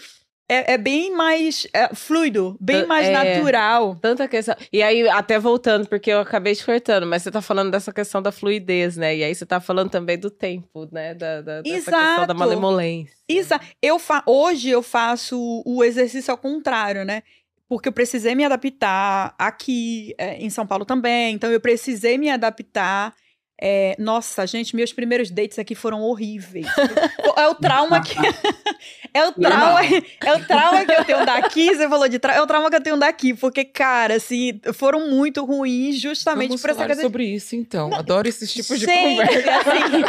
É, 0.48 0.74
é 0.74 0.78
bem 0.78 1.12
mais 1.14 1.66
é, 1.72 1.92
fluido, 1.94 2.56
bem 2.60 2.82
É. 2.82 2.86
mais 2.86 3.10
natural. 3.10 3.96
Tanta 3.96 4.28
questão. 4.28 4.54
E 4.72 4.80
aí, 4.82 5.08
até 5.08 5.38
voltando, 5.38 5.88
porque 5.88 6.10
eu 6.10 6.20
acabei 6.20 6.54
te 6.54 6.64
cortando, 6.64 7.04
mas 7.06 7.22
você 7.22 7.30
tá 7.32 7.42
falando 7.42 7.70
dessa 7.72 7.92
questão 7.92 8.22
da 8.22 8.30
fluidez, 8.30 8.96
né? 8.96 9.16
E 9.16 9.24
aí 9.24 9.34
você 9.34 9.44
tá 9.44 9.60
falando 9.60 9.90
também 9.90 10.16
do 10.18 10.30
tempo, 10.30 10.88
né? 10.92 11.14
Da, 11.14 11.42
da, 11.42 11.62
dessa 11.62 11.74
questão 11.74 11.92
da 11.92 12.22
Exato. 12.24 12.34
malemolência. 12.36 13.12
Isso, 13.28 13.54
eu 13.82 13.98
fa 13.98 14.22
hoje 14.24 14.68
eu 14.70 14.82
faço 14.82 15.62
o 15.66 15.82
exercício 15.82 16.30
ao 16.30 16.38
contrário, 16.38 17.04
né? 17.04 17.22
Porque 17.68 17.88
eu 17.88 17.92
precisei 17.92 18.36
me 18.36 18.44
adaptar 18.44 19.34
aqui 19.36 20.14
é, 20.16 20.36
em 20.36 20.48
São 20.48 20.64
Paulo 20.64 20.84
também. 20.84 21.34
Então 21.34 21.50
eu 21.50 21.60
precisei 21.60 22.16
me 22.16 22.30
adaptar. 22.30 23.12
É, 23.58 23.96
nossa, 23.98 24.46
gente, 24.46 24.76
meus 24.76 24.92
primeiros 24.92 25.30
dates 25.30 25.58
aqui 25.58 25.74
foram 25.74 26.02
horríveis. 26.02 26.66
é 27.36 27.48
o 27.48 27.54
trauma 27.54 28.02
que 28.02 28.14
é 29.14 29.26
o 29.26 29.32
trauma, 29.32 29.80
é 30.24 30.32
o 30.34 30.46
trauma 30.46 30.84
que 30.84 30.92
eu 30.92 31.04
tenho 31.04 31.24
daqui. 31.24 31.74
Você 31.74 31.88
falou 31.88 32.06
de 32.06 32.18
trauma, 32.18 32.38
é 32.38 32.42
o 32.42 32.46
trauma 32.46 32.68
que 32.68 32.76
eu 32.76 32.82
tenho 32.82 32.98
daqui, 32.98 33.32
porque 33.32 33.64
cara, 33.64 34.16
assim, 34.16 34.60
foram 34.74 35.08
muito 35.08 35.42
ruins 35.42 35.98
justamente 35.98 36.48
Vamos 36.48 36.60
por 36.60 36.70
essa 36.70 36.76
falar 36.76 36.88
coisa 36.88 37.02
sobre 37.02 37.24
isso, 37.24 37.56
então. 37.56 37.94
Adoro 37.94 38.28
esses 38.28 38.52
tipos 38.52 38.78
de 38.78 38.86
conversa. 38.86 39.50
assim, 39.56 40.04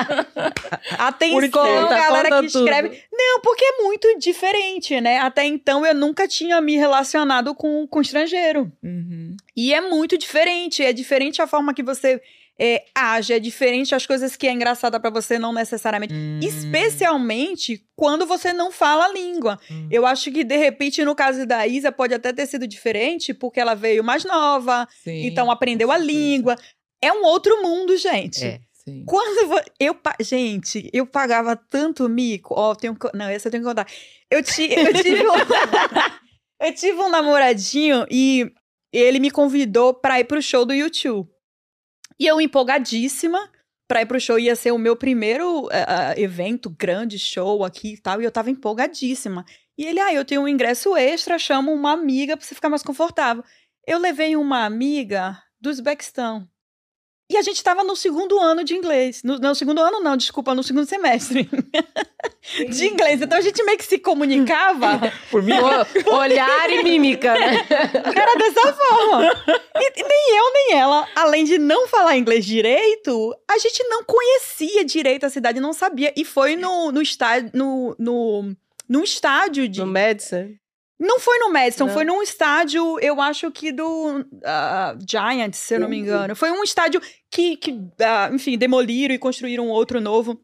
atenção? 1.00 1.88
Tá 1.88 1.98
galera 1.98 2.30
conta 2.30 2.42
que 2.42 2.48
escreve. 2.48 3.04
Não, 3.14 3.40
porque 3.42 3.64
é 3.64 3.84
muito 3.84 4.20
diferente, 4.20 5.00
né? 5.00 5.20
Até 5.20 5.46
então 5.46 5.86
eu 5.86 5.96
nunca 5.96 6.28
tinha 6.28 6.60
me 6.60 6.76
relacionado 6.76 7.56
com, 7.56 7.88
com 7.88 8.02
estrangeiro. 8.02 8.70
Uhum. 8.84 9.38
E 9.56 9.74
é 9.74 9.80
muito 9.80 10.18
diferente. 10.18 10.84
É 10.84 10.92
diferente 10.92 11.42
a 11.42 11.48
forma 11.48 11.74
que 11.74 11.82
você 11.82 12.22
é, 12.60 12.86
age, 12.96 13.34
é 13.34 13.40
diferente 13.40 13.94
as 13.94 14.06
coisas 14.06 14.36
que 14.36 14.48
é 14.48 14.52
engraçada 14.52 15.00
pra 15.00 15.10
você, 15.10 15.38
não 15.38 15.54
necessariamente. 15.54 16.14
Hum. 16.14 16.40
Especialmente 16.42 17.84
quando 17.96 18.26
você 18.26 18.52
não 18.54 18.72
fala 18.72 19.06
a 19.06 19.14
língua. 19.14 19.60
Hum. 19.70 19.88
Eu 19.92 20.06
acho 20.06 20.32
que, 20.32 20.44
de 20.44 20.58
repente, 20.58 21.04
no 21.04 21.16
caso 21.16 21.46
da 21.46 21.68
Isa, 21.68 21.92
pode 21.92 22.14
até 22.14 22.34
ter 22.34 22.46
sido 22.48 22.68
diferente, 22.68 23.34
porque 23.34 23.60
ela 23.60 23.76
veio 23.76 24.04
mais 24.04 24.24
nova, 24.24 24.88
Sim, 25.04 25.26
então 25.26 25.52
aprendeu 25.52 25.92
a 25.92 25.98
língua. 25.98 26.56
É 27.02 27.12
um 27.12 27.24
outro 27.26 27.62
mundo, 27.62 27.96
gente. 27.98 28.44
É. 28.44 28.60
Sim. 28.74 29.04
Quando 29.06 29.62
eu. 29.80 29.96
Gente, 30.22 30.90
eu 30.94 31.06
pagava 31.06 31.56
tanto 31.56 32.08
mico. 32.08 32.54
Ó, 32.58 32.74
tenho 32.74 32.96
co- 32.98 33.12
Não, 33.14 33.28
essa 33.28 33.50
eu 33.50 33.52
tenho 33.52 33.64
que 33.64 33.70
contar. 33.70 33.86
Eu, 34.32 34.42
ti, 34.42 34.70
eu 34.72 34.94
tive 34.94 35.28
um. 35.28 35.34
eu 36.66 36.74
tive 36.74 36.98
um 37.02 37.10
namoradinho 37.10 38.06
e 38.10 38.50
ele 38.92 39.20
me 39.20 39.30
convidou 39.30 39.94
pra 39.94 40.20
ir 40.20 40.24
pro 40.24 40.42
show 40.42 40.66
do 40.66 40.74
YouTube. 40.74 41.30
E 42.20 42.26
eu 42.26 42.42
empolgadíssima 42.42 43.50
pra 43.88 44.02
ir 44.02 44.06
pro 44.06 44.20
show. 44.20 44.38
Ia 44.38 44.56
ser 44.56 44.72
o 44.72 44.78
meu 44.78 44.96
primeiro 44.96 45.68
ah, 45.72 46.14
evento, 46.18 46.70
grande 46.70 47.18
show 47.18 47.64
aqui 47.64 47.94
e 47.94 47.98
tal. 47.98 48.22
E 48.22 48.26
eu 48.26 48.32
tava 48.32 48.50
empolgadíssima. 48.50 49.46
E 49.78 49.86
ele, 49.86 50.00
ah, 50.00 50.14
eu 50.14 50.26
tenho 50.26 50.42
um 50.42 50.48
ingresso 50.48 50.96
extra, 50.96 51.38
chamo 51.38 51.72
uma 51.72 51.92
amiga 51.92 52.36
pra 52.36 52.46
você 52.46 52.56
ficar 52.56 52.70
mais 52.70 52.84
confortável. 52.84 53.44
Eu 53.86 54.00
levei 54.00 54.36
uma 54.36 54.66
amiga 54.66 55.42
do 55.62 55.70
Uzbequistão. 55.70 56.48
E 57.30 57.36
a 57.36 57.42
gente 57.42 57.62
tava 57.62 57.84
no 57.84 57.94
segundo 57.96 58.40
ano 58.40 58.64
de 58.64 58.74
inglês. 58.74 59.22
No, 59.22 59.38
não, 59.38 59.54
segundo 59.54 59.82
ano 59.82 60.00
não, 60.00 60.16
desculpa, 60.16 60.56
no 60.56 60.64
segundo 60.64 60.86
semestre 60.86 61.50
de 62.70 62.86
inglês. 62.86 63.22
Então 63.22 63.38
a 63.38 63.42
gente 63.42 63.62
meio 63.64 63.78
que 63.78 63.84
se 63.84 64.00
comunicava. 64.00 65.12
Por 65.30 65.44
mim, 65.44 65.52
O- 65.54 66.16
olhar 66.16 66.70
e 66.70 66.82
mímica, 66.84 67.34
né? 67.34 67.66
Era 68.16 68.36
dessa 68.36 68.74
forma. 68.74 69.24
E, 69.76 70.00
e 70.00 70.04
nem 70.04 70.38
eu, 70.38 70.54
nem 70.54 70.74
ela, 70.80 71.08
além 71.16 71.44
de 71.44 71.58
não 71.58 71.88
falar 71.88 72.16
inglês 72.16 72.46
direito, 72.46 73.36
a 73.50 73.58
gente 73.58 73.84
não 73.90 74.04
conhecia 74.06 74.86
direito 74.86 75.26
a 75.26 75.30
cidade, 75.30 75.60
não 75.60 75.74
sabia. 75.74 76.14
E 76.16 76.24
foi 76.24 76.56
no, 76.56 76.92
no 76.94 77.02
estádio. 77.02 77.52
No, 77.54 77.94
no, 78.00 78.56
num 78.88 79.04
estádio 79.04 79.68
de. 79.68 79.82
No 79.82 79.88
Madison. 79.88 80.52
Não 81.00 81.20
foi 81.20 81.38
no 81.38 81.52
Madison, 81.52 81.86
Não. 81.86 81.94
foi 81.94 82.04
num 82.04 82.24
estádio, 82.24 83.00
eu 83.00 83.22
acho 83.22 83.52
que 83.52 83.72
do 83.72 84.26
ah, 84.44 84.98
Giants, 85.08 85.60
se 85.60 85.76
eu 85.76 85.80
não 85.80 85.88
me 85.88 85.98
engano. 85.98 86.36
Foi 86.36 86.50
um 86.50 86.64
estádio 86.64 87.00
que, 87.30 87.56
que 87.56 87.80
ah, 88.00 88.30
enfim, 88.34 88.58
demoliram 88.58 89.14
e 89.14 89.20
construíram 89.20 89.68
outro 89.68 90.02
novo. 90.02 90.40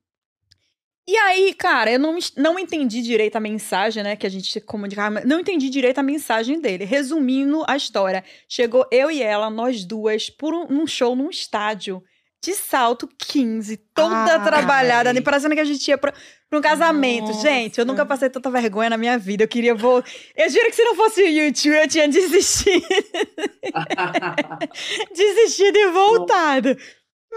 E 1.07 1.17
aí, 1.17 1.53
cara, 1.53 1.91
eu 1.91 1.99
não, 1.99 2.17
não 2.37 2.57
entendi 2.57 3.01
direito 3.01 3.35
a 3.35 3.39
mensagem, 3.39 4.01
né, 4.03 4.15
que 4.15 4.25
a 4.25 4.29
gente 4.29 4.61
comunicava, 4.61 5.15
mas 5.15 5.25
não 5.25 5.39
entendi 5.39 5.69
direito 5.69 5.97
a 5.97 6.03
mensagem 6.03 6.61
dele. 6.61 6.85
Resumindo 6.85 7.63
a 7.67 7.75
história, 7.75 8.23
chegou 8.47 8.85
eu 8.89 9.11
e 9.11 9.21
ela, 9.21 9.49
nós 9.49 9.83
duas, 9.83 10.29
por 10.29 10.53
um, 10.53 10.65
um 10.69 10.87
show 10.87 11.15
num 11.15 11.29
estádio 11.29 12.01
de 12.43 12.53
salto 12.53 13.07
15, 13.17 13.77
toda 13.95 14.33
Ai. 14.33 14.43
trabalhada, 14.43 15.13
né, 15.13 15.21
parecendo 15.21 15.55
que 15.55 15.61
a 15.61 15.65
gente 15.65 15.87
ia 15.87 15.97
pra, 15.97 16.13
pra 16.49 16.59
um 16.59 16.61
casamento. 16.61 17.27
Nossa. 17.27 17.41
Gente, 17.41 17.79
eu 17.79 17.85
nunca 17.85 18.05
passei 18.05 18.29
tanta 18.29 18.51
vergonha 18.51 18.89
na 18.89 18.97
minha 18.97 19.17
vida. 19.17 19.45
Eu 19.45 19.47
queria 19.47 19.73
vou 19.73 20.03
Eu 20.35 20.49
juro 20.49 20.65
que 20.65 20.75
se 20.75 20.83
não 20.83 20.93
fosse 20.93 21.23
o 21.23 21.27
YouTube, 21.27 21.73
eu 21.73 21.87
tinha 21.87 22.09
desistido, 22.09 22.85
desistido 25.15 25.77
e 25.77 25.91
voltado. 25.91 26.77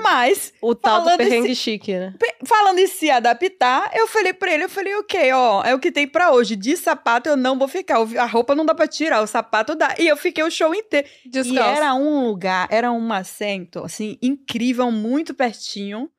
Mas, 0.03 0.53
O 0.61 0.75
tal 0.75 1.03
do 1.03 1.17
perrengue 1.17 1.55
chique, 1.55 1.93
né? 1.97 2.15
falando 2.45 2.79
em 2.79 2.87
se 2.87 3.11
adaptar, 3.11 3.91
eu 3.95 4.07
falei 4.07 4.33
pra 4.33 4.53
ele, 4.53 4.65
eu 4.65 4.69
falei, 4.69 4.95
ok, 4.97 5.33
ó, 5.33 5.63
é 5.65 5.75
o 5.75 5.79
que 5.79 5.91
tem 5.91 6.07
pra 6.07 6.33
hoje. 6.33 6.55
De 6.55 6.77
sapato 6.77 7.29
eu 7.29 7.37
não 7.37 7.59
vou 7.59 7.67
ficar. 7.69 7.97
A 8.19 8.27
roupa 8.27 8.55
não 8.55 8.65
dá 8.65 8.75
pra 8.75 8.87
tirar, 8.87 9.23
o 9.23 9.27
sapato 9.27 9.75
dá. 9.75 9.95
E 9.99 10.07
eu 10.07 10.17
fiquei 10.17 10.45
o 10.45 10.51
show 10.51 10.75
inteiro. 10.75 11.09
E 11.25 11.29
Descalço. 11.29 11.77
era 11.77 11.95
um 11.95 12.27
lugar, 12.27 12.69
era 12.71 12.93
um 12.93 13.13
assento, 13.13 13.85
assim, 13.85 14.19
incrível, 14.23 14.91
muito 14.91 15.35
pertinho. 15.35 16.11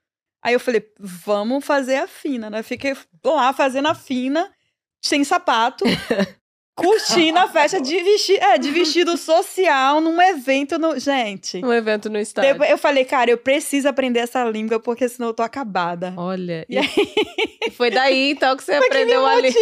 Aí 0.43 0.53
eu 0.53 0.59
falei, 0.59 0.83
vamos 0.99 1.65
fazer 1.65 1.95
a 1.97 2.07
fina, 2.07 2.49
né? 2.49 2.63
Fiquei 2.63 2.95
lá 3.23 3.51
fazendo 3.53 3.87
a 3.87 3.95
fina, 3.95 4.49
sem 5.01 5.23
sapato, 5.23 5.83
curtindo 6.77 7.39
a 7.39 7.47
festa 7.47 7.81
de, 7.81 8.03
vesti 8.03 8.35
é, 8.37 8.57
de 8.57 8.69
vestido 8.71 9.17
social 9.17 9.99
num 9.99 10.21
evento. 10.21 10.77
No... 10.77 10.97
Gente, 10.99 11.63
Um 11.65 11.73
evento 11.73 12.09
no 12.09 12.19
estádio. 12.19 12.53
depois 12.53 12.69
eu 12.69 12.77
falei, 12.77 13.03
cara, 13.03 13.31
eu 13.31 13.37
preciso 13.37 13.89
aprender 13.89 14.19
essa 14.19 14.43
língua 14.45 14.79
porque 14.79 15.09
senão 15.09 15.29
eu 15.29 15.33
tô 15.33 15.41
acabada. 15.41 16.13
Olha. 16.15 16.65
E 16.69 16.77
E 17.67 17.71
foi 17.71 17.89
daí, 17.91 18.31
então, 18.31 18.55
que 18.55 18.63
você 18.63 18.77
Foi 18.77 18.89
que 18.89 18.95
me 18.95 19.01
aprendeu 19.01 19.25
ali. 19.25 19.53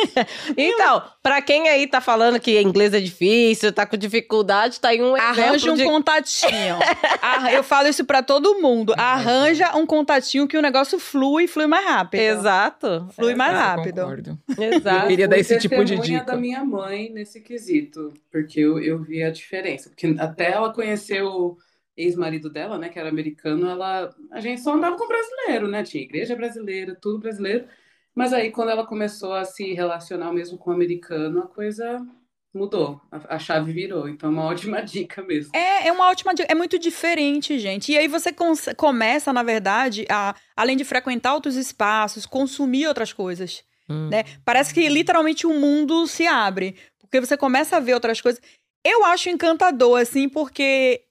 então, 0.56 1.02
pra 1.22 1.42
quem 1.42 1.68
aí 1.68 1.86
tá 1.86 2.00
falando 2.00 2.40
que 2.40 2.58
inglês 2.60 2.94
é 2.94 3.00
difícil, 3.00 3.70
tá 3.70 3.84
com 3.84 3.96
dificuldade, 3.96 4.80
tá 4.80 4.88
aí 4.88 5.02
um 5.02 5.14
Arranja 5.14 5.56
exemplo 5.56 5.72
um 5.72 5.76
de... 5.76 5.84
contatinho. 5.84 6.78
Eu 7.52 7.62
falo 7.62 7.88
isso 7.88 8.04
pra 8.04 8.22
todo 8.22 8.60
mundo. 8.60 8.94
Arranja 8.96 9.76
um 9.76 9.84
contatinho 9.84 10.48
que 10.48 10.56
o 10.56 10.62
negócio 10.62 10.98
flui, 10.98 11.46
flui 11.46 11.66
mais 11.66 11.84
rápido. 11.84 12.20
Exato. 12.20 13.08
Flui 13.14 13.34
mais 13.34 13.52
eu 13.52 13.58
rápido. 13.58 14.00
concordo. 14.00 14.38
Exato. 14.58 15.04
Eu 15.04 15.08
queria 15.08 15.28
dar 15.28 15.38
esse 15.38 15.58
tipo 15.58 15.84
de 15.84 15.98
dica. 15.98 16.24
da 16.24 16.36
minha 16.36 16.59
mãe 16.64 17.10
nesse 17.10 17.40
quesito, 17.40 18.14
porque 18.30 18.60
eu, 18.60 18.78
eu 18.78 19.02
vi 19.02 19.22
a 19.22 19.30
diferença. 19.30 19.88
Porque 19.88 20.14
até 20.18 20.52
ela 20.52 20.72
conhecer 20.72 21.22
o 21.22 21.56
ex-marido 21.96 22.50
dela, 22.50 22.78
né, 22.78 22.88
que 22.88 22.98
era 22.98 23.08
americano, 23.08 23.68
ela, 23.68 24.14
a 24.30 24.40
gente 24.40 24.60
só 24.60 24.74
andava 24.74 24.96
com 24.96 25.06
brasileiro, 25.06 25.68
né? 25.68 25.82
Tinha 25.82 26.02
igreja 26.02 26.34
brasileira, 26.36 26.96
tudo 27.00 27.18
brasileiro. 27.18 27.66
Mas 28.14 28.32
aí, 28.32 28.50
quando 28.50 28.70
ela 28.70 28.86
começou 28.86 29.32
a 29.32 29.44
se 29.44 29.72
relacionar 29.72 30.32
mesmo 30.32 30.58
com 30.58 30.70
o 30.70 30.72
americano, 30.74 31.40
a 31.40 31.46
coisa 31.46 32.04
mudou, 32.52 33.00
a, 33.10 33.38
chave 33.38 33.72
virou. 33.72 34.08
Então, 34.08 34.28
é 34.28 34.32
uma 34.32 34.44
ótima 34.44 34.82
dica 34.82 35.22
mesmo. 35.22 35.52
É, 35.54 35.88
é 35.88 35.92
uma 35.92 36.08
ótima 36.08 36.34
dica. 36.34 36.50
É 36.50 36.54
muito 36.54 36.78
diferente, 36.78 37.58
gente. 37.58 37.92
E 37.92 37.98
aí 37.98 38.08
você 38.08 38.34
começa, 38.76 39.32
na 39.32 39.42
verdade, 39.42 40.04
a, 40.10 40.34
além 40.56 40.76
de 40.76 40.84
frequentar 40.84 41.34
outros 41.34 41.56
espaços, 41.56 42.26
consumir 42.26 42.88
outras 42.88 43.12
coisas. 43.12 43.62
Hum. 43.90 44.08
né? 44.08 44.24
Parece 44.44 44.72
que 44.72 44.88
literalmente 44.88 45.46
o 45.46 45.52
mundo 45.52 46.06
se 46.06 46.26
abre. 46.26 46.76
Porque 47.00 47.20
você 47.20 47.36
começa 47.36 47.76
a 47.76 47.80
ver 47.80 47.94
outras 47.94 48.20
coisas. 48.20 48.40
Eu 48.86 49.04
acho 49.04 49.28
encantador, 49.28 50.00
assim, 50.00 50.28
porque 50.28 51.02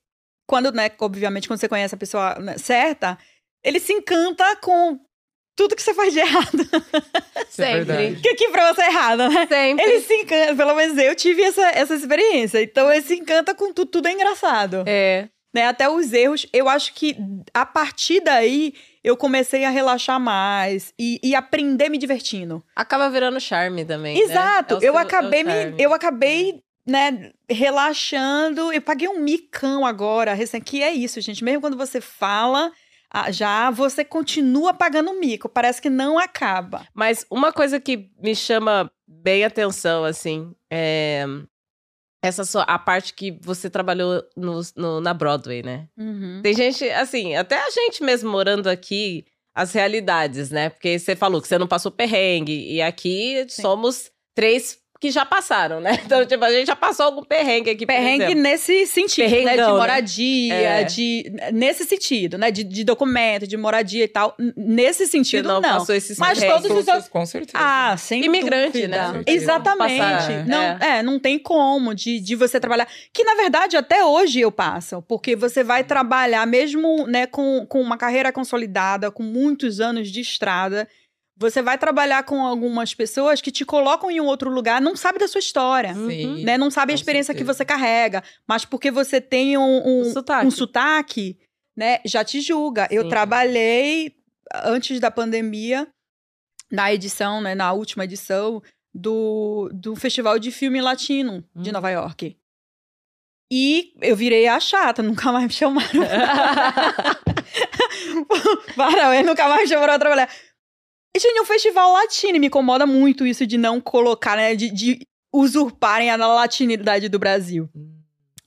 quando, 0.48 0.72
né, 0.72 0.90
obviamente, 1.00 1.48
quando 1.48 1.60
você 1.60 1.68
conhece 1.68 1.94
a 1.94 1.98
pessoa 1.98 2.36
né, 2.40 2.58
certa, 2.58 3.18
ele 3.64 3.80
se 3.80 3.94
encanta 3.94 4.56
com 4.56 5.00
tudo 5.56 5.76
que 5.76 5.82
você 5.84 5.94
faz 5.94 6.14
de 6.14 6.20
errado. 6.20 6.48
É 7.36 7.46
Sempre. 7.52 7.84
verdade. 7.84 8.22
que, 8.22 8.36
que 8.36 8.50
pra 8.50 8.74
você 8.74 8.82
é 8.82 8.88
errado, 8.88 9.28
né? 9.28 9.48
Sempre. 9.48 9.84
Ele 9.84 10.02
se 10.02 10.14
encanta, 10.14 10.56
pelo 10.56 10.76
menos 10.76 10.98
eu 10.98 11.16
tive 11.16 11.42
essa, 11.42 11.66
essa 11.70 11.96
experiência. 11.96 12.62
Então 12.62 12.92
ele 12.92 13.02
se 13.02 13.16
encanta 13.16 13.56
com 13.56 13.74
tudo, 13.74 13.90
tudo 13.90 14.08
é 14.08 14.12
engraçado. 14.12 14.84
É. 14.86 15.28
Né? 15.54 15.66
Até 15.68 15.90
os 15.90 16.14
erros, 16.14 16.46
eu 16.54 16.70
acho 16.70 16.94
que 16.94 17.18
a 17.54 17.66
partir 17.66 18.22
daí 18.22 18.74
eu 19.04 19.18
comecei 19.18 19.66
a 19.66 19.70
relaxar 19.72 20.20
mais 20.20 20.94
e, 21.00 21.20
e 21.24 21.34
aprender 21.34 21.90
me 21.90 21.98
divertindo. 21.98 22.64
Acaba 22.76 23.10
virando 23.10 23.40
charme 23.40 23.84
também. 23.84 24.16
né? 24.16 24.22
Exato. 24.24 24.76
É 24.76 24.78
o 24.78 24.82
eu 24.84 24.94
seu- 24.94 24.98
acabei 24.98 25.40
é 25.42 25.44
me, 25.72 25.82
eu 25.84 25.94
acabei, 25.94 26.62
né, 26.86 27.32
relaxando. 27.50 28.72
Eu 28.72 28.82
paguei 28.82 29.08
um 29.08 29.20
micão 29.22 29.86
agora, 29.86 30.34
recém, 30.34 30.62
que 30.62 30.84
é 30.84 30.92
isso, 30.92 31.20
gente. 31.22 31.44
Mesmo 31.44 31.62
quando 31.62 31.78
você 31.78 32.00
fala, 32.00 32.72
já 33.32 33.72
você 33.72 34.06
continua 34.06 34.74
pagando 34.74 35.20
mico. 35.20 35.50
Parece 35.50 35.82
que 35.82 35.90
não 35.90 36.20
acaba. 36.20 36.86
Mas 36.94 37.26
uma 37.32 37.52
coisa 37.52 37.80
que 37.80 38.10
me 38.22 38.36
chama 38.36 38.92
bem 39.08 39.44
atenção, 39.44 40.04
assim, 40.04 40.54
é. 40.70 41.26
Essa 42.22 42.44
sua, 42.44 42.64
a 42.64 42.78
parte 42.78 43.14
que 43.14 43.32
você 43.42 43.70
trabalhou 43.70 44.24
no, 44.36 44.62
no- 44.76 45.02
na 45.02 45.14
Broadway, 45.14 45.64
né? 45.64 45.88
Uhum. 45.98 46.42
Tem 46.44 46.54
gente, 46.54 46.84
assim, 46.90 47.36
até 47.36 47.56
a 47.58 47.70
gente 47.70 48.04
mesmo 48.04 48.30
morando 48.30 48.68
aqui, 48.68 49.26
as 49.56 49.72
realidades, 49.74 50.50
né? 50.52 50.70
Porque 50.70 51.00
você 51.00 51.16
falou 51.16 51.42
que 51.42 51.48
você 51.48 51.58
não 51.58 51.68
passou 51.68 51.92
perrengue, 51.92 52.72
e 52.74 52.82
aqui 52.82 53.46
Sim. 53.50 53.62
somos 53.62 54.12
três 54.36 54.78
que 55.00 55.12
já 55.12 55.26
passaram, 55.26 55.80
né? 55.80 55.98
Então, 56.06 56.26
tipo, 56.26 56.44
a 56.44 56.52
gente 56.52 56.68
já 56.68 56.76
passou 56.76 57.06
algum 57.06 57.24
perrengue 57.24 57.70
aqui, 57.70 57.86
por 57.86 57.94
Perrengue 57.94 58.36
nesse 58.36 58.86
sentido, 58.86 59.24
né? 59.30 59.30
De 59.30 59.44
Perrengão, 59.46 59.74
né? 59.74 59.80
moradia, 59.80 60.54
É. 60.56 60.84
de. 60.84 61.32
Nesse 61.54 61.86
sentido, 61.86 62.38
né? 62.38 62.52
De, 62.52 62.64
de 62.64 62.84
documento, 62.84 63.48
de 63.48 63.56
moradia 63.56 64.04
e 64.04 64.08
tal. 64.08 64.36
Nesse 64.58 65.06
Você 65.06 65.12
sentido, 65.12 65.48
não, 65.48 65.62
não. 65.62 65.78
passou 65.80 65.96
esses 65.96 66.18
Mas 66.18 66.40
todos 66.44 66.66
os 66.72 66.88
outros- 66.88 67.08
Com 67.08 67.26
certeza. 67.26 67.58
Ah, 67.60 67.96
sem 67.98 68.24
Imigrante, 68.26 68.74
dúvida. 68.82 69.12
né? 69.14 69.24
Exatamente. 69.26 69.98
Passar, 70.00 70.46
não, 70.48 70.62
é. 70.62 70.78
é. 70.82 71.04
não 71.04 71.18
tem 71.20 71.40
como 71.40 71.94
de, 71.96 72.20
de 72.20 72.36
você 72.36 72.60
trabalhar. 72.60 72.88
Que, 73.14 73.24
na 73.24 73.36
verdade, 73.36 73.78
até 73.78 74.04
hoje 74.04 74.40
eu 74.42 74.52
passo. 74.52 75.02
Porque 75.08 75.36
você 75.36 75.64
vai 75.64 75.84
trabalhar, 75.84 76.46
mesmo 76.46 77.08
né, 77.08 77.26
com, 77.26 77.66
com 77.68 77.80
uma 77.82 77.98
carreira 77.98 78.32
consolidada, 78.32 79.10
com 79.12 79.24
muitos 79.24 79.80
anos 79.80 80.12
de 80.12 80.20
estrada, 80.22 80.88
você 81.40 81.62
vai 81.62 81.78
trabalhar 81.78 82.24
com 82.24 82.46
algumas 82.46 82.94
pessoas 82.94 83.40
que 83.40 83.50
te 83.50 83.64
colocam 83.64 84.12
em 84.12 84.20
um 84.20 84.26
outro 84.26 84.50
lugar, 84.50 84.82
não 84.82 84.94
sabe 84.96 85.18
da 85.18 85.28
sua 85.28 85.40
história. 85.40 85.94
Sim. 85.96 86.44
Né, 86.44 86.58
não 86.58 86.70
sabe 86.70 86.92
a 86.92 86.96
experiência 86.96 87.34
que 87.34 87.40
certeza. 87.40 87.58
você 87.58 87.66
carrega, 87.66 88.22
mas 88.46 88.66
porque 88.66 88.92
você 88.92 89.22
tem 89.22 89.58
um, 89.58 90.02
um, 90.02 90.12
sotaque. 90.12 90.46
um 90.46 90.52
sotaque, 90.52 91.40
né, 91.78 92.00
já 92.06 92.26
te 92.26 92.42
julga. 92.42 92.88
Eu 92.92 93.04
Sim. 93.04 93.10
trabalhei 93.10 94.14
antes 94.54 95.00
da 95.00 95.10
pandemia 95.10 95.88
na 96.70 96.94
edição, 96.94 97.40
né, 97.42 97.56
na 97.56 97.72
última 97.72 98.04
edição 98.04 98.62
do, 98.94 99.70
do 99.74 99.96
Festival 99.96 100.38
de 100.40 100.52
Filme 100.52 100.82
Latino 100.82 101.44
de 101.56 101.70
Hum. 101.70 101.74
Nova 101.74 101.90
York. 101.90 102.36
E 103.52 103.94
eu 104.02 104.16
virei 104.16 104.48
a 104.48 104.60
chata, 104.60 105.02
nunca 105.02 105.32
mais 105.32 105.46
me 105.46 105.54
chamaram. 105.54 105.90
Para, 108.76 109.16
eu 109.18 109.26
nunca 109.26 109.48
mais 109.48 109.62
me 109.62 109.68
chamaram 109.68 109.88
pra 109.94 110.00
trabalhar. 110.00 110.30
E 111.16 111.20
tinha 111.20 111.42
um 111.42 111.46
festival 111.46 111.92
latino, 111.92 112.36
e 112.36 112.40
me 112.40 112.48
incomoda 112.48 112.86
muito 112.86 113.26
isso 113.26 113.46
de 113.46 113.58
não 113.58 113.82
colocar, 113.82 114.36
né, 114.36 114.56
de, 114.56 114.70
de 114.70 115.08
usurparem 115.34 116.10
a 116.10 116.16
latinidade 116.16 117.10
do 117.10 117.20
Brasil. 117.20 117.70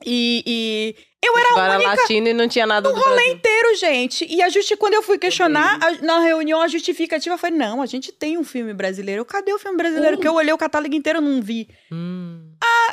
E, 0.04 0.42
e 0.46 0.96
eu 1.22 1.38
era 1.38 1.48
Agora 1.50 1.78
latino 1.78 2.28
e 2.28 2.32
não 2.34 2.48
tinha 2.48 2.66
nada 2.66 2.92
do 2.92 2.98
Brasil. 2.98 3.32
inteiro, 3.32 3.76
gente. 3.76 4.26
E 4.28 4.42
a 4.42 4.48
justi 4.48 4.76
quando 4.76 4.94
eu 4.94 5.02
fui 5.02 5.18
questionar 5.18 5.78
a- 5.80 6.04
na 6.04 6.18
reunião, 6.20 6.60
a 6.60 6.68
justificativa 6.68 7.38
foi: 7.38 7.50
não, 7.50 7.80
a 7.80 7.86
gente 7.86 8.10
tem 8.12 8.36
um 8.36 8.44
filme 8.44 8.74
brasileiro. 8.74 9.24
Cadê 9.24 9.52
o 9.52 9.58
filme 9.58 9.76
brasileiro? 9.76 10.16
Uh. 10.16 10.20
Que 10.20 10.26
eu 10.28 10.34
olhei 10.34 10.52
o 10.52 10.58
catálogo 10.58 10.94
inteiro 10.94 11.20
e 11.20 11.22
não 11.22 11.40
vi. 11.40 11.68
Hum. 11.90 12.48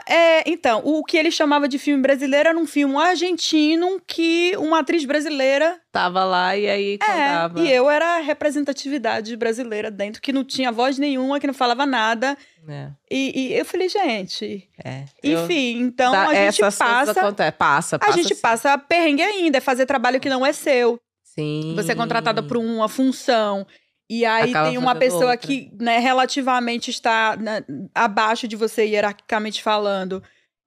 É, 0.08 0.50
então, 0.50 0.82
o 0.84 1.04
que 1.04 1.18
ele 1.18 1.30
chamava 1.30 1.68
de 1.68 1.78
filme 1.78 2.02
brasileiro 2.02 2.50
era 2.50 2.58
um 2.58 2.66
filme 2.66 2.96
argentino 2.98 4.02
que 4.08 4.54
uma 4.58 4.80
atriz 4.80 5.06
brasileira. 5.06 5.80
Tava 5.92 6.24
lá 6.24 6.56
e 6.58 6.68
aí 6.68 6.94
É, 6.96 6.98
contava. 6.98 7.60
e 7.60 7.72
eu 7.72 7.90
era 7.90 8.18
a 8.18 8.20
representatividade 8.20 9.36
brasileira 9.36 9.92
dentro, 9.92 10.22
que 10.22 10.34
não 10.34 10.44
tinha 10.44 10.72
voz 10.72 10.98
nenhuma, 10.98 11.40
que 11.40 11.46
não 11.48 11.54
falava 11.54 11.86
nada. 11.86 12.36
É, 12.68 12.90
E, 13.10 13.48
e 13.50 13.54
eu 13.54 13.66
falei, 13.66 13.90
gente. 13.90 14.70
é. 14.84 15.06
Enfim, 15.24 15.80
então 15.82 16.12
Dá- 16.12 16.28
a 16.28 16.34
gente 16.34 16.60
coisas 16.60 16.78
passa. 16.78 17.12
acontecem. 17.22 17.54
Passa, 17.58 17.96
A 17.96 18.00
passa. 18.00 18.14
gente 18.14 18.36
sim. 18.36 18.42
passa 18.42 18.78
perrengue 18.78 19.22
ainda, 19.22 19.58
é 19.58 19.62
fazer 19.62 19.86
trabalho 19.86 20.20
que 20.20 20.30
não 20.30 20.46
é 20.46 20.54
seu. 20.54 21.00
Sim. 21.24 21.74
Você 21.76 21.92
é 21.94 21.96
contratada 21.96 22.44
por 22.44 22.58
uma 22.58 22.88
função. 22.90 23.66
E 24.10 24.26
aí 24.26 24.50
Acaba 24.50 24.70
tem 24.70 24.78
uma 24.78 24.96
pessoa 24.96 25.32
outra. 25.32 25.38
que, 25.38 25.72
né, 25.80 26.00
relativamente 26.00 26.90
está 26.90 27.38
né, 27.38 27.64
abaixo 27.94 28.48
de 28.48 28.56
você, 28.56 28.84
hierarquicamente 28.86 29.62
falando, 29.62 30.22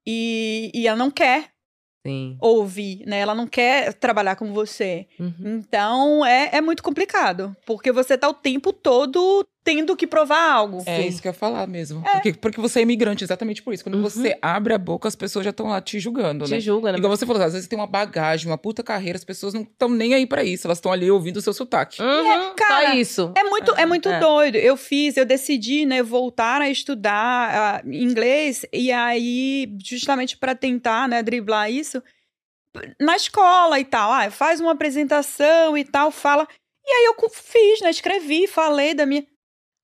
e, 0.07 0.70
e 0.72 0.86
ela 0.86 0.97
não 0.97 1.11
quer 1.11 1.51
Sim. 2.07 2.36
ouvir, 2.40 3.05
né? 3.07 3.18
Ela 3.20 3.34
não 3.34 3.47
quer 3.47 3.95
trabalhar 3.95 4.36
com 4.36 4.53
você. 4.53 5.07
Uhum. 5.18 5.34
Então 5.61 6.24
é, 6.24 6.51
é 6.53 6.61
muito 6.61 6.82
complicado. 6.82 7.57
Porque 7.66 7.90
você 7.93 8.16
tá 8.18 8.28
o 8.28 8.34
tempo 8.34 8.72
todo 8.72 9.47
tendo 9.65 9.97
que 9.97 10.07
provar 10.09 10.51
algo. 10.51 10.83
É 10.87 11.03
Sim. 11.03 11.09
isso 11.09 11.23
que 11.23 11.29
eu 11.29 11.31
ia 11.31 11.39
falar 11.39 11.67
mesmo. 11.69 12.03
Porque, 12.03 12.33
porque 12.33 12.61
você 12.61 12.81
é 12.81 12.83
imigrante, 12.83 13.23
exatamente 13.23 13.63
por 13.63 13.73
isso. 13.73 13.85
Quando 13.85 13.95
Uhum. 13.95 14.03
você 14.03 14.37
abre 14.43 14.75
a 14.75 14.79
boca, 14.79 15.07
as 15.07 15.15
pessoas 15.15 15.45
já 15.45 15.51
estão 15.51 15.69
lá 15.69 15.81
te 15.81 16.01
julgando, 16.01 16.45
Te 16.47 16.51
né? 16.53 16.61
julga, 16.61 16.91
né? 16.91 16.99
Igual 16.99 17.17
você 17.17 17.25
falou, 17.25 17.41
às 17.43 17.53
vezes 17.53 17.69
tem 17.69 17.79
uma 17.79 17.87
bagagem, 17.87 18.49
uma 18.51 18.59
puta 18.59 18.83
carreira, 18.83 19.17
as 19.17 19.25
pessoas 19.25 19.55
não 19.55 19.63
estão 19.63 19.89
nem 19.89 20.15
aí 20.15 20.27
pra 20.27 20.43
isso. 20.43 20.67
Elas 20.67 20.79
estão 20.79 20.91
ali 20.93 21.09
ouvindo 21.11 21.37
o 21.37 21.41
seu 21.43 21.53
sotaque. 21.53 22.03
Uhum, 22.03 22.55
cara, 22.57 22.89
só 22.89 22.95
isso. 22.95 23.33
É 23.37 23.45
muito, 23.45 23.73
é 23.77 23.87
muito 23.87 24.09
É. 24.09 24.19
doido. 24.19 24.57
Eu 24.57 24.77
fiz, 24.77 25.17
eu 25.17 25.25
decidi, 25.25 25.87
né, 25.87 26.03
voltar 26.03 26.61
a 26.61 26.69
estudar 26.69 27.83
ah, 27.83 27.83
inglês 27.87 28.67
e 28.73 28.91
aí 28.91 29.73
justamente 29.85 30.37
para 30.37 30.55
tentar, 30.57 31.09
né, 31.09 31.23
driblar 31.23 31.71
isso 31.71 32.03
na 33.01 33.15
escola 33.17 33.79
e 33.79 33.85
tal. 33.85 34.11
Ah, 34.11 34.31
faz 34.31 34.59
uma 34.61 34.73
apresentação 34.73 35.77
e 35.79 35.85
tal, 35.85 36.11
fala. 36.11 36.49
E 36.85 36.91
aí 36.91 37.05
eu 37.05 37.31
fiz, 37.31 37.81
né, 37.81 37.91
escrevi, 37.91 38.47
falei 38.49 38.93
da 38.95 39.07
minha 39.07 39.25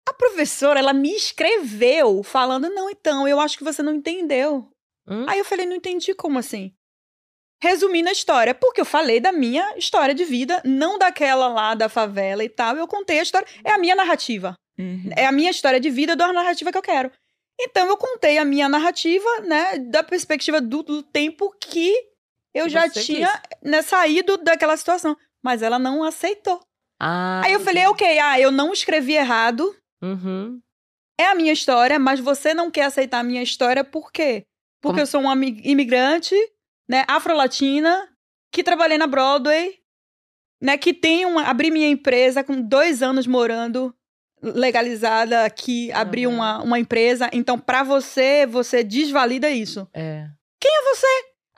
A 0.08 0.14
professora, 0.14 0.80
ela 0.80 0.92
me 0.92 1.14
escreveu 1.14 2.22
falando: 2.22 2.68
"Não, 2.70 2.88
então, 2.88 3.28
eu 3.28 3.38
acho 3.38 3.58
que 3.58 3.64
você 3.64 3.82
não 3.82 3.94
entendeu". 3.94 4.68
Hum? 5.06 5.26
Aí 5.28 5.38
eu 5.38 5.44
falei: 5.44 5.66
"Não 5.66 5.76
entendi 5.76 6.14
como 6.14 6.38
assim?" 6.38 6.72
Resumindo 7.60 8.08
a 8.08 8.12
história, 8.12 8.54
porque 8.54 8.80
eu 8.80 8.84
falei 8.84 9.18
da 9.18 9.32
minha 9.32 9.76
história 9.76 10.14
de 10.14 10.24
vida, 10.24 10.62
não 10.64 10.96
daquela 10.96 11.48
lá 11.48 11.74
da 11.74 11.88
favela 11.88 12.44
e 12.44 12.48
tal. 12.48 12.76
Eu 12.76 12.86
contei 12.86 13.18
a 13.18 13.22
história, 13.22 13.48
é 13.64 13.72
a 13.72 13.78
minha 13.78 13.96
narrativa. 13.96 14.54
Uhum. 14.78 15.10
É 15.16 15.26
a 15.26 15.32
minha 15.32 15.50
história 15.50 15.80
de 15.80 15.90
vida 15.90 16.14
da 16.14 16.32
narrativa 16.32 16.70
que 16.70 16.78
eu 16.78 16.82
quero. 16.82 17.10
Então 17.60 17.88
eu 17.88 17.96
contei 17.96 18.38
a 18.38 18.44
minha 18.44 18.68
narrativa, 18.68 19.28
né, 19.40 19.78
da 19.78 20.04
perspectiva 20.04 20.60
do, 20.60 20.84
do 20.84 21.02
tempo 21.02 21.52
que 21.60 21.92
eu 22.54 22.66
Que 22.66 22.70
já 22.70 22.88
tinha 22.88 23.42
né, 23.60 23.82
saído 23.82 24.36
daquela 24.36 24.76
situação. 24.76 25.16
Mas 25.42 25.60
ela 25.60 25.78
não 25.78 26.04
aceitou. 26.04 26.60
Ah, 27.00 27.42
Aí 27.44 27.52
eu 27.52 27.60
falei, 27.60 27.86
ok, 27.86 28.18
ah, 28.20 28.40
eu 28.40 28.50
não 28.50 28.72
escrevi 28.72 29.14
errado, 29.14 29.74
Uhum. 30.02 30.60
é 31.20 31.26
a 31.26 31.34
minha 31.34 31.52
história, 31.52 31.98
mas 31.98 32.20
você 32.20 32.54
não 32.54 32.70
quer 32.70 32.84
aceitar 32.84 33.18
a 33.18 33.24
minha 33.24 33.42
história 33.42 33.82
por 33.82 34.12
quê? 34.12 34.44
Porque 34.80 34.92
Como- 34.94 35.00
eu 35.00 35.06
sou 35.06 35.20
uma 35.20 35.34
imigrante, 35.34 36.34
né, 36.88 37.04
afro-latina, 37.08 38.08
que 38.52 38.62
trabalhei 38.62 38.96
na 38.96 39.06
Broadway, 39.08 39.74
né, 40.62 40.78
que 40.78 40.94
tem 40.94 41.26
uma, 41.26 41.42
abri 41.44 41.70
minha 41.70 41.88
empresa 41.88 42.44
com 42.44 42.60
dois 42.62 43.02
anos 43.02 43.26
morando 43.26 43.92
legalizada 44.40 45.44
aqui, 45.44 45.90
abri 45.92 46.24
Aham. 46.26 46.34
uma, 46.34 46.62
uma 46.62 46.78
empresa. 46.78 47.28
Então, 47.32 47.58
pra 47.58 47.82
você, 47.82 48.46
você 48.46 48.84
desvalida 48.84 49.50
isso. 49.50 49.88
É. 49.92 50.26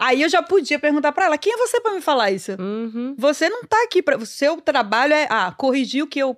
Aí 0.03 0.23
eu 0.23 0.31
já 0.31 0.43
podia 0.43 0.79
perguntar 0.79 1.13
pra 1.13 1.27
ela, 1.27 1.37
quem 1.37 1.53
é 1.53 1.57
você 1.59 1.79
pra 1.79 1.93
me 1.93 2.01
falar 2.01 2.31
isso? 2.31 2.53
Uhum. 2.59 3.15
Você 3.19 3.51
não 3.51 3.65
tá 3.65 3.77
aqui 3.85 4.03
para 4.03 4.19
seu 4.25 4.59
trabalho 4.59 5.13
é 5.13 5.27
ah, 5.29 5.53
corrigir 5.53 6.03
o 6.03 6.07
que 6.07 6.19
eu 6.19 6.35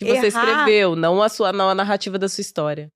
Que 0.00 0.06
você 0.06 0.26
Errar. 0.28 0.48
escreveu, 0.48 0.96
não 0.96 1.22
a 1.22 1.28
sua, 1.28 1.52
não 1.52 1.68
a 1.68 1.74
narrativa 1.74 2.18
da 2.18 2.28
sua 2.28 2.40
história. 2.42 2.88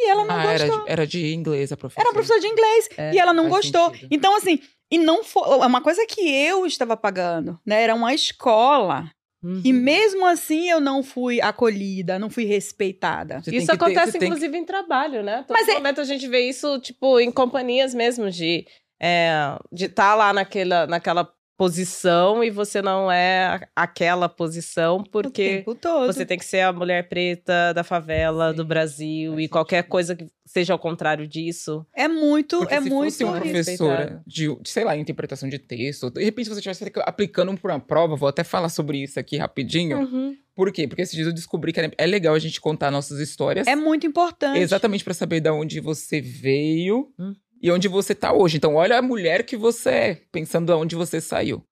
e 0.00 0.08
ela 0.08 0.24
não 0.24 0.36
Ah, 0.36 0.44
era 0.44 0.64
gostou. 0.66 0.84
de, 0.84 0.90
era 0.92 1.06
de 1.06 1.32
inglês 1.34 1.72
a 1.72 1.76
professora. 1.76 2.06
Era 2.06 2.12
professora 2.14 2.40
de 2.40 2.46
inglês 2.46 2.88
É, 2.96 3.12
e 3.14 3.18
ela 3.18 3.32
não 3.32 3.48
gostou. 3.48 3.90
sentido. 3.90 4.08
Então, 4.12 4.36
assim, 4.36 4.60
e 4.90 4.96
não 4.96 5.24
foi. 5.24 5.42
É 5.60 5.66
uma 5.66 5.80
coisa 5.82 6.06
que 6.06 6.20
eu 6.20 6.64
estava 6.64 6.96
pagando, 6.96 7.58
né? 7.66 7.82
Era 7.82 7.94
uma 7.96 8.14
escola. 8.14 9.10
Uhum. 9.42 9.60
E 9.64 9.72
mesmo 9.72 10.24
assim 10.26 10.68
eu 10.70 10.80
não 10.80 11.02
fui 11.02 11.40
acolhida, 11.40 12.18
não 12.18 12.28
fui 12.30 12.44
respeitada. 12.44 13.40
Você 13.42 13.54
Isso 13.56 13.66
ter- 13.66 13.72
acontece, 13.74 14.12
você 14.12 14.18
tem 14.18 14.20
que- 14.20 14.26
inclusive, 14.26 14.56
em 14.58 14.64
trabalho, 14.64 15.22
né? 15.22 15.44
Todo 15.46 15.56
Mas 15.56 15.68
é- 15.68 15.74
momento 15.74 16.00
a 16.00 16.04
gente 16.04 16.26
vê 16.28 16.48
isso, 16.48 16.78
tipo, 16.80 17.18
em 17.20 17.30
companhias 17.32 17.92
mesmo, 17.94 18.30
de 18.30 18.66
é, 19.00 19.56
de 19.72 19.84
estar 19.86 20.14
lá 20.16 20.32
naquela, 20.32 20.86
naquela 20.88 21.28
posição 21.58 22.42
e 22.42 22.50
você 22.50 22.80
não 22.80 23.10
é 23.10 23.68
aquela 23.74 24.28
posição 24.28 24.98
O 24.98 25.04
porque 25.10 25.56
tempo 25.58 25.74
todo. 25.74 26.06
você 26.06 26.24
tem 26.24 26.38
que 26.38 26.44
ser 26.44 26.60
a 26.60 26.72
mulher 26.72 27.08
preta 27.08 27.74
da 27.74 27.82
favela, 27.82 28.54
do 28.54 28.62
Sim, 28.62 28.68
Brasil, 28.68 29.32
faz 29.32 29.44
e 29.44 29.48
qualquer 29.48 29.76
sentido. 29.78 29.90
coisa 29.90 30.16
que 30.16 30.26
seja 30.46 30.72
ao 30.72 30.78
contrário 30.78 31.26
disso. 31.26 31.84
É 31.94 32.06
muito, 32.08 32.58
Porque 32.58 32.74
é 32.74 32.80
se 32.80 32.88
muito. 32.88 33.10
fosse 33.10 33.24
uma 33.24 33.40
professora 33.40 34.22
de, 34.26 34.46
de, 34.46 34.70
sei 34.70 34.84
lá, 34.84 34.96
interpretação 34.96 35.48
de 35.48 35.58
texto, 35.58 36.10
de 36.10 36.24
repente 36.24 36.48
você 36.48 36.60
estivesse 36.60 36.90
aplicando 37.04 37.54
por 37.58 37.70
uma 37.70 37.80
prova, 37.80 38.14
vou 38.16 38.28
até 38.28 38.44
falar 38.44 38.68
sobre 38.68 39.02
isso 39.02 39.18
aqui 39.18 39.36
rapidinho. 39.36 39.98
Uhum. 39.98 40.36
Por 40.54 40.72
quê? 40.72 40.88
Porque 40.88 41.02
esses 41.02 41.14
dias 41.14 41.26
eu 41.26 41.32
descobri 41.32 41.72
que 41.72 41.80
é 41.96 42.06
legal 42.06 42.34
a 42.34 42.38
gente 42.38 42.60
contar 42.60 42.90
nossas 42.90 43.18
histórias. 43.20 43.66
É 43.66 43.76
muito 43.76 44.06
importante. 44.06 44.58
Exatamente 44.58 45.04
pra 45.04 45.14
saber 45.14 45.40
de 45.40 45.50
onde 45.50 45.80
você 45.80 46.20
veio 46.20 47.12
Hum. 47.18 47.34
E 47.62 47.70
onde 47.70 47.88
você 47.88 48.14
tá 48.14 48.32
hoje. 48.32 48.56
Então, 48.56 48.74
olha 48.76 48.98
a 48.98 49.02
mulher 49.02 49.44
que 49.44 49.56
você 49.56 49.90
é, 49.90 50.14
pensando 50.32 50.66
de 50.66 50.72
onde 50.72 50.94
você 50.96 51.20
saiu. 51.20 51.62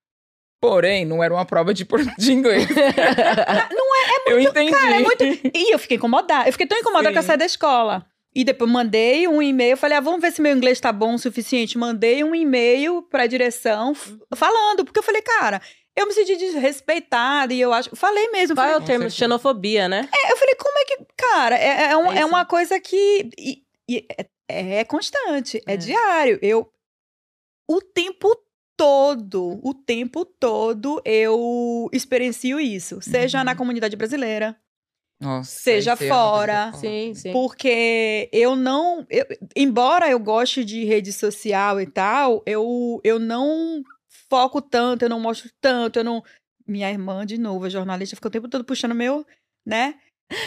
Porém, 0.60 1.04
não 1.04 1.22
era 1.22 1.32
uma 1.34 1.44
prova 1.44 1.72
de, 1.74 1.84
por- 1.84 2.02
de 2.16 2.32
inglês. 2.32 2.66
Não 3.70 3.96
é, 3.96 4.32
Eu 4.32 4.40
entendi. 4.40 4.72
Cara, 4.72 4.96
é 4.96 5.00
muito. 5.00 5.22
E 5.54 5.72
eu 5.72 5.78
fiquei 5.78 5.96
incomodada. 5.98 6.48
Eu 6.48 6.52
fiquei 6.52 6.66
tão 6.66 6.78
incomodada 6.78 7.08
Sim. 7.08 7.12
que 7.12 7.18
eu 7.18 7.22
saí 7.22 7.36
da 7.36 7.44
escola. 7.46 8.06
E 8.34 8.42
depois 8.42 8.70
mandei 8.70 9.28
um 9.28 9.40
e-mail, 9.40 9.76
falei, 9.76 9.96
ah, 9.96 10.00
vamos 10.00 10.20
ver 10.20 10.32
se 10.32 10.42
meu 10.42 10.54
inglês 10.56 10.80
tá 10.80 10.92
bom 10.92 11.14
o 11.14 11.18
suficiente. 11.18 11.78
Mandei 11.78 12.24
um 12.24 12.34
e-mail 12.34 13.02
pra 13.02 13.26
direção 13.26 13.94
falando, 14.34 14.84
porque 14.84 14.98
eu 14.98 15.02
falei, 15.02 15.22
cara, 15.22 15.60
eu 15.94 16.06
me 16.06 16.12
senti 16.12 16.36
desrespeitada 16.36 17.52
e 17.54 17.60
eu 17.60 17.72
acho. 17.72 17.94
Falei 17.94 18.28
mesmo. 18.30 18.54
Qual 18.56 18.66
é 18.66 18.70
Falei, 18.72 18.82
o 18.84 18.86
termo? 18.86 19.10
Xenofobia, 19.10 19.88
né? 19.88 20.08
é, 20.12 20.32
eu 20.32 20.36
falei, 20.36 20.54
como 20.56 20.78
é 20.78 20.84
que. 20.84 20.98
Cara, 21.16 21.56
é, 21.58 21.90
é, 21.92 21.96
um- 21.96 22.12
É 22.12 22.20
é 22.20 22.24
uma 22.26 22.44
coisa 22.44 22.80
que. 22.80 23.30
e 23.38 23.58
e 23.88 24.04
é, 24.48 24.76
é 24.76 24.84
constante, 24.84 25.60
é, 25.66 25.74
É. 25.74 25.76
diário. 25.76 26.38
Eu 26.42 26.70
o 27.68 27.80
tempo 27.80 28.28
todo, 28.76 29.58
o 29.62 29.74
tempo 29.74 30.24
todo 30.24 31.00
eu 31.04 31.88
experiencio 31.92 32.60
isso, 32.60 33.00
seja 33.00 33.38
Uhum. 33.38 33.44
na 33.44 33.56
comunidade 33.56 33.96
brasileira, 33.96 34.56
Nossa, 35.18 35.50
Seja 35.50 35.92
é 35.92 35.96
fora. 35.96 36.70
foda. 36.72 36.78
Sim, 36.78 37.14
sim. 37.14 37.32
porque 37.32 38.28
eu 38.30 38.54
não, 38.54 39.06
eu- 39.08 39.24
embora 39.56 40.10
eu 40.10 40.18
goste 40.20 40.62
de 40.62 40.84
rede 40.84 41.10
social 41.10 41.80
e 41.80 41.86
tal, 41.86 42.42
eu 42.44 43.00
eu 43.02 43.18
não 43.18 43.82
foco 44.28 44.60
tanto, 44.60 45.06
eu 45.06 45.08
não 45.08 45.18
mostro 45.18 45.50
tanto, 45.58 45.98
eu 45.98 46.04
não 46.04 46.22
minha 46.68 46.90
irmã 46.90 47.24
de 47.24 47.38
novo, 47.38 47.64
a 47.64 47.68
jornalista, 47.70 48.14
fica 48.14 48.28
o 48.28 48.30
tempo 48.30 48.46
todo 48.48 48.62
puxando 48.64 48.94
meu, 48.94 49.24
né? 49.64 49.94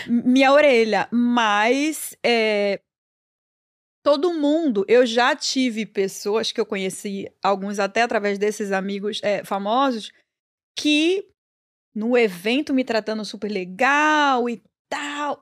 Minha 0.07 0.51
orelha, 0.53 1.07
mas 1.11 2.15
é, 2.23 2.79
todo 4.09 4.33
mundo, 4.33 4.83
eu 4.87 5.05
já 5.05 5.35
tive 5.35 5.85
pessoas 5.85 6.51
que 6.51 6.59
eu 6.59 6.65
conheci, 6.65 7.31
alguns 7.43 7.77
até 7.77 8.01
através 8.01 8.39
desses 8.39 8.71
amigos 8.71 9.19
é, 9.21 9.43
famosos, 9.43 10.11
que 10.75 11.27
no 11.93 12.17
evento 12.17 12.73
me 12.73 12.83
tratando 12.83 13.23
super 13.23 13.51
legal 13.51 14.49
e 14.49 14.63
tal. 14.89 15.41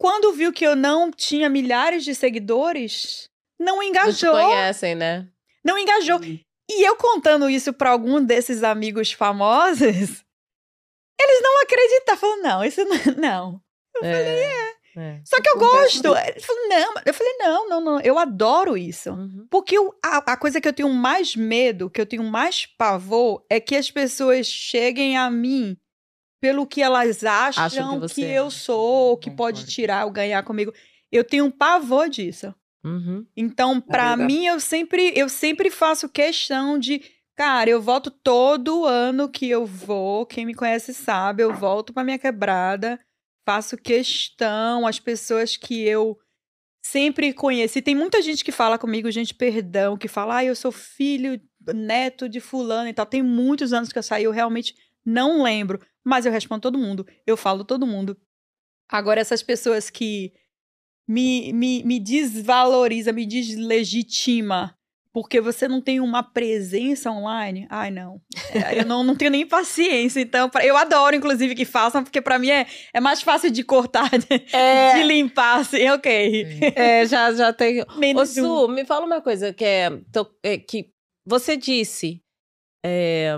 Quando 0.00 0.32
viu 0.32 0.52
que 0.52 0.66
eu 0.66 0.74
não 0.74 1.12
tinha 1.12 1.48
milhares 1.48 2.04
de 2.04 2.12
seguidores, 2.12 3.28
não 3.56 3.76
Não 3.76 3.82
engajou. 3.84 4.32
conhecem, 4.32 4.96
né? 4.96 5.28
Não 5.64 5.78
engajou. 5.78 6.18
E 6.68 6.82
eu 6.84 6.96
contando 6.96 7.48
isso 7.48 7.72
pra 7.72 7.90
algum 7.90 8.20
desses 8.20 8.64
amigos 8.64 9.12
famosos, 9.12 9.80
eles 11.20 11.40
não 11.40 11.62
acreditaram. 11.62 12.18
Falaram, 12.18 12.42
não, 12.42 12.64
isso 12.64 12.84
não. 12.84 13.14
não. 13.16 13.60
Eu 13.94 14.00
falei, 14.00 14.42
é. 14.42 14.75
É. 14.96 15.20
Só 15.24 15.40
que 15.40 15.48
eu 15.48 15.58
gosto. 15.58 16.16
Ele 16.16 16.40
falou, 16.40 16.68
não. 16.68 16.94
Eu 17.04 17.14
falei, 17.14 17.32
não, 17.38 17.68
não, 17.68 17.80
não. 17.80 18.00
Eu 18.00 18.18
adoro 18.18 18.76
isso. 18.76 19.10
Uhum. 19.10 19.46
Porque 19.50 19.76
eu- 19.76 19.94
a, 20.04 20.32
a 20.32 20.36
coisa 20.36 20.60
que 20.60 20.66
eu 20.68 20.72
tenho 20.72 20.88
mais 20.92 21.36
medo, 21.36 21.90
que 21.90 22.00
eu 22.00 22.06
tenho 22.06 22.24
mais 22.24 22.66
pavor, 22.66 23.44
é 23.50 23.60
que 23.60 23.76
as 23.76 23.90
pessoas 23.90 24.46
cheguem 24.46 25.16
a 25.16 25.30
mim 25.30 25.76
pelo 26.40 26.66
que 26.66 26.82
elas 26.82 27.24
acham, 27.24 27.64
Acham 27.64 27.88
que 27.88 27.94
que, 27.94 28.00
você 28.08 28.24
é. 28.24 28.38
eu 28.38 28.50
sou, 28.50 29.16
que 29.16 29.30
pode 29.30 29.60
Concordo. 29.60 29.72
tirar 29.72 30.04
ou 30.06 30.10
ganhar 30.12 30.42
comigo. 30.42 30.72
Eu 31.10 31.24
tenho 31.24 31.44
um 31.46 31.50
pavor 31.50 32.08
disso. 32.08 32.54
Uhum. 32.84 33.26
Então, 33.36 33.80
pra 33.80 34.10
verdade. 34.16 34.32
mim, 34.32 34.46
eu 34.46 34.60
sempre, 34.60 35.12
eu 35.16 35.28
sempre 35.28 35.70
faço 35.70 36.08
questão 36.08 36.78
de. 36.78 37.02
Cara, 37.36 37.68
eu 37.68 37.82
volto 37.82 38.10
todo 38.10 38.84
ano 38.86 39.28
que 39.28 39.48
eu 39.50 39.66
vou. 39.66 40.24
Quem 40.24 40.46
me 40.46 40.54
conhece 40.54 40.94
sabe, 40.94 41.42
eu 41.42 41.52
volto 41.52 41.92
pra 41.92 42.04
minha 42.04 42.18
quebrada. 42.18 42.98
Faço 43.46 43.76
questão. 43.76 44.86
As 44.86 44.98
pessoas 44.98 45.56
que 45.56 45.82
eu 45.82 46.18
sempre 46.84 47.32
conheci. 47.32 47.80
Tem 47.80 47.94
muita 47.94 48.20
gente 48.20 48.44
que 48.44 48.52
fala 48.52 48.78
comigo, 48.78 49.10
gente, 49.10 49.32
perdão, 49.32 49.96
que 49.96 50.08
fala, 50.08 50.38
ah, 50.38 50.44
eu 50.44 50.54
sou 50.54 50.70
filho, 50.72 51.40
neto 51.74 52.28
de 52.28 52.40
fulano 52.40 52.88
e 52.88 52.92
tal. 52.92 53.06
Tem 53.06 53.22
muitos 53.22 53.72
anos 53.72 53.92
que 53.92 53.98
eu 53.98 54.02
saí, 54.02 54.24
eu 54.24 54.30
realmente 54.32 54.74
não 55.04 55.42
lembro. 55.42 55.80
Mas 56.04 56.26
eu 56.26 56.32
respondo 56.32 56.60
todo 56.60 56.78
mundo. 56.78 57.06
Eu 57.26 57.36
falo 57.36 57.64
todo 57.64 57.86
mundo. 57.86 58.16
Agora, 58.88 59.20
essas 59.20 59.42
pessoas 59.42 59.90
que 59.90 60.32
me, 61.08 61.52
me, 61.52 61.84
me 61.84 62.00
desvaloriza, 62.00 63.12
me 63.12 63.26
deslegitima 63.26 64.75
porque 65.16 65.40
você 65.40 65.66
não 65.66 65.80
tem 65.80 65.98
uma 65.98 66.22
presença 66.22 67.10
online. 67.10 67.66
Ai, 67.70 67.90
não. 67.90 68.20
É, 68.52 68.78
eu 68.80 68.84
não, 68.84 69.02
não 69.02 69.16
tenho 69.16 69.30
nem 69.30 69.46
paciência. 69.46 70.20
Então, 70.20 70.50
pra- 70.50 70.62
eu 70.62 70.76
adoro, 70.76 71.16
inclusive, 71.16 71.54
que 71.54 71.64
façam, 71.64 72.04
porque 72.04 72.20
pra 72.20 72.38
mim 72.38 72.50
é, 72.50 72.66
é 72.92 73.00
mais 73.00 73.22
fácil 73.22 73.50
de 73.50 73.62
cortar, 73.64 74.10
de, 74.10 74.26
de 74.98 75.02
limpar, 75.04 75.60
assim, 75.60 75.88
ok. 75.88 76.46
É, 76.76 77.06
já, 77.06 77.32
já 77.32 77.50
tem. 77.50 77.80
Ô. 78.14 78.26
Su, 78.26 78.68
me 78.68 78.84
fala 78.84 79.06
uma 79.06 79.22
coisa 79.22 79.54
que 79.54 79.64
é, 79.64 79.90
tô- 80.12 80.30
é, 80.42 80.58
que 80.58 80.90
você 81.26 81.56
disse. 81.56 82.20
É, 82.88 83.36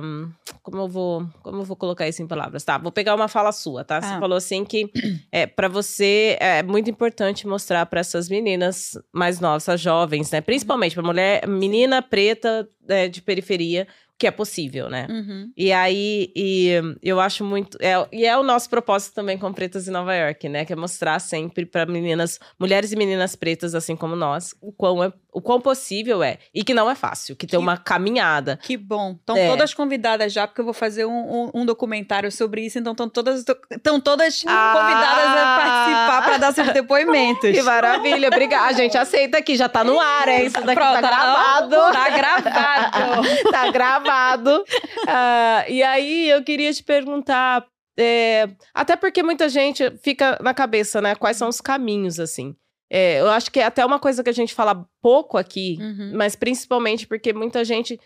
como 0.62 0.82
eu 0.82 0.88
vou, 0.88 1.26
como 1.42 1.58
eu 1.60 1.64
vou 1.64 1.74
colocar 1.76 2.06
isso 2.06 2.22
em 2.22 2.26
palavras? 2.26 2.62
Tá, 2.64 2.76
vou 2.76 2.92
pegar 2.92 3.14
uma 3.14 3.28
fala 3.28 3.50
sua, 3.50 3.82
tá? 3.82 4.00
Você 4.00 4.08
Ah. 4.14 4.20
falou 4.20 4.36
assim 4.36 4.62
que 4.64 4.90
é 5.32 5.46
para 5.46 5.68
você 5.68 6.36
é 6.38 6.62
muito 6.62 6.90
importante 6.90 7.46
mostrar 7.46 7.86
para 7.86 8.00
essas 8.00 8.28
meninas 8.28 8.98
mais 9.10 9.40
novas, 9.40 9.62
essas 9.62 9.80
jovens, 9.80 10.30
né? 10.30 10.42
Principalmente 10.42 10.94
para 10.94 11.02
mulher, 11.02 11.48
menina 11.48 12.02
preta 12.02 12.68
é, 12.86 13.08
de 13.08 13.22
periferia, 13.22 13.86
que 14.18 14.26
é 14.26 14.30
possível, 14.32 14.90
né? 14.90 15.06
Uhum. 15.08 15.52
E 15.56 15.70
aí, 15.72 16.32
e 16.34 16.72
eu 17.02 17.20
acho 17.20 17.44
muito. 17.44 17.78
É, 17.80 17.94
e 18.10 18.26
é 18.26 18.36
o 18.36 18.42
nosso 18.42 18.68
propósito 18.68 19.14
também 19.14 19.38
com 19.38 19.52
Pretas 19.52 19.86
em 19.86 19.92
Nova 19.92 20.12
York, 20.12 20.48
né? 20.48 20.64
Que 20.64 20.72
é 20.72 20.76
mostrar 20.76 21.20
sempre 21.20 21.64
para 21.64 21.86
meninas, 21.86 22.40
mulheres 22.58 22.90
e 22.90 22.96
meninas 22.96 23.36
pretas, 23.36 23.76
assim 23.76 23.94
como 23.94 24.16
nós, 24.16 24.56
o 24.60 24.72
quão, 24.72 25.04
é, 25.04 25.12
o 25.32 25.40
quão 25.42 25.60
possível 25.60 26.22
é. 26.22 26.38
E 26.54 26.64
que 26.64 26.72
não 26.74 26.90
é 26.90 26.94
fácil, 26.94 27.36
que 27.36 27.46
tem 27.46 27.58
Que- 27.58 27.62
uma 27.62 27.76
caminhada. 27.76 28.58
Que 28.62 28.76
bom. 28.76 29.12
Estão 29.12 29.36
É. 29.36 29.46
todas 29.48 29.74
convidadas 29.74 30.32
já, 30.32 30.46
porque 30.46 30.60
eu 30.60 30.64
vou 30.64 30.72
fazer 30.74 31.04
um, 31.04 31.10
um- 31.12 31.50
um 31.54 31.66
documentário 31.66 32.32
sobre 32.32 32.64
isso. 32.64 32.78
Então, 32.78 32.92
estão 32.92 33.08
todas, 33.08 33.44
estão 33.70 34.00
todas 34.00 34.42
Ah! 34.46 34.72
convidadas 34.74 35.28
a 35.36 35.56
participar 35.60 36.22
para 36.24 36.38
dar 36.38 36.52
seus 36.54 36.72
depoimentos. 36.72 37.50
Que 37.50 37.62
maravilha, 37.62 38.28
obrigada. 38.28 38.66
A 38.68 38.72
gente 38.72 38.96
aceita 38.96 39.38
aqui, 39.38 39.54
já 39.56 39.68
tá 39.68 39.84
no 39.84 40.00
ar, 40.00 40.28
é 40.28 40.44
isso 40.44 40.54
daqui 40.54 40.66
tá 40.66 40.74
Pronto, 40.74 41.00
gravado. 41.00 41.76
Tá 41.92 42.08
gravado. 42.10 43.28
tá 43.52 43.70
gravado. 43.70 44.64
Ah, 45.06 45.64
e 45.68 45.82
aí, 45.82 46.28
eu 46.30 46.42
queria 46.42 46.72
te 46.72 46.82
perguntar. 46.82 47.64
é, 48.00 48.48
até 48.72 48.94
porque 48.94 49.24
muita 49.24 49.48
gente 49.48 49.90
fica 50.04 50.38
na 50.40 50.54
cabeça, 50.54 51.00
né? 51.02 51.16
Quais 51.16 51.36
são 51.36 51.48
os 51.48 51.60
caminhos, 51.60 52.20
assim. 52.20 52.54
É, 52.90 53.20
eu 53.20 53.28
acho 53.28 53.50
que 53.50 53.60
é 53.60 53.64
até 53.64 53.84
uma 53.84 53.98
coisa 53.98 54.22
que 54.24 54.30
a 54.30 54.34
gente 54.34 54.54
fala 54.54 54.88
pouco 55.02 55.36
aqui, 55.36 55.76
Uhum. 55.80 56.12
mas 56.16 56.34
principalmente 56.34 57.06
porque 57.06 57.32
muita 57.32 57.64
gente. 57.64 58.00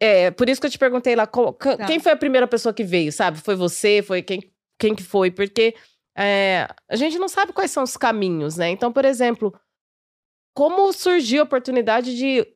É, 0.00 0.30
por 0.30 0.48
isso 0.48 0.60
que 0.60 0.66
eu 0.66 0.70
te 0.70 0.78
perguntei 0.78 1.16
lá, 1.16 1.26
qual- 1.26 1.54
Tá. 1.54 1.86
quem 1.86 1.98
foi 1.98 2.12
a 2.12 2.16
primeira 2.16 2.46
pessoa 2.46 2.74
que 2.74 2.84
veio, 2.84 3.10
sabe? 3.10 3.38
Foi 3.40 3.54
você? 3.56 4.02
Foi 4.02 4.20
quem, 4.22 4.52
quem 4.78 4.94
que 4.94 5.02
foi? 5.02 5.30
Porque 5.30 5.74
é, 6.18 6.68
a 6.90 6.96
gente 6.96 7.18
não 7.18 7.28
sabe 7.28 7.52
quais 7.54 7.70
são 7.70 7.82
os 7.82 7.96
caminhos, 7.96 8.56
né? 8.58 8.68
Então, 8.70 8.92
por 8.92 9.04
exemplo, 9.06 9.58
como 10.54 10.92
surgiu 10.92 11.40
a 11.40 11.44
oportunidade 11.44 12.16
de 12.16 12.46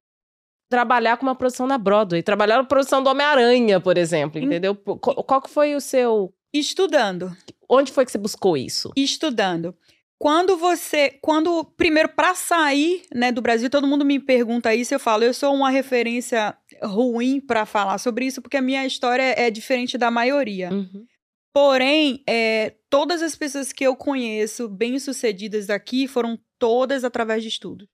trabalhar 0.70 1.16
com 1.16 1.24
uma 1.26 1.34
produção 1.34 1.66
na 1.66 1.76
Broadway? 1.78 2.22
Trabalhar 2.22 2.56
na 2.58 2.64
produção 2.64 3.02
do 3.02 3.10
Homem-Aranha, 3.10 3.80
por 3.80 3.96
exemplo, 3.98 4.38
Em- 4.40 4.44
entendeu? 4.44 4.74
Qual, 4.76 5.16
qual 5.24 5.42
que 5.42 5.50
foi 5.50 5.74
o 5.74 5.80
seu... 5.80 6.32
Estudando. 6.52 7.34
Onde 7.68 7.92
foi 7.92 8.04
que 8.04 8.10
você 8.12 8.18
buscou 8.18 8.56
isso? 8.56 8.90
estudando. 8.96 9.74
Quando 10.20 10.58
você, 10.58 11.18
quando 11.22 11.64
primeiro 11.64 12.10
para 12.10 12.34
sair, 12.34 13.04
né, 13.10 13.32
do 13.32 13.40
Brasil, 13.40 13.70
todo 13.70 13.86
mundo 13.86 14.04
me 14.04 14.20
pergunta 14.20 14.74
isso, 14.74 14.92
eu 14.92 15.00
falo, 15.00 15.24
eu 15.24 15.32
sou 15.32 15.54
uma 15.54 15.70
referência 15.70 16.54
ruim 16.82 17.40
para 17.40 17.64
falar 17.64 17.96
sobre 17.96 18.26
isso, 18.26 18.42
porque 18.42 18.58
a 18.58 18.62
minha 18.62 18.84
história 18.84 19.22
é 19.22 19.50
diferente 19.50 19.96
da 19.96 20.10
maioria. 20.10 20.70
Uhum. 20.70 21.06
Porém, 21.54 22.22
é, 22.28 22.74
todas 22.90 23.22
as 23.22 23.34
pessoas 23.34 23.72
que 23.72 23.82
eu 23.82 23.96
conheço 23.96 24.68
bem-sucedidas 24.68 25.70
aqui 25.70 26.06
foram 26.06 26.38
todas 26.58 27.02
através 27.02 27.42
de 27.42 27.48
estudo. 27.48 27.88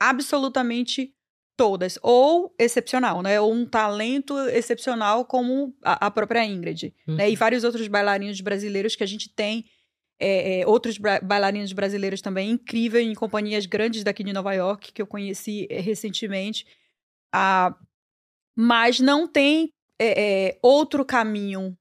Absolutamente 0.00 1.14
todas. 1.56 1.96
Ou 2.02 2.52
excepcional, 2.58 3.22
né? 3.22 3.40
Ou 3.40 3.52
um 3.52 3.64
talento 3.64 4.36
excepcional 4.48 5.24
como 5.24 5.72
a, 5.84 6.06
a 6.06 6.10
própria 6.10 6.44
Ingrid. 6.44 6.92
Né? 7.06 7.30
E 7.30 7.36
vários 7.36 7.62
outros 7.62 7.86
bailarinos 7.86 8.40
brasileiros 8.40 8.96
que 8.96 9.04
a 9.04 9.06
gente 9.06 9.32
tem. 9.32 9.64
É, 10.22 10.60
é, 10.60 10.66
outros 10.66 10.96
bailarinos 10.98 11.72
brasileiros 11.72 12.22
também 12.22 12.50
incríveis 12.50 13.04
em 13.04 13.14
companhias 13.14 13.66
grandes 13.66 14.04
daqui 14.04 14.22
de 14.22 14.32
Nova 14.32 14.54
York, 14.54 14.92
que 14.92 15.02
eu 15.02 15.06
conheci 15.06 15.66
é, 15.68 15.80
recentemente. 15.80 16.64
Ah, 17.34 17.74
mas 18.56 19.00
não 19.00 19.26
tem 19.26 19.72
é, 19.98 20.50
é, 20.50 20.58
outro 20.62 21.04
caminho 21.04 21.76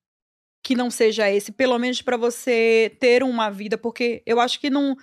que 0.63 0.75
não 0.75 0.89
seja 0.89 1.29
esse, 1.29 1.51
pelo 1.51 1.77
menos 1.77 2.01
para 2.01 2.17
você 2.17 2.95
ter 2.99 3.23
uma 3.23 3.49
vida, 3.49 3.77
porque 3.77 4.23
eu 4.25 4.39
acho 4.39 4.59
que 4.59 4.69
não, 4.69 4.95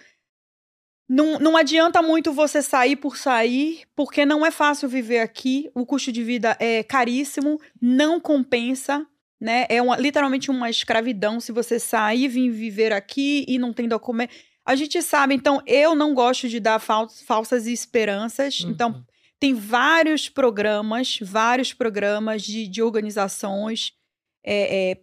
não 1.09 1.39
não 1.39 1.57
adianta 1.57 2.03
muito 2.03 2.33
você 2.33 2.61
sair 2.61 2.97
por 2.97 3.17
sair, 3.17 3.83
porque 3.95 4.27
não 4.27 4.45
é 4.45 4.51
fácil 4.51 4.89
viver 4.89 5.21
aqui, 5.21 5.71
o 5.75 5.87
custo 5.87 6.11
de 6.11 6.25
vida 6.25 6.57
é 6.59 6.83
caríssimo, 6.83 7.61
não 7.81 8.21
compensa, 8.21 9.07
né? 9.41 9.67
É 9.69 9.81
uma, 9.81 9.97
literalmente 9.97 10.51
uma 10.51 10.69
escravidão 10.71 11.41
se 11.41 11.53
você 11.53 11.79
sair 11.79 12.25
e 12.25 12.29
vir 12.29 12.51
viver 12.51 12.93
aqui 12.93 13.45
e 13.49 13.59
não 13.59 13.73
tem 13.73 13.87
documento. 13.89 14.35
A 14.67 14.75
gente 14.77 15.01
sabe, 15.01 15.35
então 15.35 15.63
eu 15.67 15.95
não 15.95 16.13
gosto 16.15 16.49
de 16.49 16.61
dar 16.61 16.79
fal- 16.79 17.09
falsas 17.09 17.67
esperanças, 17.67 18.61
então 18.67 18.91
Uhum. 18.91 19.05
tem 19.41 19.55
vários 19.55 20.29
programas, 20.29 21.19
vários 21.23 21.73
programas 21.73 22.43
de, 22.43 22.69
de 22.69 22.83
organizações 22.83 23.93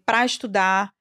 para 0.06 0.26
estudar. 0.26 0.92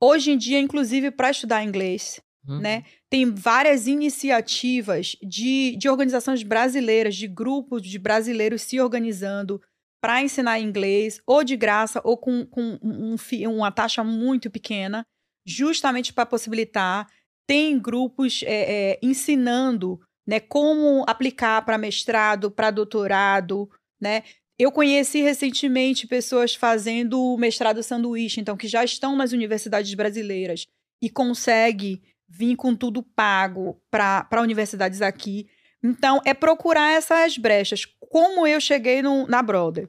Hoje 0.00 0.30
em 0.32 0.38
dia, 0.38 0.58
inclusive, 0.60 1.10
para 1.10 1.30
estudar 1.30 1.64
inglês, 1.64 2.20
Uhum. 2.46 2.60
né? 2.60 2.84
Tem 3.10 3.30
várias 3.30 3.86
iniciativas 3.86 5.16
de, 5.22 5.76
de 5.76 5.88
organizações 5.88 6.42
brasileiras, 6.42 7.14
de 7.16 7.26
grupos 7.28 7.82
de 7.82 7.98
brasileiros 7.98 8.62
se 8.62 8.80
organizando 8.80 9.60
para 10.00 10.22
ensinar 10.22 10.60
inglês, 10.60 11.20
ou 11.26 11.42
de 11.42 11.56
graça, 11.56 12.00
ou 12.04 12.16
com, 12.16 12.46
com 12.46 12.78
um 12.82 13.16
fi- 13.18 13.46
uma 13.46 13.72
taxa 13.72 14.04
muito 14.04 14.50
pequena, 14.50 15.04
justamente 15.46 16.12
para 16.12 16.26
possibilitar. 16.26 17.06
Tem 17.46 17.78
grupos 17.78 18.42
é, 18.44 18.92
é, 18.92 18.98
ensinando 19.02 19.98
né? 20.28 20.38
Como 20.38 21.04
aplicar 21.08 21.64
para 21.64 21.78
mestrado, 21.78 22.50
para 22.50 22.70
doutorado, 22.70 23.66
né? 23.98 24.22
Eu 24.58 24.70
conheci 24.70 25.22
recentemente 25.22 26.06
pessoas 26.06 26.54
fazendo 26.54 27.34
mestrado 27.38 27.82
sanduíche, 27.82 28.38
então 28.38 28.56
que 28.56 28.68
já 28.68 28.84
estão 28.84 29.16
nas 29.16 29.32
universidades 29.32 29.94
brasileiras 29.94 30.66
e 31.00 31.08
consegue 31.08 32.02
vir 32.28 32.56
com 32.56 32.74
tudo 32.76 33.02
pago 33.02 33.80
para 33.90 34.42
universidades 34.42 35.00
aqui. 35.00 35.48
Então, 35.82 36.20
é 36.24 36.34
procurar 36.34 36.92
essas 36.92 37.38
brechas. 37.38 37.84
Como 38.00 38.46
eu 38.46 38.60
cheguei 38.60 39.02
no, 39.02 39.26
na 39.26 39.42
Brother? 39.42 39.88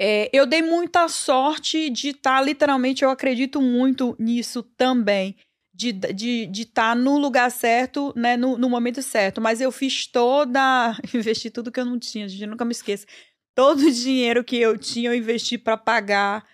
É, 0.00 0.30
eu 0.32 0.46
dei 0.46 0.62
muita 0.62 1.08
sorte 1.08 1.90
de 1.90 2.10
estar, 2.10 2.38
tá, 2.38 2.42
literalmente, 2.42 3.02
eu 3.02 3.10
acredito 3.10 3.60
muito 3.60 4.14
nisso 4.18 4.62
também, 4.62 5.36
de 5.74 5.88
estar 5.88 6.12
de, 6.12 6.46
de 6.46 6.64
tá 6.64 6.94
no 6.94 7.18
lugar 7.18 7.50
certo, 7.50 8.12
né, 8.14 8.36
no, 8.36 8.56
no, 8.56 8.70
momento 8.70 9.02
certo. 9.02 9.40
Mas 9.40 9.60
eu 9.60 9.72
fiz 9.72 10.06
toda. 10.06 10.96
Investi 11.12 11.50
tudo 11.50 11.72
que 11.72 11.80
eu 11.80 11.84
não 11.84 11.98
tinha, 11.98 12.28
gente, 12.28 12.46
nunca 12.46 12.64
me 12.64 12.72
esqueça. 12.72 13.06
Todo 13.56 13.80
o 13.80 13.90
dinheiro 13.90 14.44
que 14.44 14.56
eu 14.56 14.78
tinha, 14.78 15.10
eu 15.10 15.14
investi 15.14 15.58
para 15.58 15.76
pagar 15.76 16.44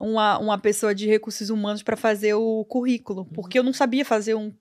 uma, 0.00 0.38
uma 0.38 0.58
pessoa 0.58 0.94
de 0.94 1.06
recursos 1.06 1.50
humanos 1.50 1.82
para 1.82 1.96
fazer 1.96 2.34
o 2.34 2.64
currículo, 2.64 3.20
uhum. 3.20 3.32
porque 3.32 3.58
eu 3.58 3.62
não 3.62 3.72
sabia 3.72 4.04
fazer 4.04 4.34
um. 4.34 4.52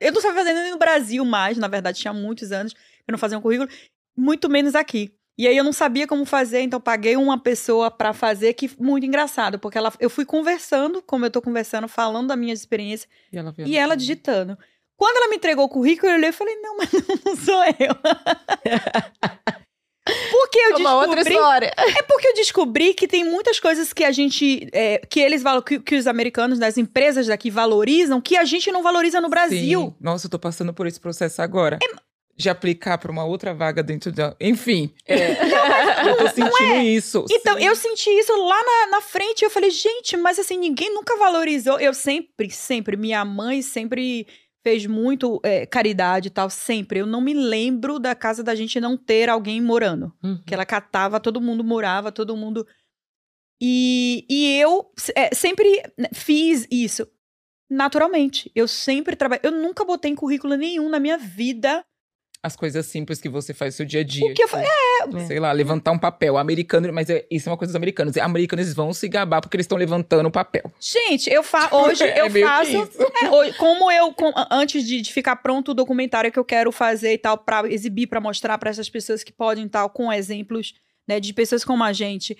Eu 0.00 0.12
não 0.12 0.20
sabia 0.20 0.38
fazer 0.38 0.54
nem 0.54 0.70
no 0.70 0.78
Brasil 0.78 1.24
mais, 1.24 1.58
na 1.58 1.68
verdade, 1.68 2.00
tinha 2.00 2.12
muitos 2.12 2.50
anos 2.50 2.72
que 2.72 2.80
eu 3.06 3.12
não 3.12 3.18
fazia 3.18 3.38
um 3.38 3.42
currículo, 3.42 3.68
muito 4.16 4.48
menos 4.48 4.74
aqui. 4.74 5.14
E 5.36 5.46
aí 5.46 5.56
eu 5.56 5.64
não 5.64 5.72
sabia 5.72 6.06
como 6.06 6.24
fazer, 6.24 6.60
então 6.60 6.80
paguei 6.80 7.16
uma 7.16 7.38
pessoa 7.38 7.90
para 7.90 8.12
fazer, 8.12 8.52
que 8.54 8.70
muito 8.78 9.06
engraçado, 9.06 9.58
porque 9.58 9.78
ela, 9.78 9.92
eu 9.98 10.10
fui 10.10 10.24
conversando, 10.24 11.00
como 11.02 11.24
eu 11.24 11.30
tô 11.30 11.40
conversando, 11.40 11.88
falando 11.88 12.28
da 12.28 12.36
minha 12.36 12.52
experiência, 12.52 13.08
e 13.32 13.38
ela, 13.38 13.54
e 13.58 13.78
ela 13.78 13.96
digitando. 13.96 14.58
Quando 14.96 15.16
ela 15.16 15.28
me 15.28 15.36
entregou 15.36 15.64
o 15.64 15.68
currículo, 15.68 16.12
eu 16.12 16.16
olhei 16.16 16.28
e 16.28 16.32
falei, 16.32 16.56
não, 16.56 16.76
mas 16.76 16.90
não 17.24 17.36
sou 17.36 17.64
eu. 17.64 17.96
Porque 20.04 20.58
eu 20.58 20.74
descobri. 20.74 20.84
Uma 20.84 20.94
outra 20.96 21.20
história. 21.20 21.72
É 21.76 22.02
porque 22.02 22.28
eu 22.28 22.34
descobri 22.34 22.94
que 22.94 23.06
tem 23.06 23.24
muitas 23.24 23.60
coisas 23.60 23.92
que 23.92 24.04
a 24.04 24.10
gente. 24.10 24.68
É, 24.72 24.98
que 24.98 25.20
eles 25.20 25.42
que, 25.66 25.78
que 25.80 25.96
os 25.96 26.06
americanos, 26.06 26.58
das 26.58 26.76
né, 26.76 26.82
empresas 26.82 27.26
daqui 27.26 27.50
valorizam, 27.50 28.20
que 28.20 28.36
a 28.36 28.44
gente 28.44 28.70
não 28.72 28.82
valoriza 28.82 29.20
no 29.20 29.28
Brasil. 29.28 29.80
Sim. 29.80 29.94
Nossa, 30.00 30.26
eu 30.26 30.30
tô 30.30 30.38
passando 30.38 30.72
por 30.72 30.86
esse 30.86 30.98
processo 30.98 31.42
agora. 31.42 31.78
É, 31.82 32.10
de 32.40 32.48
aplicar 32.48 32.96
para 32.96 33.12
uma 33.12 33.24
outra 33.24 33.52
vaga 33.52 33.82
dentro 33.82 34.10
da. 34.10 34.34
Enfim. 34.40 34.92
É. 35.06 35.32
eu 36.08 36.16
tô 36.16 36.28
sentindo 36.28 36.72
é. 36.72 36.84
isso. 36.84 37.24
Então, 37.30 37.56
sim. 37.58 37.64
eu 37.64 37.76
senti 37.76 38.10
isso 38.10 38.32
lá 38.34 38.62
na, 38.62 38.86
na 38.92 39.00
frente. 39.02 39.44
Eu 39.44 39.50
falei, 39.50 39.70
gente, 39.70 40.16
mas 40.16 40.38
assim, 40.38 40.56
ninguém 40.56 40.92
nunca 40.92 41.16
valorizou. 41.16 41.78
Eu 41.78 41.92
sempre, 41.92 42.50
sempre, 42.50 42.96
minha 42.96 43.24
mãe 43.24 43.60
sempre 43.60 44.26
fez 44.62 44.86
muito 44.86 45.40
é, 45.42 45.64
caridade 45.66 46.28
e 46.28 46.30
tal, 46.30 46.50
sempre. 46.50 47.00
Eu 47.00 47.06
não 47.06 47.20
me 47.20 47.34
lembro 47.34 47.98
da 47.98 48.14
casa 48.14 48.42
da 48.42 48.54
gente 48.54 48.80
não 48.80 48.96
ter 48.96 49.28
alguém 49.28 49.60
morando. 49.60 50.12
Uhum. 50.22 50.42
Que 50.46 50.54
ela 50.54 50.66
catava, 50.66 51.20
todo 51.20 51.40
mundo 51.40 51.64
morava, 51.64 52.12
todo 52.12 52.36
mundo. 52.36 52.66
E, 53.60 54.26
e 54.28 54.58
eu 54.58 54.90
é, 55.14 55.34
sempre 55.34 55.82
né, 55.96 56.08
fiz 56.12 56.66
isso 56.70 57.06
naturalmente. 57.70 58.50
Eu 58.54 58.66
sempre 58.66 59.14
trabalhei. 59.14 59.42
Eu 59.44 59.52
nunca 59.52 59.84
botei 59.84 60.10
em 60.10 60.16
currículo 60.16 60.54
nenhum 60.56 60.88
na 60.88 60.98
minha 60.98 61.16
vida 61.16 61.84
as 62.42 62.56
coisas 62.56 62.86
simples 62.86 63.20
que 63.20 63.28
você 63.28 63.52
faz 63.52 63.74
no 63.74 63.76
seu 63.78 63.86
dia 63.86 64.00
a 64.00 64.04
dia. 64.04 64.30
O 64.30 64.34
que 64.34 64.42
eu 64.42 64.48
tipo, 64.48 64.58
é... 64.58 65.26
Sei 65.26 65.38
lá, 65.38 65.52
levantar 65.52 65.92
um 65.92 65.98
papel. 65.98 66.38
Americano, 66.38 66.90
mas 66.92 67.10
é, 67.10 67.26
isso 67.30 67.48
é 67.48 67.52
uma 67.52 67.58
coisa 67.58 67.70
dos 67.70 67.76
americanos. 67.76 68.16
Americanos 68.16 68.72
vão 68.72 68.92
se 68.92 69.08
gabar 69.08 69.40
porque 69.40 69.56
eles 69.56 69.64
estão 69.64 69.76
levantando 69.76 70.26
o 70.26 70.32
papel. 70.32 70.72
Gente, 70.80 71.30
eu 71.30 71.42
faço. 71.42 71.74
Hoje 71.74 72.02
é 72.04 72.20
eu 72.20 72.30
faço. 72.30 72.90
É, 73.22 73.30
hoje, 73.30 73.52
como 73.58 73.90
eu, 73.90 74.12
com, 74.14 74.32
antes 74.50 74.86
de, 74.86 75.02
de, 75.02 75.12
ficar 75.12 75.36
pronto 75.36 75.72
o 75.72 75.74
documentário 75.74 76.32
que 76.32 76.38
eu 76.38 76.44
quero 76.44 76.72
fazer 76.72 77.12
e 77.12 77.18
tal, 77.18 77.36
para 77.36 77.70
exibir, 77.70 78.06
para 78.06 78.20
mostrar 78.20 78.56
para 78.56 78.70
essas 78.70 78.88
pessoas 78.88 79.22
que 79.22 79.32
podem 79.32 79.68
tal, 79.68 79.90
com 79.90 80.12
exemplos, 80.12 80.74
né, 81.06 81.20
de 81.20 81.34
pessoas 81.34 81.64
como 81.64 81.84
a 81.84 81.92
gente. 81.92 82.36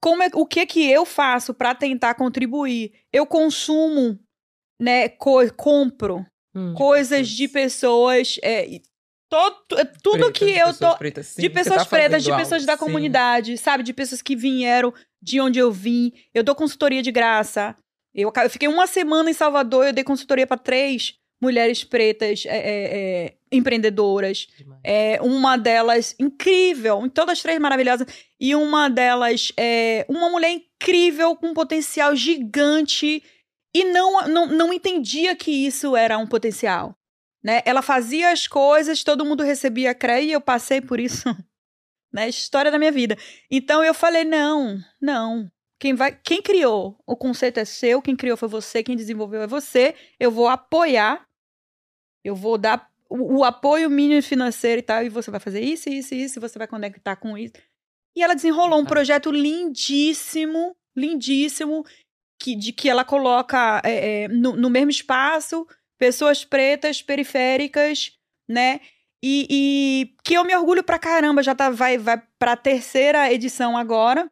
Como 0.00 0.22
é, 0.22 0.30
o 0.34 0.46
que 0.46 0.66
que 0.66 0.90
eu 0.90 1.04
faço 1.04 1.54
para 1.54 1.74
tentar 1.74 2.14
contribuir? 2.14 2.92
Eu 3.12 3.24
consumo, 3.24 4.18
né, 4.80 5.08
co 5.08 5.38
compro 5.56 6.26
hum, 6.54 6.74
coisas 6.74 7.28
de 7.28 7.46
pessoas 7.48 8.38
é, 8.42 8.80
Todo, 9.28 9.78
é 9.78 9.84
tudo 9.84 10.32
que 10.32 10.44
eu 10.46 10.72
tô. 10.72 10.96
Pretas, 10.96 11.26
sim, 11.26 11.42
de 11.42 11.50
pessoas 11.50 11.82
tá 11.82 11.88
pretas, 11.88 12.24
de 12.24 12.30
pessoas 12.30 12.62
algo, 12.62 12.66
da 12.66 12.72
sim. 12.72 12.78
comunidade, 12.78 13.58
sabe? 13.58 13.82
De 13.82 13.92
pessoas 13.92 14.22
que 14.22 14.34
vieram 14.34 14.92
de 15.20 15.40
onde 15.40 15.58
eu 15.58 15.70
vim. 15.70 16.12
Eu 16.32 16.42
dou 16.42 16.54
consultoria 16.54 17.02
de 17.02 17.12
graça. 17.12 17.76
Eu, 18.14 18.32
eu 18.34 18.50
fiquei 18.50 18.68
uma 18.68 18.86
semana 18.86 19.30
em 19.30 19.34
Salvador, 19.34 19.86
eu 19.86 19.92
dei 19.92 20.02
consultoria 20.02 20.46
para 20.46 20.56
três 20.56 21.14
mulheres 21.40 21.84
pretas 21.84 22.44
é, 22.46 22.56
é, 22.56 23.26
é 23.26 23.34
empreendedoras. 23.52 24.48
É, 24.82 25.20
uma 25.22 25.56
delas 25.56 26.14
incrível, 26.18 27.08
todas 27.10 27.34
as 27.34 27.42
três 27.42 27.58
maravilhosas. 27.58 28.06
E 28.40 28.54
uma 28.54 28.88
delas 28.88 29.52
é 29.56 30.04
uma 30.08 30.28
mulher 30.30 30.50
incrível, 30.50 31.36
com 31.36 31.48
um 31.48 31.54
potencial 31.54 32.16
gigante. 32.16 33.22
E 33.74 33.84
não, 33.84 34.26
não, 34.26 34.46
não 34.46 34.72
entendia 34.72 35.36
que 35.36 35.50
isso 35.50 35.94
era 35.94 36.18
um 36.18 36.26
potencial. 36.26 36.97
Né? 37.42 37.62
Ela 37.64 37.82
fazia 37.82 38.30
as 38.30 38.46
coisas, 38.46 39.04
todo 39.04 39.24
mundo 39.24 39.42
recebia 39.42 39.94
crédito 39.94 40.30
e 40.30 40.32
eu 40.32 40.40
passei 40.40 40.80
por 40.80 40.98
isso 40.98 41.28
na 42.12 42.22
né? 42.22 42.28
história 42.28 42.70
da 42.70 42.78
minha 42.78 42.92
vida. 42.92 43.16
Então 43.50 43.82
eu 43.82 43.94
falei: 43.94 44.24
não, 44.24 44.78
não. 45.00 45.50
Quem, 45.80 45.94
vai, 45.94 46.18
quem 46.24 46.42
criou 46.42 46.98
o 47.06 47.16
conceito 47.16 47.58
é 47.58 47.64
seu, 47.64 48.02
quem 48.02 48.16
criou 48.16 48.36
foi 48.36 48.48
você, 48.48 48.82
quem 48.82 48.96
desenvolveu 48.96 49.42
é 49.42 49.46
você. 49.46 49.94
Eu 50.18 50.30
vou 50.30 50.48
apoiar, 50.48 51.24
eu 52.24 52.34
vou 52.34 52.58
dar 52.58 52.90
o, 53.08 53.38
o 53.38 53.44
apoio 53.44 53.88
mínimo 53.88 54.20
financeiro 54.20 54.80
e 54.80 54.82
tal, 54.82 55.04
e 55.04 55.08
você 55.08 55.30
vai 55.30 55.38
fazer 55.38 55.60
isso, 55.60 55.88
isso, 55.88 56.14
isso, 56.14 56.38
e 56.38 56.40
você 56.40 56.58
vai 56.58 56.66
conectar 56.66 57.14
com 57.14 57.38
isso. 57.38 57.54
E 58.16 58.22
ela 58.22 58.34
desenrolou 58.34 58.80
um 58.80 58.84
projeto 58.84 59.30
lindíssimo, 59.30 60.76
lindíssimo, 60.96 61.84
que, 62.40 62.56
de 62.56 62.72
que 62.72 62.88
ela 62.88 63.04
coloca 63.04 63.80
é, 63.84 64.24
é, 64.24 64.28
no, 64.28 64.56
no 64.56 64.68
mesmo 64.70 64.90
espaço 64.90 65.64
pessoas 65.98 66.44
pretas, 66.44 67.02
periféricas, 67.02 68.12
né? 68.48 68.80
E, 69.22 69.46
e, 69.50 70.16
que 70.24 70.34
eu 70.34 70.44
me 70.44 70.54
orgulho 70.56 70.84
pra 70.84 70.98
caramba, 70.98 71.42
já 71.42 71.54
tá, 71.54 71.70
vai, 71.70 71.98
vai 71.98 72.22
pra 72.38 72.56
terceira 72.56 73.32
edição 73.32 73.76
agora. 73.76 74.30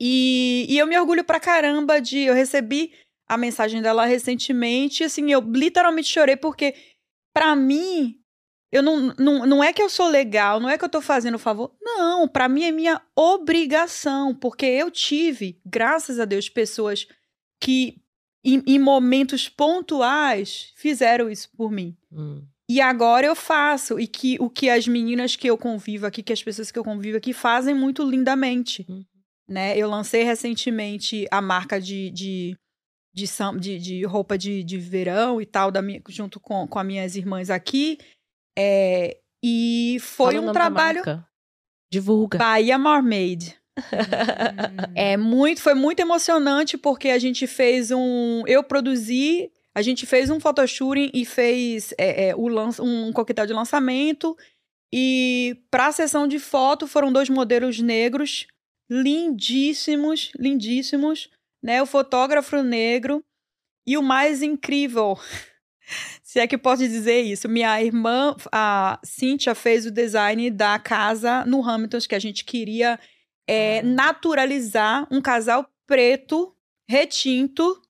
E, 0.00 0.66
e 0.68 0.76
eu 0.76 0.86
me 0.86 0.98
orgulho 0.98 1.22
pra 1.22 1.38
caramba 1.38 2.00
de. 2.00 2.18
Eu 2.18 2.34
recebi 2.34 2.92
a 3.28 3.36
mensagem 3.38 3.80
dela 3.80 4.04
recentemente, 4.04 5.04
assim, 5.04 5.30
eu 5.30 5.40
literalmente 5.40 6.08
chorei, 6.08 6.36
porque 6.36 6.74
para 7.32 7.54
mim, 7.56 8.20
eu 8.70 8.82
não, 8.82 9.14
não, 9.18 9.46
não 9.46 9.64
é 9.64 9.72
que 9.72 9.82
eu 9.82 9.88
sou 9.88 10.08
legal, 10.08 10.58
não 10.58 10.68
é 10.68 10.76
que 10.76 10.84
eu 10.84 10.88
tô 10.88 11.00
fazendo 11.00 11.38
favor. 11.38 11.74
Não, 11.80 12.26
para 12.26 12.48
mim 12.48 12.64
é 12.64 12.72
minha 12.72 13.00
obrigação, 13.16 14.34
porque 14.34 14.66
eu 14.66 14.90
tive, 14.90 15.60
graças 15.64 16.18
a 16.18 16.24
Deus, 16.24 16.48
pessoas 16.48 17.06
que 17.60 18.01
em, 18.44 18.62
em 18.66 18.78
momentos 18.78 19.48
pontuais, 19.48 20.72
fizeram 20.76 21.30
isso 21.30 21.48
por 21.56 21.70
mim. 21.70 21.96
Hum. 22.10 22.44
E 22.68 22.80
agora 22.80 23.26
eu 23.26 23.34
faço. 23.34 24.00
E 24.00 24.06
que 24.06 24.36
o 24.40 24.48
que 24.48 24.70
as 24.70 24.86
meninas 24.86 25.36
que 25.36 25.48
eu 25.48 25.58
convivo 25.58 26.06
aqui, 26.06 26.22
que 26.22 26.32
as 26.32 26.42
pessoas 26.42 26.70
que 26.70 26.78
eu 26.78 26.84
convivo 26.84 27.18
aqui 27.18 27.32
fazem 27.32 27.74
muito 27.74 28.02
lindamente. 28.02 28.86
Hum. 28.88 29.04
Né? 29.48 29.76
Eu 29.76 29.88
lancei 29.88 30.22
recentemente 30.22 31.26
a 31.30 31.42
marca 31.42 31.80
de, 31.80 32.10
de, 32.10 32.56
de, 33.14 33.26
de, 33.60 33.78
de 33.78 34.04
roupa 34.04 34.38
de, 34.38 34.64
de 34.64 34.78
verão 34.78 35.40
e 35.40 35.46
tal, 35.46 35.70
da 35.70 35.82
minha, 35.82 36.00
junto 36.08 36.40
com, 36.40 36.66
com 36.66 36.78
as 36.78 36.86
minhas 36.86 37.16
irmãs 37.16 37.50
aqui. 37.50 37.98
É, 38.58 39.18
e 39.42 39.98
foi 40.00 40.36
Fala 40.36 40.50
um 40.50 40.52
trabalho. 40.52 41.02
Divulga. 41.90 42.38
Bahia 42.38 42.78
Mermaid. 42.78 43.61
É 44.94 45.16
muito, 45.16 45.60
foi 45.60 45.74
muito 45.74 46.00
emocionante 46.00 46.76
porque 46.76 47.08
a 47.08 47.18
gente 47.18 47.46
fez 47.46 47.90
um, 47.90 48.42
eu 48.46 48.62
produzi, 48.62 49.50
a 49.74 49.80
gente 49.82 50.06
fez 50.06 50.30
um 50.30 50.38
photoshooting 50.38 51.10
e 51.14 51.24
fez 51.24 51.94
é, 51.96 52.28
é, 52.28 52.36
o 52.36 52.48
lança, 52.48 52.82
um 52.82 53.12
coquetel 53.12 53.46
de 53.46 53.52
lançamento 53.52 54.36
e 54.92 55.56
para 55.70 55.86
a 55.86 55.92
sessão 55.92 56.28
de 56.28 56.38
foto 56.38 56.86
foram 56.86 57.12
dois 57.12 57.30
modelos 57.30 57.80
negros 57.80 58.46
lindíssimos, 58.90 60.32
lindíssimos, 60.38 61.30
né? 61.62 61.80
O 61.80 61.86
fotógrafo 61.86 62.62
negro 62.62 63.24
e 63.86 63.96
o 63.96 64.02
mais 64.02 64.42
incrível, 64.42 65.18
se 66.22 66.38
é 66.38 66.46
que 66.46 66.58
posso 66.58 66.86
dizer 66.86 67.22
isso, 67.22 67.48
minha 67.48 67.82
irmã, 67.82 68.36
a 68.52 69.00
Cíntia, 69.02 69.54
fez 69.54 69.86
o 69.86 69.90
design 69.90 70.50
da 70.50 70.78
casa 70.78 71.44
no 71.46 71.66
Hamilton 71.66 71.98
que 72.06 72.14
a 72.14 72.18
gente 72.18 72.44
queria 72.44 73.00
é, 73.46 73.82
naturalizar 73.82 75.06
um 75.10 75.20
casal 75.20 75.68
preto, 75.86 76.54
retinto, 76.88 77.80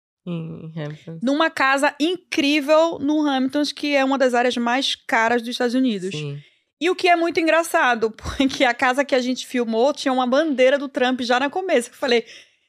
numa 1.23 1.51
casa 1.51 1.95
incrível 1.99 2.99
no 3.01 3.27
Hamptons, 3.27 3.73
que 3.73 3.95
é 3.95 4.05
uma 4.05 4.17
das 4.17 4.35
áreas 4.35 4.57
mais 4.57 4.95
caras 4.95 5.43
dos 5.43 5.51
Estados 5.51 5.75
Unidos. 5.75 6.11
Sim. 6.11 6.41
E 6.81 6.91
o 6.91 6.97
que 6.97 7.09
é 7.09 7.15
muito 7.15 7.39
engraçado, 7.39 8.11
porque 8.17 8.65
a 8.65 8.75
casa 8.75 9.05
que 9.05 9.15
a 9.15 9.21
gente 9.21 9.47
filmou 9.47 9.93
tinha 9.93 10.13
uma 10.13 10.27
bandeira 10.27 10.79
do 10.79 10.89
Trump 10.89 11.21
já 11.21 11.39
no 11.39 11.51
começo. 11.51 11.91
Eu 11.91 11.95
falei, 11.95 12.25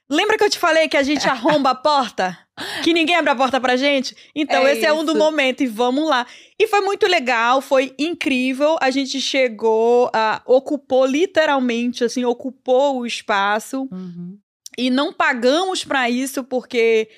lembra 0.09 0.37
que 0.37 0.43
eu 0.43 0.49
te 0.49 0.59
falei 0.59 0.87
que 0.87 0.97
a 0.97 1.03
gente 1.03 1.25
arromba 1.29 1.71
a 1.71 1.75
porta? 1.75 2.37
Que 2.83 2.93
ninguém 2.93 3.15
abre 3.15 3.31
a 3.31 3.35
porta 3.35 3.59
pra 3.59 3.75
gente? 3.75 4.15
Então, 4.35 4.65
É 4.67 4.73
esse 4.73 4.85
é 4.85 4.93
um 4.93 5.03
do 5.03 5.11
isso. 5.13 5.19
momento 5.19 5.63
e 5.63 5.67
vamos 5.67 6.07
lá. 6.07 6.25
E 6.59 6.67
foi 6.67 6.81
muito 6.81 7.07
legal, 7.07 7.61
foi 7.61 7.93
incrível. 7.97 8.77
A 8.81 8.91
gente 8.91 9.19
chegou, 9.19 10.09
a, 10.13 10.41
ocupou 10.45 11.05
literalmente, 11.05 12.03
assim, 12.03 12.23
ocupou 12.25 12.99
o 12.99 13.05
espaço 13.05 13.89
e 14.77 14.89
não 14.89 15.11
pagamos 15.13 15.83
pra 15.83 16.09
isso 16.09 16.43
porque 16.43 17.09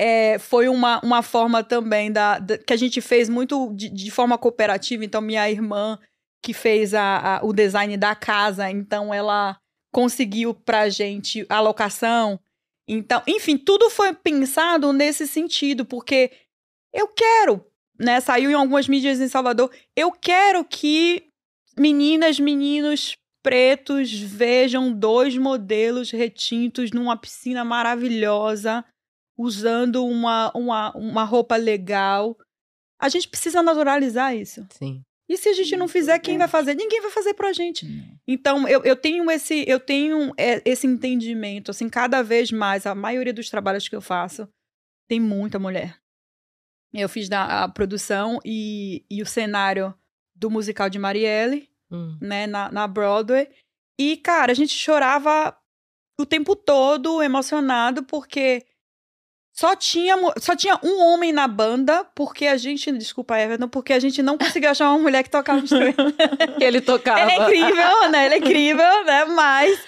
é, 0.00 0.38
foi 0.38 0.68
uma, 0.68 1.00
uma 1.04 1.22
forma 1.22 1.62
também 1.64 2.10
da, 2.12 2.38
da- 2.38 2.56
que 2.58 2.72
a 2.72 2.76
gente 2.76 3.00
fez 3.00 3.28
muito 3.28 3.72
de, 3.74 3.88
de 3.90 4.10
forma 4.10 4.38
cooperativa. 4.38 5.04
Então, 5.04 5.20
minha 5.20 5.50
irmã 5.50 5.98
que 6.42 6.52
fez 6.54 6.94
a, 6.94 7.38
a- 7.38 7.40
o 7.44 7.52
design 7.52 7.96
da 7.96 8.14
casa, 8.14 8.70
então 8.70 9.12
ela 9.12 9.58
conseguiu 9.92 10.54
pra 10.54 10.88
gente 10.88 11.44
a 11.48 11.60
locação. 11.60 12.38
Então, 12.88 13.22
enfim, 13.26 13.58
tudo 13.58 13.90
foi 13.90 14.14
pensado 14.14 14.92
nesse 14.92 15.26
sentido, 15.26 15.84
porque 15.84 16.32
eu 16.92 17.06
quero, 17.08 17.64
né? 18.00 18.18
Saiu 18.20 18.50
em 18.50 18.54
algumas 18.54 18.88
mídias 18.88 19.20
em 19.20 19.28
Salvador. 19.28 19.70
Eu 19.94 20.10
quero 20.10 20.64
que 20.64 21.28
meninas, 21.78 22.40
meninos 22.40 23.14
pretos 23.42 24.12
vejam 24.12 24.92
dois 24.92 25.36
modelos 25.36 26.10
retintos 26.10 26.90
numa 26.90 27.16
piscina 27.16 27.62
maravilhosa, 27.64 28.84
usando 29.36 30.04
uma, 30.04 30.50
uma, 30.54 30.96
uma 30.96 31.24
roupa 31.24 31.56
legal. 31.56 32.36
A 32.98 33.08
gente 33.08 33.28
precisa 33.28 33.62
naturalizar 33.62 34.34
isso. 34.34 34.66
Sim. 34.70 35.02
E 35.28 35.36
se 35.36 35.48
a 35.48 35.52
gente 35.52 35.76
não 35.76 35.86
fizer, 35.86 36.18
quem 36.20 36.38
vai 36.38 36.48
fazer? 36.48 36.74
Ninguém 36.74 37.02
vai 37.02 37.10
fazer 37.10 37.34
pra 37.34 37.52
gente. 37.52 37.86
Então, 38.26 38.66
eu, 38.66 38.82
eu 38.82 38.96
tenho 38.96 39.30
esse 39.30 39.64
eu 39.68 39.78
tenho 39.78 40.32
é, 40.38 40.62
esse 40.64 40.86
entendimento, 40.86 41.70
assim, 41.70 41.88
cada 41.88 42.22
vez 42.22 42.50
mais, 42.50 42.86
a 42.86 42.94
maioria 42.94 43.32
dos 43.32 43.50
trabalhos 43.50 43.88
que 43.88 43.94
eu 43.94 44.00
faço 44.00 44.48
tem 45.06 45.20
muita 45.20 45.58
mulher. 45.58 45.98
Eu 46.94 47.08
fiz 47.08 47.28
da, 47.28 47.64
a 47.64 47.68
produção 47.68 48.38
e, 48.44 49.04
e 49.10 49.20
o 49.20 49.26
cenário 49.26 49.94
do 50.34 50.50
musical 50.50 50.88
de 50.88 50.98
Marielle, 50.98 51.68
Hum. 51.90 52.18
né, 52.20 52.46
na, 52.46 52.70
na 52.70 52.86
Broadway. 52.86 53.48
E, 53.98 54.16
cara, 54.18 54.52
a 54.52 54.54
gente 54.54 54.74
chorava 54.74 55.56
o 56.20 56.26
tempo 56.26 56.54
todo, 56.54 57.22
emocionado, 57.22 58.04
porque 58.04 58.66
só 59.58 59.74
tinha, 59.74 60.14
só 60.40 60.54
tinha 60.54 60.78
um 60.84 61.00
homem 61.00 61.32
na 61.32 61.48
banda, 61.48 62.04
porque 62.14 62.46
a 62.46 62.56
gente, 62.56 62.92
desculpa, 62.92 63.36
Everton, 63.36 63.68
porque 63.68 63.92
a 63.92 63.98
gente 63.98 64.22
não 64.22 64.38
conseguiu 64.38 64.70
achar 64.70 64.88
uma 64.90 65.00
mulher 65.00 65.24
que 65.24 65.30
tocava 65.30 65.58
instrumento. 65.58 65.98
Que 66.56 66.62
ele 66.62 66.80
tocava. 66.80 67.22
Ele 67.22 67.32
é 67.32 67.42
incrível, 67.42 68.08
né? 68.08 68.26
Ele 68.26 68.34
é 68.36 68.38
incrível, 68.38 69.04
né? 69.04 69.24
Mas 69.24 69.80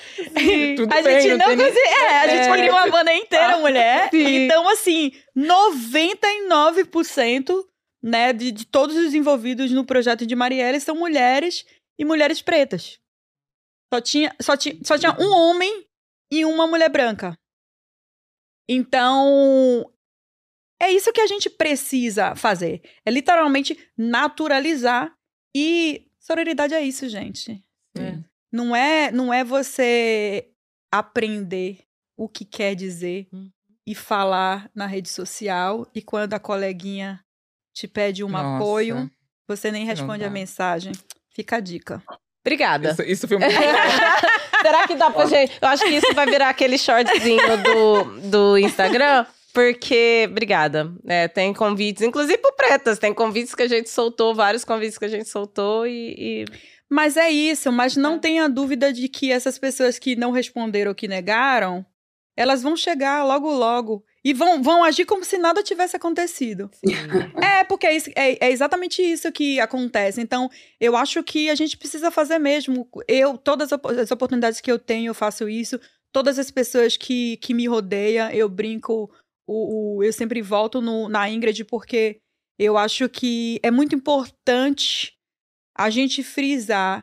Tudo 0.76 0.92
a 0.92 1.02
bem, 1.02 1.20
gente 1.20 1.36
não 1.36 1.46
conseguiu. 1.46 1.82
É, 1.84 2.18
a 2.18 2.26
gente 2.26 2.48
É. 2.48 2.50
queria 2.50 2.72
uma 2.72 2.88
banda 2.88 3.14
inteira 3.14 3.58
mulher. 3.58 4.10
Sim. 4.10 4.44
Então, 4.44 4.68
assim, 4.68 5.12
99% 5.36 7.64
né, 8.02 8.32
de, 8.32 8.50
de 8.50 8.66
todos 8.66 8.96
os 8.96 9.14
envolvidos 9.14 9.70
no 9.70 9.84
projeto 9.84 10.26
de 10.26 10.34
Marielle 10.34 10.80
são 10.80 10.96
mulheres 10.96 11.64
e 11.96 12.04
mulheres 12.04 12.42
pretas. 12.42 12.98
Só 13.94 14.00
tinha, 14.00 14.34
só 14.40 14.56
tinha, 14.56 14.76
só 14.82 14.98
tinha 14.98 15.14
um 15.16 15.32
homem 15.32 15.86
e 16.28 16.44
uma 16.44 16.66
mulher 16.66 16.88
branca. 16.88 17.38
Então, 18.72 19.92
é 20.80 20.92
isso 20.92 21.12
que 21.12 21.20
a 21.20 21.26
gente 21.26 21.50
precisa 21.50 22.36
fazer. 22.36 22.80
É 23.04 23.10
literalmente 23.10 23.76
naturalizar 23.98 25.12
e 25.52 26.06
sororidade 26.20 26.72
é 26.72 26.80
isso, 26.80 27.08
gente. 27.08 27.60
É. 27.98 28.16
Não 28.52 28.76
é, 28.76 29.10
não 29.10 29.34
é 29.34 29.42
você 29.42 30.52
aprender 30.92 31.80
o 32.16 32.28
que 32.28 32.44
quer 32.44 32.76
dizer 32.76 33.26
Hum. 33.32 33.50
e 33.84 33.92
falar 33.92 34.70
na 34.72 34.86
rede 34.86 35.08
social 35.08 35.84
e 35.92 36.00
quando 36.00 36.34
a 36.34 36.38
coleguinha 36.38 37.24
te 37.74 37.88
pede 37.88 38.22
um 38.22 38.28
Nossa. 38.28 38.56
apoio, 38.56 39.10
você 39.48 39.72
nem 39.72 39.84
responde 39.84 40.22
a 40.22 40.30
mensagem. 40.30 40.92
Fica 41.30 41.56
a 41.56 41.60
dica. 41.60 42.00
Obrigada. 42.44 42.90
Isso, 42.92 43.02
isso 43.02 43.28
foi 43.28 43.38
muito 43.38 43.52
Será 44.62 44.86
que 44.86 44.94
dá 44.94 45.10
pra 45.10 45.26
gente? 45.26 45.52
Eu 45.60 45.68
acho 45.68 45.84
que 45.84 45.90
isso 45.90 46.14
vai 46.14 46.26
virar 46.26 46.48
aquele 46.48 46.78
shortzinho 46.78 47.56
do, 47.58 48.04
do 48.30 48.58
Instagram. 48.58 49.26
Porque, 49.52 50.28
obrigada. 50.30 50.92
É, 51.06 51.26
tem 51.26 51.52
convites, 51.52 52.02
inclusive 52.02 52.38
pro 52.38 52.54
Pretas, 52.54 53.00
tem 53.00 53.12
convites 53.12 53.52
que 53.54 53.62
a 53.64 53.68
gente 53.68 53.90
soltou, 53.90 54.32
vários 54.32 54.64
convites 54.64 54.96
que 54.96 55.04
a 55.04 55.08
gente 55.08 55.28
soltou 55.28 55.86
e. 55.86 56.14
e- 56.16 56.44
Mas 56.88 57.16
é 57.16 57.28
isso, 57.30 57.72
mas 57.72 57.96
não 57.96 58.14
É. 58.14 58.18
tenha 58.18 58.48
dúvida 58.48 58.92
de 58.92 59.08
que 59.08 59.32
essas 59.32 59.58
pessoas 59.58 59.98
que 59.98 60.14
não 60.14 60.30
responderam 60.30 60.90
ou 60.90 60.94
que 60.94 61.08
negaram, 61.08 61.84
elas 62.36 62.62
vão 62.62 62.76
chegar 62.76 63.24
logo 63.24 63.50
logo 63.50 64.04
e 64.24 64.32
vão, 64.34 64.62
vão 64.62 64.84
agir 64.84 65.04
como 65.06 65.24
se 65.24 65.38
nada 65.38 65.62
tivesse 65.62 65.96
acontecido. 65.96 66.70
É, 67.42 67.64
porque 67.64 67.86
é, 67.86 67.96
isso- 67.96 68.10
é- 68.16 68.46
é 68.46 68.50
exatamente 68.50 69.02
isso 69.02 69.30
que 69.32 69.58
acontece. 69.60 70.20
Então, 70.20 70.50
eu 70.80 70.96
acho 70.96 71.22
que 71.22 71.48
a 71.50 71.54
gente 71.54 71.76
precisa 71.76 72.10
fazer 72.10 72.38
mesmo. 72.38 72.88
Eu, 73.08 73.36
todas 73.38 73.70
as 73.72 74.10
oportunidades 74.10 74.60
que 74.60 74.70
eu 74.70 74.78
tenho, 74.78 75.10
eu 75.10 75.14
faço 75.14 75.48
isso. 75.48 75.78
Todas 76.12 76.38
as 76.38 76.50
pessoas 76.50 76.96
que, 76.96 77.36
que 77.38 77.54
me 77.54 77.66
rodeiam, 77.66 78.30
eu 78.30 78.48
brinco. 78.48 79.10
O, 79.46 79.96
o- 79.98 80.02
eu 80.04 80.12
sempre 80.12 80.40
volto 80.42 80.80
no- 80.80 81.08
na 81.08 81.28
Ingrid, 81.30 81.64
porque 81.64 82.18
eu 82.58 82.76
acho 82.76 83.08
que 83.08 83.58
é 83.62 83.70
muito 83.70 83.94
importante 83.94 85.12
a 85.76 85.88
gente 85.90 86.22
frisar. 86.22 87.02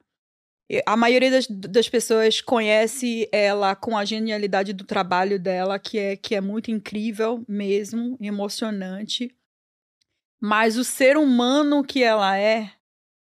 A 0.86 0.98
maioria 0.98 1.32
das, 1.32 1.48
das 1.48 1.88
pessoas 1.88 2.42
conhece 2.42 3.30
ela 3.32 3.76
com 3.76 3.98
a 3.98 4.04
genialidade 4.04 4.74
do 4.74 4.84
trabalho 4.84 5.40
dela, 5.40 5.80
que 5.80 5.98
é, 5.98 6.16
que 6.18 6.36
é 6.36 6.42
muito 6.42 6.70
incrível 6.70 7.44
mesmo, 7.48 8.18
emocionante. 8.20 9.34
Mas 10.40 10.78
o 10.78 10.84
ser 10.84 11.18
humano 11.18 11.84
que 11.84 12.04
ela 12.04 12.38
é, 12.38 12.72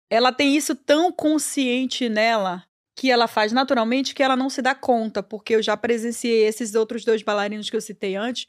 ela 0.10 0.34
tem 0.34 0.56
isso 0.56 0.76
tão 0.76 1.12
consciente 1.12 2.10
nela 2.10 2.66
que 2.94 3.10
ela 3.10 3.28
faz 3.28 3.54
naturalmente 3.54 4.14
que 4.14 4.22
ela 4.22 4.36
não 4.36 4.50
se 4.50 4.62
dá 4.62 4.76
conta, 4.76 5.24
porque 5.24 5.56
eu 5.56 5.64
já 5.64 5.78
presenciei 5.78 6.44
esses 6.46 6.76
outros 6.76 7.06
dois 7.06 7.24
bailarinos 7.24 7.70
que 7.70 7.76
eu 7.78 7.82
citei 7.82 8.18
antes 8.18 8.48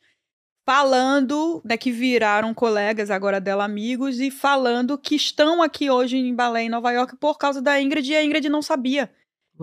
falando, 0.67 1.61
né, 1.65 1.77
que 1.77 1.91
viraram 1.91 2.55
colegas 2.55 3.11
agora 3.11 3.41
dela, 3.41 3.65
amigos, 3.65 4.21
e 4.21 4.31
falando 4.31 4.97
que 4.97 5.15
estão 5.17 5.63
aqui 5.63 5.91
hoje 5.91 6.17
em 6.17 6.35
balé 6.35 6.63
em 6.63 6.69
Nova 6.69 6.91
York 6.93 7.17
por 7.17 7.37
causa 7.39 7.61
da 7.61 7.81
Ingrid 7.81 8.11
e 8.11 8.17
a 8.17 8.25
Ingrid 8.25 8.49
não 8.49 8.63
sabia. 8.63 9.11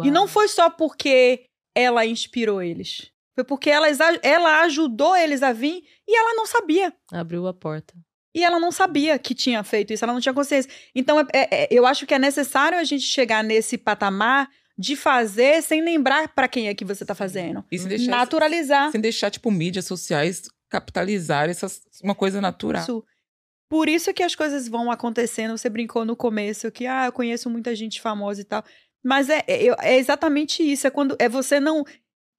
E 0.03 0.11
não 0.11 0.27
foi 0.27 0.47
só 0.47 0.69
porque 0.69 1.45
ela 1.75 2.05
inspirou 2.05 2.61
eles. 2.61 3.09
Foi 3.33 3.43
porque 3.43 3.69
ela, 3.69 3.87
ela 4.21 4.61
ajudou 4.61 5.15
eles 5.15 5.41
a 5.41 5.51
vir 5.51 5.83
e 6.07 6.15
ela 6.15 6.35
não 6.35 6.45
sabia. 6.45 6.93
Abriu 7.11 7.47
a 7.47 7.53
porta. 7.53 7.95
E 8.35 8.43
ela 8.43 8.59
não 8.59 8.71
sabia 8.71 9.17
que 9.17 9.33
tinha 9.33 9.63
feito 9.63 9.91
isso, 9.93 10.05
ela 10.05 10.13
não 10.13 10.21
tinha 10.21 10.33
consciência. 10.33 10.71
Então, 10.93 11.19
é- 11.19 11.25
é- 11.33 11.63
é- 11.63 11.67
eu 11.71 11.87
acho 11.87 12.05
que 12.05 12.13
é 12.13 12.19
necessário 12.19 12.77
a 12.77 12.83
gente 12.83 13.03
chegar 13.05 13.43
nesse 13.43 13.75
patamar 13.77 14.47
de 14.77 14.95
fazer 14.95 15.63
sem 15.63 15.81
lembrar 15.81 16.27
pra 16.35 16.47
quem 16.47 16.67
é 16.67 16.75
que 16.75 16.85
você 16.85 17.03
tá 17.03 17.15
fazendo. 17.15 17.65
E 17.71 17.79
sem 17.79 17.87
deixar, 17.87 18.11
Naturalizar. 18.11 18.91
sem 18.91 19.01
deixar, 19.01 19.31
tipo, 19.31 19.49
mídias 19.49 19.85
sociais 19.85 20.43
capitalizar 20.69 21.49
essas, 21.49 21.81
uma 22.03 22.15
coisa 22.15 22.41
natural. 22.41 22.81
Isso. 22.81 23.03
Por 23.69 23.89
isso 23.89 24.13
que 24.13 24.23
as 24.23 24.35
coisas 24.35 24.67
vão 24.67 24.89
acontecendo. 24.89 25.57
Você 25.57 25.69
brincou 25.69 26.05
no 26.05 26.15
começo 26.15 26.71
que, 26.71 26.85
ah, 26.85 27.05
eu 27.07 27.11
conheço 27.11 27.49
muita 27.49 27.75
gente 27.75 28.01
famosa 28.01 28.41
e 28.41 28.45
tal. 28.45 28.63
Mas 29.03 29.29
é, 29.29 29.43
é, 29.47 29.67
é 29.81 29.97
exatamente 29.97 30.63
isso. 30.63 30.87
É 30.87 30.89
quando 30.89 31.15
é 31.19 31.27
você 31.29 31.59
não 31.59 31.83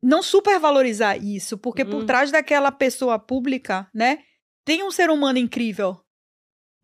não 0.02 0.22
supervalorizar 0.22 1.22
isso, 1.22 1.58
porque 1.58 1.84
por 1.84 1.96
Uhum. 2.00 2.06
trás 2.06 2.30
daquela 2.30 2.70
pessoa 2.70 3.18
pública, 3.18 3.88
né, 3.92 4.22
tem 4.64 4.84
um 4.84 4.92
ser 4.92 5.10
humano 5.10 5.38
incrível. 5.38 6.00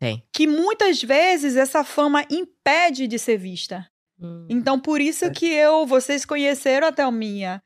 Tem. 0.01 0.21
Que 0.33 0.45
muitas 0.45 1.01
vezes 1.01 1.55
essa 1.55 1.83
fama 1.85 2.25
impede 2.29 3.07
de 3.07 3.17
ser 3.17 3.37
vista. 3.37 3.89
Hum. 4.19 4.45
Então, 4.49 4.77
por 4.79 4.99
isso 4.99 5.31
que 5.31 5.45
eu, 5.45 5.85
vocês 5.85 6.25
conheceram 6.25 6.87
a 6.87 6.91
Thelminha. 6.91 7.63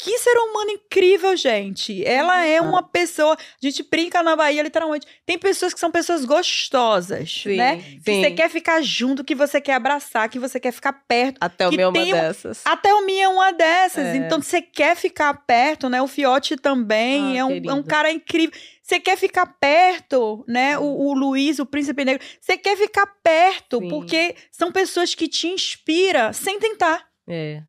Que 0.00 0.16
ser 0.18 0.36
humano 0.38 0.70
incrível, 0.70 1.36
gente. 1.36 2.04
Ela 2.06 2.44
é 2.46 2.60
uma 2.60 2.82
pessoa. 2.84 3.34
A 3.34 3.66
gente 3.66 3.82
brinca 3.82 4.22
na 4.22 4.36
Bahia, 4.36 4.62
literalmente. 4.62 5.06
Tem 5.26 5.36
pessoas 5.36 5.74
que 5.74 5.80
são 5.80 5.90
pessoas 5.90 6.24
gostosas, 6.24 7.40
Sim, 7.42 7.56
né? 7.56 7.76
Que 7.78 8.00
sim. 8.04 8.20
você 8.22 8.30
quer 8.30 8.48
ficar 8.48 8.80
junto, 8.82 9.24
que 9.24 9.34
você 9.34 9.60
quer 9.60 9.74
abraçar, 9.74 10.28
que 10.28 10.38
você 10.38 10.60
quer 10.60 10.70
ficar 10.72 10.92
perto. 10.92 11.38
Até 11.40 11.66
o 11.66 11.70
que 11.70 11.76
meu 11.76 11.88
uma 11.88 11.92
tem 12.00 12.12
um- 12.14 12.16
dessas. 12.16 12.62
A 12.64 12.76
Thelminha 12.76 13.24
é 13.24 13.28
uma 13.28 13.52
dessas. 13.52 14.04
É. 14.06 14.16
Então, 14.16 14.40
você 14.40 14.62
quer 14.62 14.96
ficar 14.96 15.34
perto, 15.46 15.88
né? 15.88 16.00
O 16.00 16.06
Fiote 16.06 16.56
também 16.56 17.36
Ah, 17.36 17.40
é, 17.40 17.44
um, 17.44 17.70
é 17.70 17.74
um 17.74 17.82
cara 17.82 18.10
incrível. 18.12 18.56
Você 18.82 19.00
quer 19.00 19.16
ficar 19.18 19.46
perto, 19.46 20.44
né? 20.46 20.78
O, 20.78 20.84
o 20.84 21.12
Luiz, 21.12 21.58
o 21.58 21.66
Príncipe 21.66 22.04
Negro. 22.04 22.24
Você 22.40 22.56
quer 22.56 22.76
ficar 22.76 23.06
perto, 23.22 23.80
Sim. 23.80 23.88
porque 23.88 24.34
são 24.50 24.70
pessoas 24.70 25.14
que 25.14 25.26
te 25.28 25.48
inspiram 25.48 26.32
sem 26.32 26.58
tentar 26.60 27.04
É. 27.28 27.62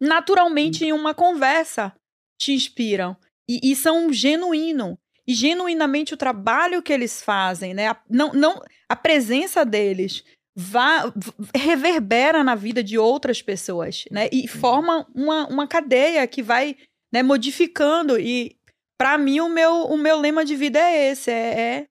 naturalmente 0.00 0.84
em 0.84 0.92
uma 0.92 1.14
conversa 1.14 1.92
te 2.38 2.52
inspiram 2.52 3.16
e, 3.48 3.72
e 3.72 3.76
são 3.76 4.12
genuíno 4.12 4.98
e 5.26 5.34
genuinamente 5.34 6.14
o 6.14 6.16
trabalho 6.16 6.82
que 6.82 6.92
eles 6.92 7.22
fazem, 7.22 7.74
né? 7.74 7.88
A, 7.88 8.02
não, 8.08 8.32
não 8.32 8.62
a 8.88 8.96
presença 8.96 9.64
deles 9.64 10.24
vá, 10.56 11.12
reverbera 11.54 12.42
na 12.42 12.54
vida 12.54 12.82
de 12.82 12.98
outras 12.98 13.42
pessoas, 13.42 14.04
né? 14.10 14.28
E 14.32 14.48
forma 14.48 15.06
uma, 15.14 15.46
uma 15.48 15.66
cadeia 15.68 16.26
que 16.26 16.42
vai 16.42 16.76
né, 17.12 17.22
modificando 17.22 18.18
e 18.18 18.56
Pra 19.00 19.16
mim, 19.16 19.40
o 19.40 19.48
meu, 19.48 19.86
o 19.86 19.96
meu 19.96 20.20
lema 20.20 20.44
de 20.44 20.54
vida 20.54 20.78
é 20.78 21.10
esse: 21.10 21.30
é, 21.30 21.58
é 21.58 21.86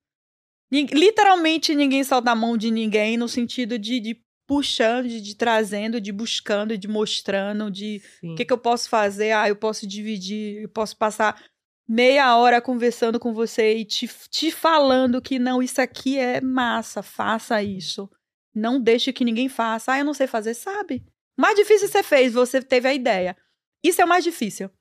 literalmente 0.72 1.74
ninguém 1.74 2.04
solta 2.04 2.30
a 2.30 2.36
mão 2.36 2.56
de 2.56 2.70
ninguém, 2.70 3.18
no 3.18 3.28
sentido 3.28 3.80
de, 3.80 4.00
de 4.00 4.22
puxando, 4.50 5.08
de, 5.08 5.22
de 5.22 5.36
trazendo, 5.36 6.02
de 6.02 6.12
buscando, 6.12 6.76
de 6.76 6.88
mostrando, 6.88 7.70
de 7.70 8.02
o 8.24 8.34
que, 8.34 8.44
que 8.44 8.52
eu 8.52 8.58
posso 8.58 8.90
fazer? 8.90 9.32
Ah, 9.32 9.48
eu 9.48 9.56
posso 9.56 9.86
dividir, 9.86 10.64
eu 10.64 10.70
posso 10.70 10.98
passar 10.98 11.40
meia 11.88 12.36
hora 12.36 12.60
conversando 12.60 13.20
com 13.20 13.32
você 13.32 13.78
e 13.78 13.86
te, 13.86 14.10
te 14.28 14.50
falando 14.50 15.22
que 15.22 15.38
não, 15.38 15.62
isso 15.62 15.80
aqui 15.80 16.18
é 16.18 16.42
massa, 16.42 17.04
faça 17.04 17.62
isso. 17.62 18.10
Não 18.52 18.82
deixe 18.82 19.14
que 19.14 19.24
ninguém 19.24 19.48
faça. 19.48 19.94
Ah, 19.94 20.00
eu 20.00 20.06
não 20.06 20.16
sei 20.16 20.26
fazer, 20.26 20.56
sabe? 20.56 21.06
Mais 21.38 21.56
difícil 21.56 21.88
você 21.88 22.02
fez, 22.02 22.34
você 22.34 22.60
teve 22.60 22.88
a 22.88 22.94
ideia. 22.94 23.38
Isso 23.84 24.02
é 24.02 24.06
o 24.06 24.10
mais 24.10 24.24
difícil. 24.24 24.72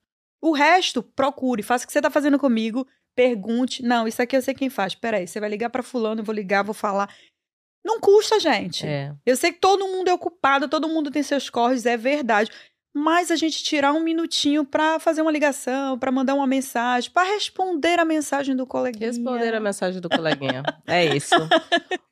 O 0.41 0.51
resto, 0.51 1.03
procure, 1.03 1.61
faça 1.61 1.83
o 1.83 1.87
que 1.87 1.93
você 1.93 2.01
tá 2.01 2.09
fazendo 2.09 2.39
comigo, 2.39 2.87
pergunte. 3.15 3.83
Não, 3.83 4.07
isso 4.07 4.19
aqui 4.19 4.35
eu 4.35 4.41
sei 4.41 4.55
quem 4.55 4.71
faz. 4.71 4.95
Peraí, 4.95 5.27
você 5.27 5.39
vai 5.39 5.49
ligar 5.49 5.69
pra 5.69 5.83
fulano, 5.83 6.21
eu 6.21 6.25
vou 6.25 6.33
ligar, 6.33 6.63
vou 6.63 6.73
falar. 6.73 7.07
Não 7.83 7.99
custa, 7.99 8.39
gente. 8.39 8.85
É. 8.85 9.13
Eu 9.25 9.35
sei 9.35 9.51
que 9.51 9.59
todo 9.59 9.87
mundo 9.87 10.09
é 10.09 10.13
ocupado, 10.13 10.67
todo 10.67 10.89
mundo 10.89 11.11
tem 11.11 11.23
seus 11.23 11.49
corres, 11.49 11.85
é 11.85 11.97
verdade. 11.97 12.51
Mas 12.93 13.29
a 13.29 13.35
gente 13.35 13.63
tirar 13.63 13.93
um 13.93 13.99
minutinho 13.99 14.65
pra 14.65 14.99
fazer 14.99 15.21
uma 15.21 15.31
ligação, 15.31 15.97
pra 15.97 16.11
mandar 16.11 16.33
uma 16.33 16.47
mensagem, 16.47 17.11
pra 17.11 17.23
responder 17.23 17.99
a 17.99 18.05
mensagem 18.05 18.55
do 18.55 18.65
coleguinha. 18.65 19.07
Responder 19.07 19.53
a 19.53 19.59
mensagem 19.59 20.01
do 20.01 20.09
coleguinha. 20.09 20.63
É 20.87 21.05
isso. 21.15 21.35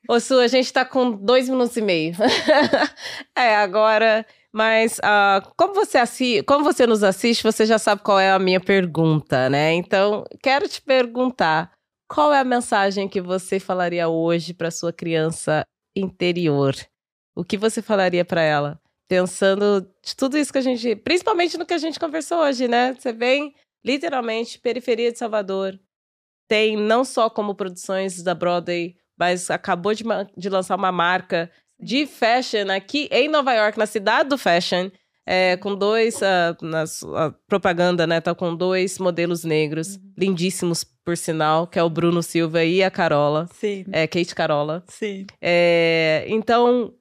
Ô, 0.08 0.20
Su, 0.20 0.38
a 0.38 0.46
gente 0.46 0.72
tá 0.72 0.84
com 0.84 1.10
dois 1.10 1.48
minutos 1.48 1.76
e 1.76 1.82
meio. 1.82 2.14
é, 3.36 3.56
agora. 3.56 4.24
Mas 4.52 4.98
ah, 5.02 5.42
como, 5.56 5.74
você 5.74 5.98
assi 5.98 6.42
como 6.44 6.64
você 6.64 6.86
nos 6.86 7.02
assiste, 7.02 7.42
você 7.42 7.66
já 7.66 7.78
sabe 7.78 8.02
qual 8.02 8.18
é 8.18 8.30
a 8.30 8.38
minha 8.38 8.60
pergunta, 8.60 9.50
né? 9.50 9.74
Então, 9.74 10.24
quero 10.42 10.66
te 10.68 10.80
perguntar: 10.80 11.70
qual 12.08 12.32
é 12.32 12.40
a 12.40 12.44
mensagem 12.44 13.06
que 13.06 13.20
você 13.20 13.60
falaria 13.60 14.08
hoje 14.08 14.54
para 14.54 14.70
sua 14.70 14.92
criança 14.92 15.64
interior? 15.94 16.74
O 17.36 17.44
que 17.44 17.58
você 17.58 17.82
falaria 17.82 18.24
para 18.24 18.42
ela? 18.42 18.80
Pensando 19.06 19.88
de 20.02 20.16
tudo 20.16 20.36
isso 20.36 20.50
que 20.50 20.58
a 20.58 20.62
gente. 20.62 20.96
Principalmente 20.96 21.58
no 21.58 21.66
que 21.66 21.74
a 21.74 21.78
gente 21.78 22.00
conversou 22.00 22.38
hoje, 22.38 22.66
né? 22.66 22.94
Você 22.94 23.12
vem, 23.12 23.54
literalmente, 23.84 24.58
periferia 24.58 25.12
de 25.12 25.18
Salvador. 25.18 25.78
Tem 26.48 26.76
não 26.76 27.04
só 27.04 27.28
como 27.28 27.54
produções 27.54 28.22
da 28.22 28.34
Broadway, 28.34 28.96
mas 29.18 29.50
acabou 29.50 29.94
de, 29.94 30.04
de 30.36 30.48
lançar 30.48 30.76
uma 30.76 30.90
marca 30.90 31.50
de 31.78 32.06
fashion 32.06 32.70
aqui 32.70 33.08
em 33.12 33.28
Nova 33.28 33.52
York, 33.52 33.78
na 33.78 33.86
cidade 33.86 34.30
do 34.30 34.38
fashion, 34.38 34.90
é, 35.30 35.58
com 35.58 35.74
dois, 35.74 36.20
nas, 36.62 37.02
a 37.02 37.30
propaganda, 37.46 38.06
né, 38.06 38.18
tá 38.18 38.34
com 38.34 38.56
dois 38.56 38.98
modelos 38.98 39.44
negros, 39.44 40.00
lindíssimos, 40.16 40.84
por 41.04 41.18
sinal, 41.18 41.66
que 41.66 41.78
é 41.78 41.82
o 41.82 41.90
Bruno 41.90 42.22
Silva 42.22 42.64
e 42.64 42.82
a 42.82 42.90
Carola, 42.90 43.46
Sim, 43.52 43.84
é, 43.92 44.06
Kate 44.06 44.34
Carola. 44.34 44.82
sim. 44.88 45.26
É, 45.38 46.24
então, 46.28 46.94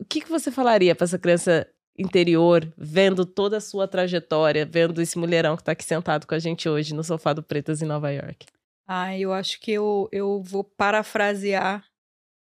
o 0.00 0.04
que, 0.06 0.22
que 0.22 0.30
você 0.30 0.50
falaria 0.50 0.94
para 0.94 1.04
essa 1.04 1.18
criança 1.18 1.68
interior, 1.98 2.72
vendo 2.78 3.26
toda 3.26 3.58
a 3.58 3.60
sua 3.60 3.86
trajetória, 3.86 4.64
vendo 4.64 5.02
esse 5.02 5.18
mulherão 5.18 5.54
que 5.54 5.62
tá 5.64 5.72
aqui 5.72 5.84
sentado 5.84 6.26
com 6.26 6.34
a 6.34 6.38
gente 6.38 6.66
hoje 6.66 6.94
no 6.94 7.04
sofá 7.04 7.34
do 7.34 7.42
Pretas 7.42 7.82
em 7.82 7.86
Nova 7.86 8.10
York? 8.10 8.46
Ah, 8.88 9.16
eu 9.18 9.34
acho 9.34 9.60
que 9.60 9.70
eu, 9.70 10.08
eu 10.10 10.42
vou 10.42 10.64
parafrasear 10.64 11.84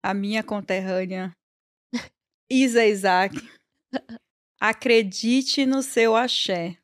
a 0.03 0.13
minha 0.13 0.43
conterrânea, 0.43 1.31
Isa 2.49 2.85
Isaac. 2.85 3.35
Acredite 4.59 5.65
no 5.65 5.81
seu 5.81 6.15
axé. 6.15 6.77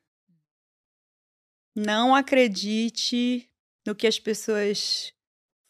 Não 1.74 2.14
acredite 2.14 3.50
no 3.86 3.94
que 3.94 4.06
as 4.06 4.18
pessoas 4.18 5.12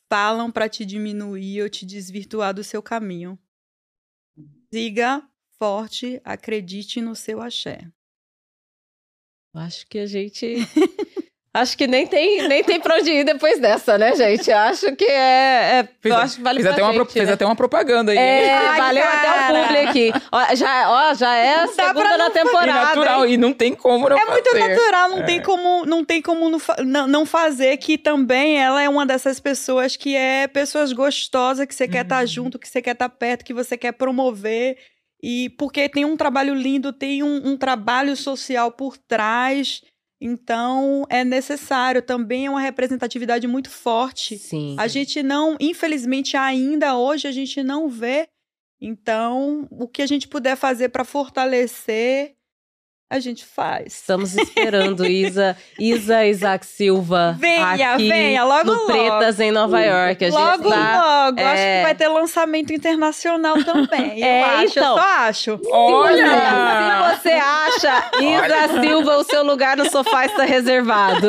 falam 0.09 0.53
para 0.53 0.69
te 0.69 0.85
diminuir 0.85 1.63
ou 1.63 1.69
te 1.69 1.85
desvirtuar 1.85 2.55
do 2.55 2.63
seu 2.63 2.81
caminho. 2.81 3.37
Siga 4.73 5.29
forte, 5.59 6.21
acredite 6.25 7.01
no 7.01 7.17
seu 7.17 7.41
axé. 7.41 7.91
Acho 9.53 9.87
que 9.89 9.99
a 9.99 10.07
gente. 10.07 10.57
Acho 11.61 11.77
que 11.77 11.87
nem 11.87 12.07
tem, 12.07 12.47
nem 12.49 12.63
tem 12.63 12.81
pra 12.81 12.97
onde 12.97 13.11
ir 13.11 13.25
depois 13.25 13.59
dessa, 13.61 13.97
né, 13.99 14.15
gente? 14.15 14.51
Acho 14.53 14.95
que 14.97 15.05
é. 15.05 15.81
é- 15.81 15.89
Fez, 16.01 16.15
eu 16.15 16.21
acho 16.21 16.37
que 16.37 16.43
vale 16.43 16.63
fez 16.63 16.67
pra 16.67 16.73
até, 16.75 16.83
uma, 16.83 16.93
gente, 17.05 17.13
fez 17.13 17.27
né? 17.27 17.33
até 17.35 17.45
uma 17.47 17.57
propaganda 17.57 18.13
aí. 18.13 18.19
É, 18.19 18.55
Ai, 18.57 18.79
valeu 18.81 19.05
até 19.05 19.17
o 19.31 19.35
cara. 19.35 19.63
publi 19.63 19.79
aqui. 19.79 20.13
Ó, 20.33 20.55
já, 20.55 20.91
ó, 20.91 21.15
já 21.15 21.35
é 21.37 21.55
a 21.57 21.67
segunda 21.69 22.11
não 22.11 22.19
na 22.19 22.27
E 22.27 22.31
temporada. 22.31 22.85
natural, 22.87 23.27
hein? 23.27 23.33
e 23.35 23.37
não 23.37 23.53
tem 23.53 23.75
como 23.75 24.09
não 24.09 24.19
É 24.19 24.25
muito 24.27 24.51
fazer. 24.51 24.69
natural, 24.69 25.09
não 25.11 25.23
tem 25.25 25.43
como, 25.43 25.87
não, 25.87 26.05
tem 26.05 26.23
como 26.23 26.51
não, 26.85 27.07
não, 27.09 27.27
fazer 27.27 27.77
que 27.79 27.99
também 27.99 28.59
ela 28.63 28.83
é 28.83 28.89
uma 28.89 29.05
dessas 29.05 29.41
pessoas 29.41 29.97
que 29.97 30.15
é 30.15 30.47
pessoas 30.47 30.93
gostosas, 30.93 31.67
que 31.67 31.75
você 31.75 31.89
quer 31.89 32.03
estar 32.03 32.21
Uhum. 32.21 32.27
junto, 32.27 32.59
que 32.59 32.69
você 32.69 32.81
quer 32.81 32.93
estar 32.93 33.09
perto, 33.09 33.45
que 33.45 33.55
você 33.55 33.77
quer 33.77 33.93
promover. 33.93 34.77
E 35.23 35.49
porque 35.59 35.89
tem 35.89 36.05
um 36.05 36.17
trabalho 36.17 36.55
lindo, 36.55 36.93
tem 36.93 37.23
um, 37.23 37.49
um 37.49 37.57
trabalho 37.57 38.15
social 38.15 38.71
por 38.71 38.97
trás. 38.99 39.81
Então 40.21 41.05
é 41.09 41.25
necessário. 41.25 42.03
Também 42.03 42.47
é 42.47 42.51
uma 42.51 42.61
representatividade 42.61 43.47
muito 43.47 43.71
forte. 43.71 44.39
Sim. 44.39 44.77
A 44.79 44.87
gente 44.87 45.23
não, 45.23 45.57
infelizmente, 45.61 46.37
ainda 46.37 46.97
hoje 46.97 47.29
a 47.29 47.33
gente 47.33 47.63
não 47.63 47.89
vê. 47.89 48.29
Então, 48.81 49.67
o 49.71 49.89
que 49.89 50.03
a 50.03 50.07
gente 50.07 50.29
puder 50.29 50.57
fazer 50.57 50.91
para 50.91 51.05
fortalecer, 51.05 52.36
a 53.09 53.21
gente 53.21 53.45
faz. 53.45 53.95
Estamos 53.95 54.35
esperando 54.37 55.07
Isa, 55.07 55.57
Isa 55.79 56.27
Isaac 56.27 56.67
Silva. 56.67 57.37
Venha, 57.39 57.95
aqui 57.95 58.09
venha, 58.09 58.45
logo, 58.45 58.65
no 58.65 58.73
logo. 58.73 58.87
Pretas 58.87 59.39
em 59.41 59.51
Nova 59.53 59.81
York. 59.81 60.25
A 60.25 60.31
gente 60.31 60.39
Logo, 60.39 60.69
tá- 60.71 61.25
logo. 61.25 61.41
Acho 61.41 61.61
é. 61.63 61.79
que 61.79 61.83
vai 61.85 61.95
ter 61.95 62.09
lançamento 62.09 62.73
internacional 62.73 63.63
também. 63.63 64.19
Eu 64.21 64.27
É, 64.27 64.43
acho, 64.43 64.79
então. 64.79 64.97
eu 64.97 65.03
só 65.03 65.09
acho. 65.21 65.61
Olha! 65.71 67.17
Se 67.17 67.23
você 67.23 67.31
acha, 67.31 68.11
Isa 68.21 68.81
Silva, 68.81 69.17
o 69.19 69.25
seu 69.25 69.43
lugar 69.45 69.77
no 69.77 69.89
sofá 69.91 70.27
está 70.27 70.45
reservado. 70.45 71.29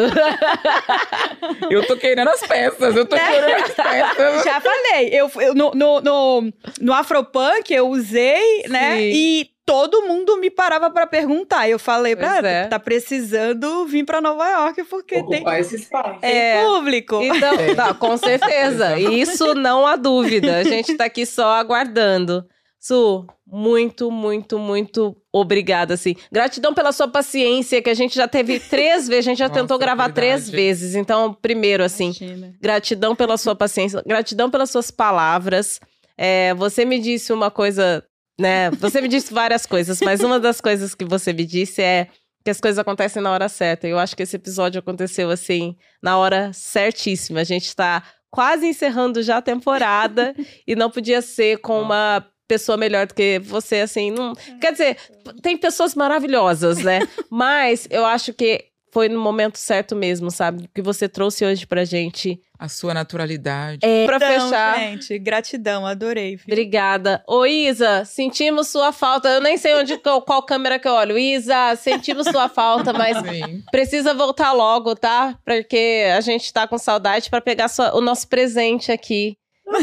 Eu 1.70 1.86
tô 1.86 1.96
querendo 1.98 2.30
as 2.30 2.42
peças, 2.42 2.96
eu 2.96 3.06
tô 3.06 3.16
querendo 3.16 3.64
as 3.64 3.72
peças. 3.74 4.44
Já 4.44 4.60
falei. 4.62 5.10
Eu, 5.12 5.30
eu- 5.36 5.54
no, 5.56 5.72
no, 5.72 6.02
no, 6.02 6.54
no 6.82 6.94
Afropunk 6.94 7.72
eu 7.74 7.88
usei, 7.90 8.64
né? 8.70 8.96
Sim. 8.98 9.12
E 9.14 9.50
todo 9.68 10.04
mundo 10.08 10.38
me 10.38 10.50
parava 10.50 10.90
pra 10.90 11.06
perguntar. 11.06 11.70
Eu 11.70 11.78
falei, 11.78 12.16
Pois 12.16 12.26
pra, 12.40 12.50
é. 12.50 12.68
tá 12.68 12.80
precisando 12.80 13.86
vir 13.86 14.06
pra 14.06 14.22
Nova 14.22 14.48
York 14.50 14.84
porque 14.86 15.16
tem, 15.24 15.42
Ocupar 15.42 15.60
esse 15.60 15.76
espaço. 15.76 16.20
tem 16.22 16.32
É. 16.36 16.64
público. 16.66 17.20
Então, 17.22 17.54
tá, 17.76 17.94
com 17.94 18.16
certeza. 18.18 18.98
Isso 18.98 19.54
não 19.54 19.86
há 19.86 19.98
dúvida. 19.98 20.56
A 20.58 20.64
gente 20.64 20.96
tá 20.96 21.04
aqui 21.06 21.26
só 21.26 21.54
aguardando. 21.56 22.46
Su, 22.80 23.26
muito, 23.46 24.10
muito, 24.10 24.58
muito 24.58 25.18
obrigada, 25.34 25.96
assim. 25.96 26.16
Gratidão 26.32 26.74
pela 26.74 26.94
sua 26.94 27.08
paciência, 27.10 27.82
que 27.82 27.90
a 27.90 27.94
gente 27.94 28.16
já 28.16 28.28
teve 28.28 28.60
três 28.70 29.08
vezes, 29.08 29.28
a 29.28 29.30
gente 29.32 29.40
já 29.40 29.50
Nossa, 29.50 29.60
tentou 29.60 29.78
gravar 29.78 30.14
três 30.14 30.44
verdade. 30.50 30.56
vezes. 30.56 30.96
Então, 30.96 31.34
primeiro, 31.34 31.84
assim, 31.84 32.14
Imagina. 32.22 32.54
gratidão 32.62 33.16
pela 33.16 33.36
sua 33.36 33.56
paciência, 33.56 34.02
gratidão 34.06 34.50
pelas 34.50 34.70
suas 34.70 34.90
palavras. 34.92 35.82
É, 36.18 36.54
você 36.54 36.86
me 36.86 37.00
disse 37.00 37.34
uma 37.34 37.52
coisa, 37.52 38.04
né? 38.40 38.70
Você 38.72 39.02
me 39.02 39.08
disse 39.08 39.34
várias 39.34 39.66
coisas, 39.66 40.00
mas 40.02 40.22
uma 40.22 40.40
das 40.40 40.62
coisas 40.62 40.94
que 40.94 41.06
você 41.06 41.34
me 41.34 41.46
disse 41.46 41.82
é 41.82 42.08
que 42.44 42.52
as 42.52 42.62
coisas 42.62 42.80
acontecem 42.80 43.22
na 43.22 43.32
hora 43.32 43.50
certa. 43.50 43.88
Eu 43.88 44.00
acho 44.00 44.16
que 44.16 44.24
esse 44.24 44.36
episódio 44.36 44.80
aconteceu 44.80 45.30
assim, 45.30 45.76
na 46.02 46.18
hora 46.18 46.54
certíssima. 46.54 47.42
A 47.42 47.44
gente 47.44 47.76
tá 47.76 48.04
quase 48.32 48.68
encerrando 48.68 49.22
já 49.22 49.38
a 49.38 49.42
temporada 49.42 50.36
e 50.66 50.76
não 50.76 50.90
podia 50.90 51.22
ser 51.22 51.58
com 51.58 51.82
uma 51.82 52.26
pessoa 52.48 52.78
melhor 52.78 53.08
do 53.08 53.14
que 53.14 53.40
você, 53.40 53.82
assim, 53.82 54.12
não... 54.12 54.34
Quer 54.62 54.72
dizer, 54.72 54.98
tem 55.42 55.58
pessoas 55.58 55.96
maravilhosas, 55.96 56.78
né? 56.78 57.00
Mas 57.30 57.88
eu 57.90 58.06
acho 58.06 58.34
que 58.34 58.66
foi 58.98 59.08
no 59.10 59.20
momento 59.20 59.60
certo 59.60 59.96
mesmo, 59.96 60.32
sabe? 60.32 60.64
O 60.66 60.70
que 60.74 60.82
você 60.82 61.08
trouxe 61.08 61.46
hoje 61.46 61.68
pra 61.68 61.86
gente. 61.86 62.42
A 62.58 62.68
sua 62.68 62.92
naturalidade. 62.96 63.82
É, 63.84 64.08
pra 64.08 64.16
Então, 64.16 64.28
fechar, 64.28 64.80
gente, 64.80 65.20
gratidão, 65.20 65.86
adorei. 65.86 66.38
viu? 66.38 66.46
Obrigada. 66.48 67.24
Ô, 67.28 67.46
Isa, 67.46 68.04
sentimos 68.06 68.70
sua 68.70 68.92
falta. 68.92 69.30
Eu 69.30 69.40
nem 69.42 69.56
sei 69.56 69.76
onde 69.76 69.96
qual, 70.02 70.20
qual 70.24 70.42
câmera 70.42 70.80
que 70.80 70.88
eu 70.88 70.94
olho. 70.94 71.16
Isa, 71.16 71.76
sentimos 71.76 72.26
sua 72.28 72.50
falta, 72.50 72.92
mas 72.98 73.16
Sim. 73.20 73.62
precisa 73.70 74.16
voltar 74.16 74.52
logo, 74.54 74.96
tá? 74.96 75.38
Porque 75.46 76.06
a 76.18 76.22
gente 76.22 76.52
tá 76.52 76.68
com 76.68 76.80
saudade 76.80 77.30
pra 77.30 77.40
pegar 77.40 77.68
sua- 77.68 77.96
o 77.96 78.02
nosso 78.02 78.28
presente 78.28 78.92
aqui. 78.92 79.38
Eu 79.68 79.74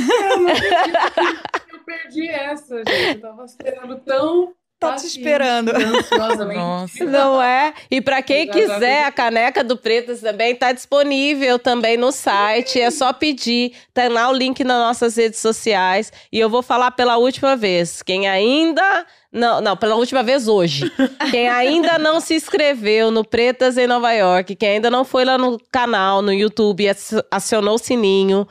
não 0.40 0.48
acredito 0.48 1.68
que 1.68 1.76
eu 1.76 1.84
perdi 1.84 2.28
essa, 2.28 2.78
gente. 2.78 3.14
Eu 3.14 3.20
tava 3.20 3.44
esperando 3.44 3.96
tão. 4.00 4.52
Tá 4.90 4.96
te 4.96 5.06
esperando. 5.06 5.70
Ansiosamente. 5.70 6.58
Nossa. 6.58 7.04
Não 7.04 7.42
é? 7.42 7.72
E 7.90 8.00
pra 8.00 8.22
quem 8.22 8.42
Exatamente. 8.44 8.72
quiser, 8.74 9.04
a 9.04 9.12
caneca 9.12 9.64
do 9.64 9.76
Pretas 9.76 10.20
também 10.20 10.54
tá 10.54 10.72
disponível 10.72 11.58
também 11.58 11.96
no 11.96 12.12
site. 12.12 12.80
É 12.80 12.90
só 12.90 13.12
pedir. 13.12 13.72
Tá 13.92 14.08
lá 14.08 14.28
o 14.28 14.32
link 14.32 14.62
nas 14.64 14.78
nossas 14.78 15.16
redes 15.16 15.40
sociais. 15.40 16.12
E 16.32 16.38
eu 16.38 16.48
vou 16.48 16.62
falar 16.62 16.90
pela 16.92 17.16
última 17.16 17.56
vez. 17.56 18.02
Quem 18.02 18.28
ainda 18.28 19.06
Não, 19.32 19.60
não, 19.60 19.76
pela 19.76 19.96
última 19.96 20.22
vez 20.22 20.46
hoje. 20.46 20.90
Quem 21.30 21.48
ainda 21.48 21.98
não 21.98 22.20
se 22.20 22.34
inscreveu 22.34 23.10
no 23.10 23.24
Pretas 23.24 23.76
em 23.76 23.86
Nova 23.86 24.12
York, 24.12 24.54
quem 24.54 24.68
ainda 24.76 24.88
não 24.90 25.04
foi 25.04 25.24
lá 25.24 25.36
no 25.36 25.58
canal, 25.72 26.22
no 26.22 26.32
YouTube, 26.32 26.86
acionou 27.30 27.74
o 27.74 27.78
sininho, 27.78 28.46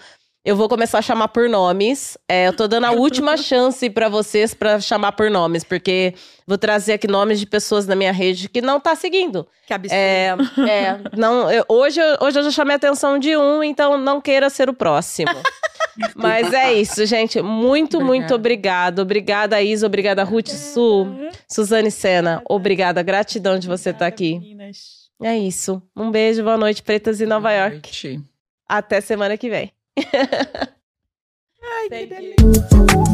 eu 0.46 0.58
vou 0.58 0.68
começar 0.68 1.00
a 1.00 1.02
chamar 1.02 1.30
por 1.30 1.48
nomes. 1.48 2.18
É, 2.28 2.48
eu 2.50 2.54
tô 2.54 2.68
dando 2.68 2.86
a 2.86 2.92
última 2.92 3.38
chance 3.38 3.90
para 3.90 4.10
vocês 4.10 4.54
para 4.54 4.80
chamar 4.80 5.14
por 5.14 5.32
nomes, 5.32 5.64
porque 5.64 6.14
vou 6.46 6.58
trazer 6.58 6.94
aqui 6.94 7.08
nomes 7.08 7.40
de 7.40 7.46
pessoas 7.46 7.86
da 7.86 7.96
minha 7.96 8.12
rede 8.12 8.50
que 8.50 8.62
não 8.62 8.80
tá 8.80 8.94
seguindo. 8.94 9.48
Que 9.66 9.74
absurdo. 9.74 9.98
É, 9.98 10.36
é 10.68 11.00
não, 11.16 11.50
eu, 11.50 11.64
hoje, 11.70 12.02
hoje 12.20 12.40
eu 12.40 12.44
já 12.44 12.52
chamei 12.52 12.74
a 12.74 12.78
atenção 12.78 13.18
de 13.18 13.38
um, 13.38 13.64
então 13.64 13.98
não 13.98 14.20
queira 14.20 14.50
ser 14.50 14.70
o 14.70 14.74
próximo. 14.74 15.32
Mas 16.16 16.52
é 16.52 16.74
isso, 16.74 17.06
gente. 17.06 17.42
Muito, 17.42 17.98
obrigada. 17.98 18.18
muito 18.18 18.36
obrigado. 18.36 19.00
Obrigada, 19.00 19.62
Isa. 19.62 19.86
Obrigada, 19.86 20.24
Ruth 20.24 20.50
Su. 20.50 21.08
Suzane 21.48 21.92
Sena. 21.92 22.42
Obrigada. 22.50 23.04
Gratidão 23.04 23.60
de 23.60 23.68
você 23.68 23.92
estar 23.92 24.00
tá 24.00 24.08
aqui. 24.08 24.58
É 25.22 25.38
isso. 25.38 25.82
Um 25.96 26.10
beijo, 26.10 26.44
boa 26.44 26.58
noite, 26.58 26.82
Pretas 26.82 27.22
em 27.22 27.28
Nova 27.28 27.52
York. 27.52 28.20
Até 28.68 29.00
semana 29.02 29.38
que 29.38 29.50
vem. 29.50 29.72
Ai, 29.98 30.06
Thank 31.90 32.10
que 32.10 32.16
delícia. 32.16 33.13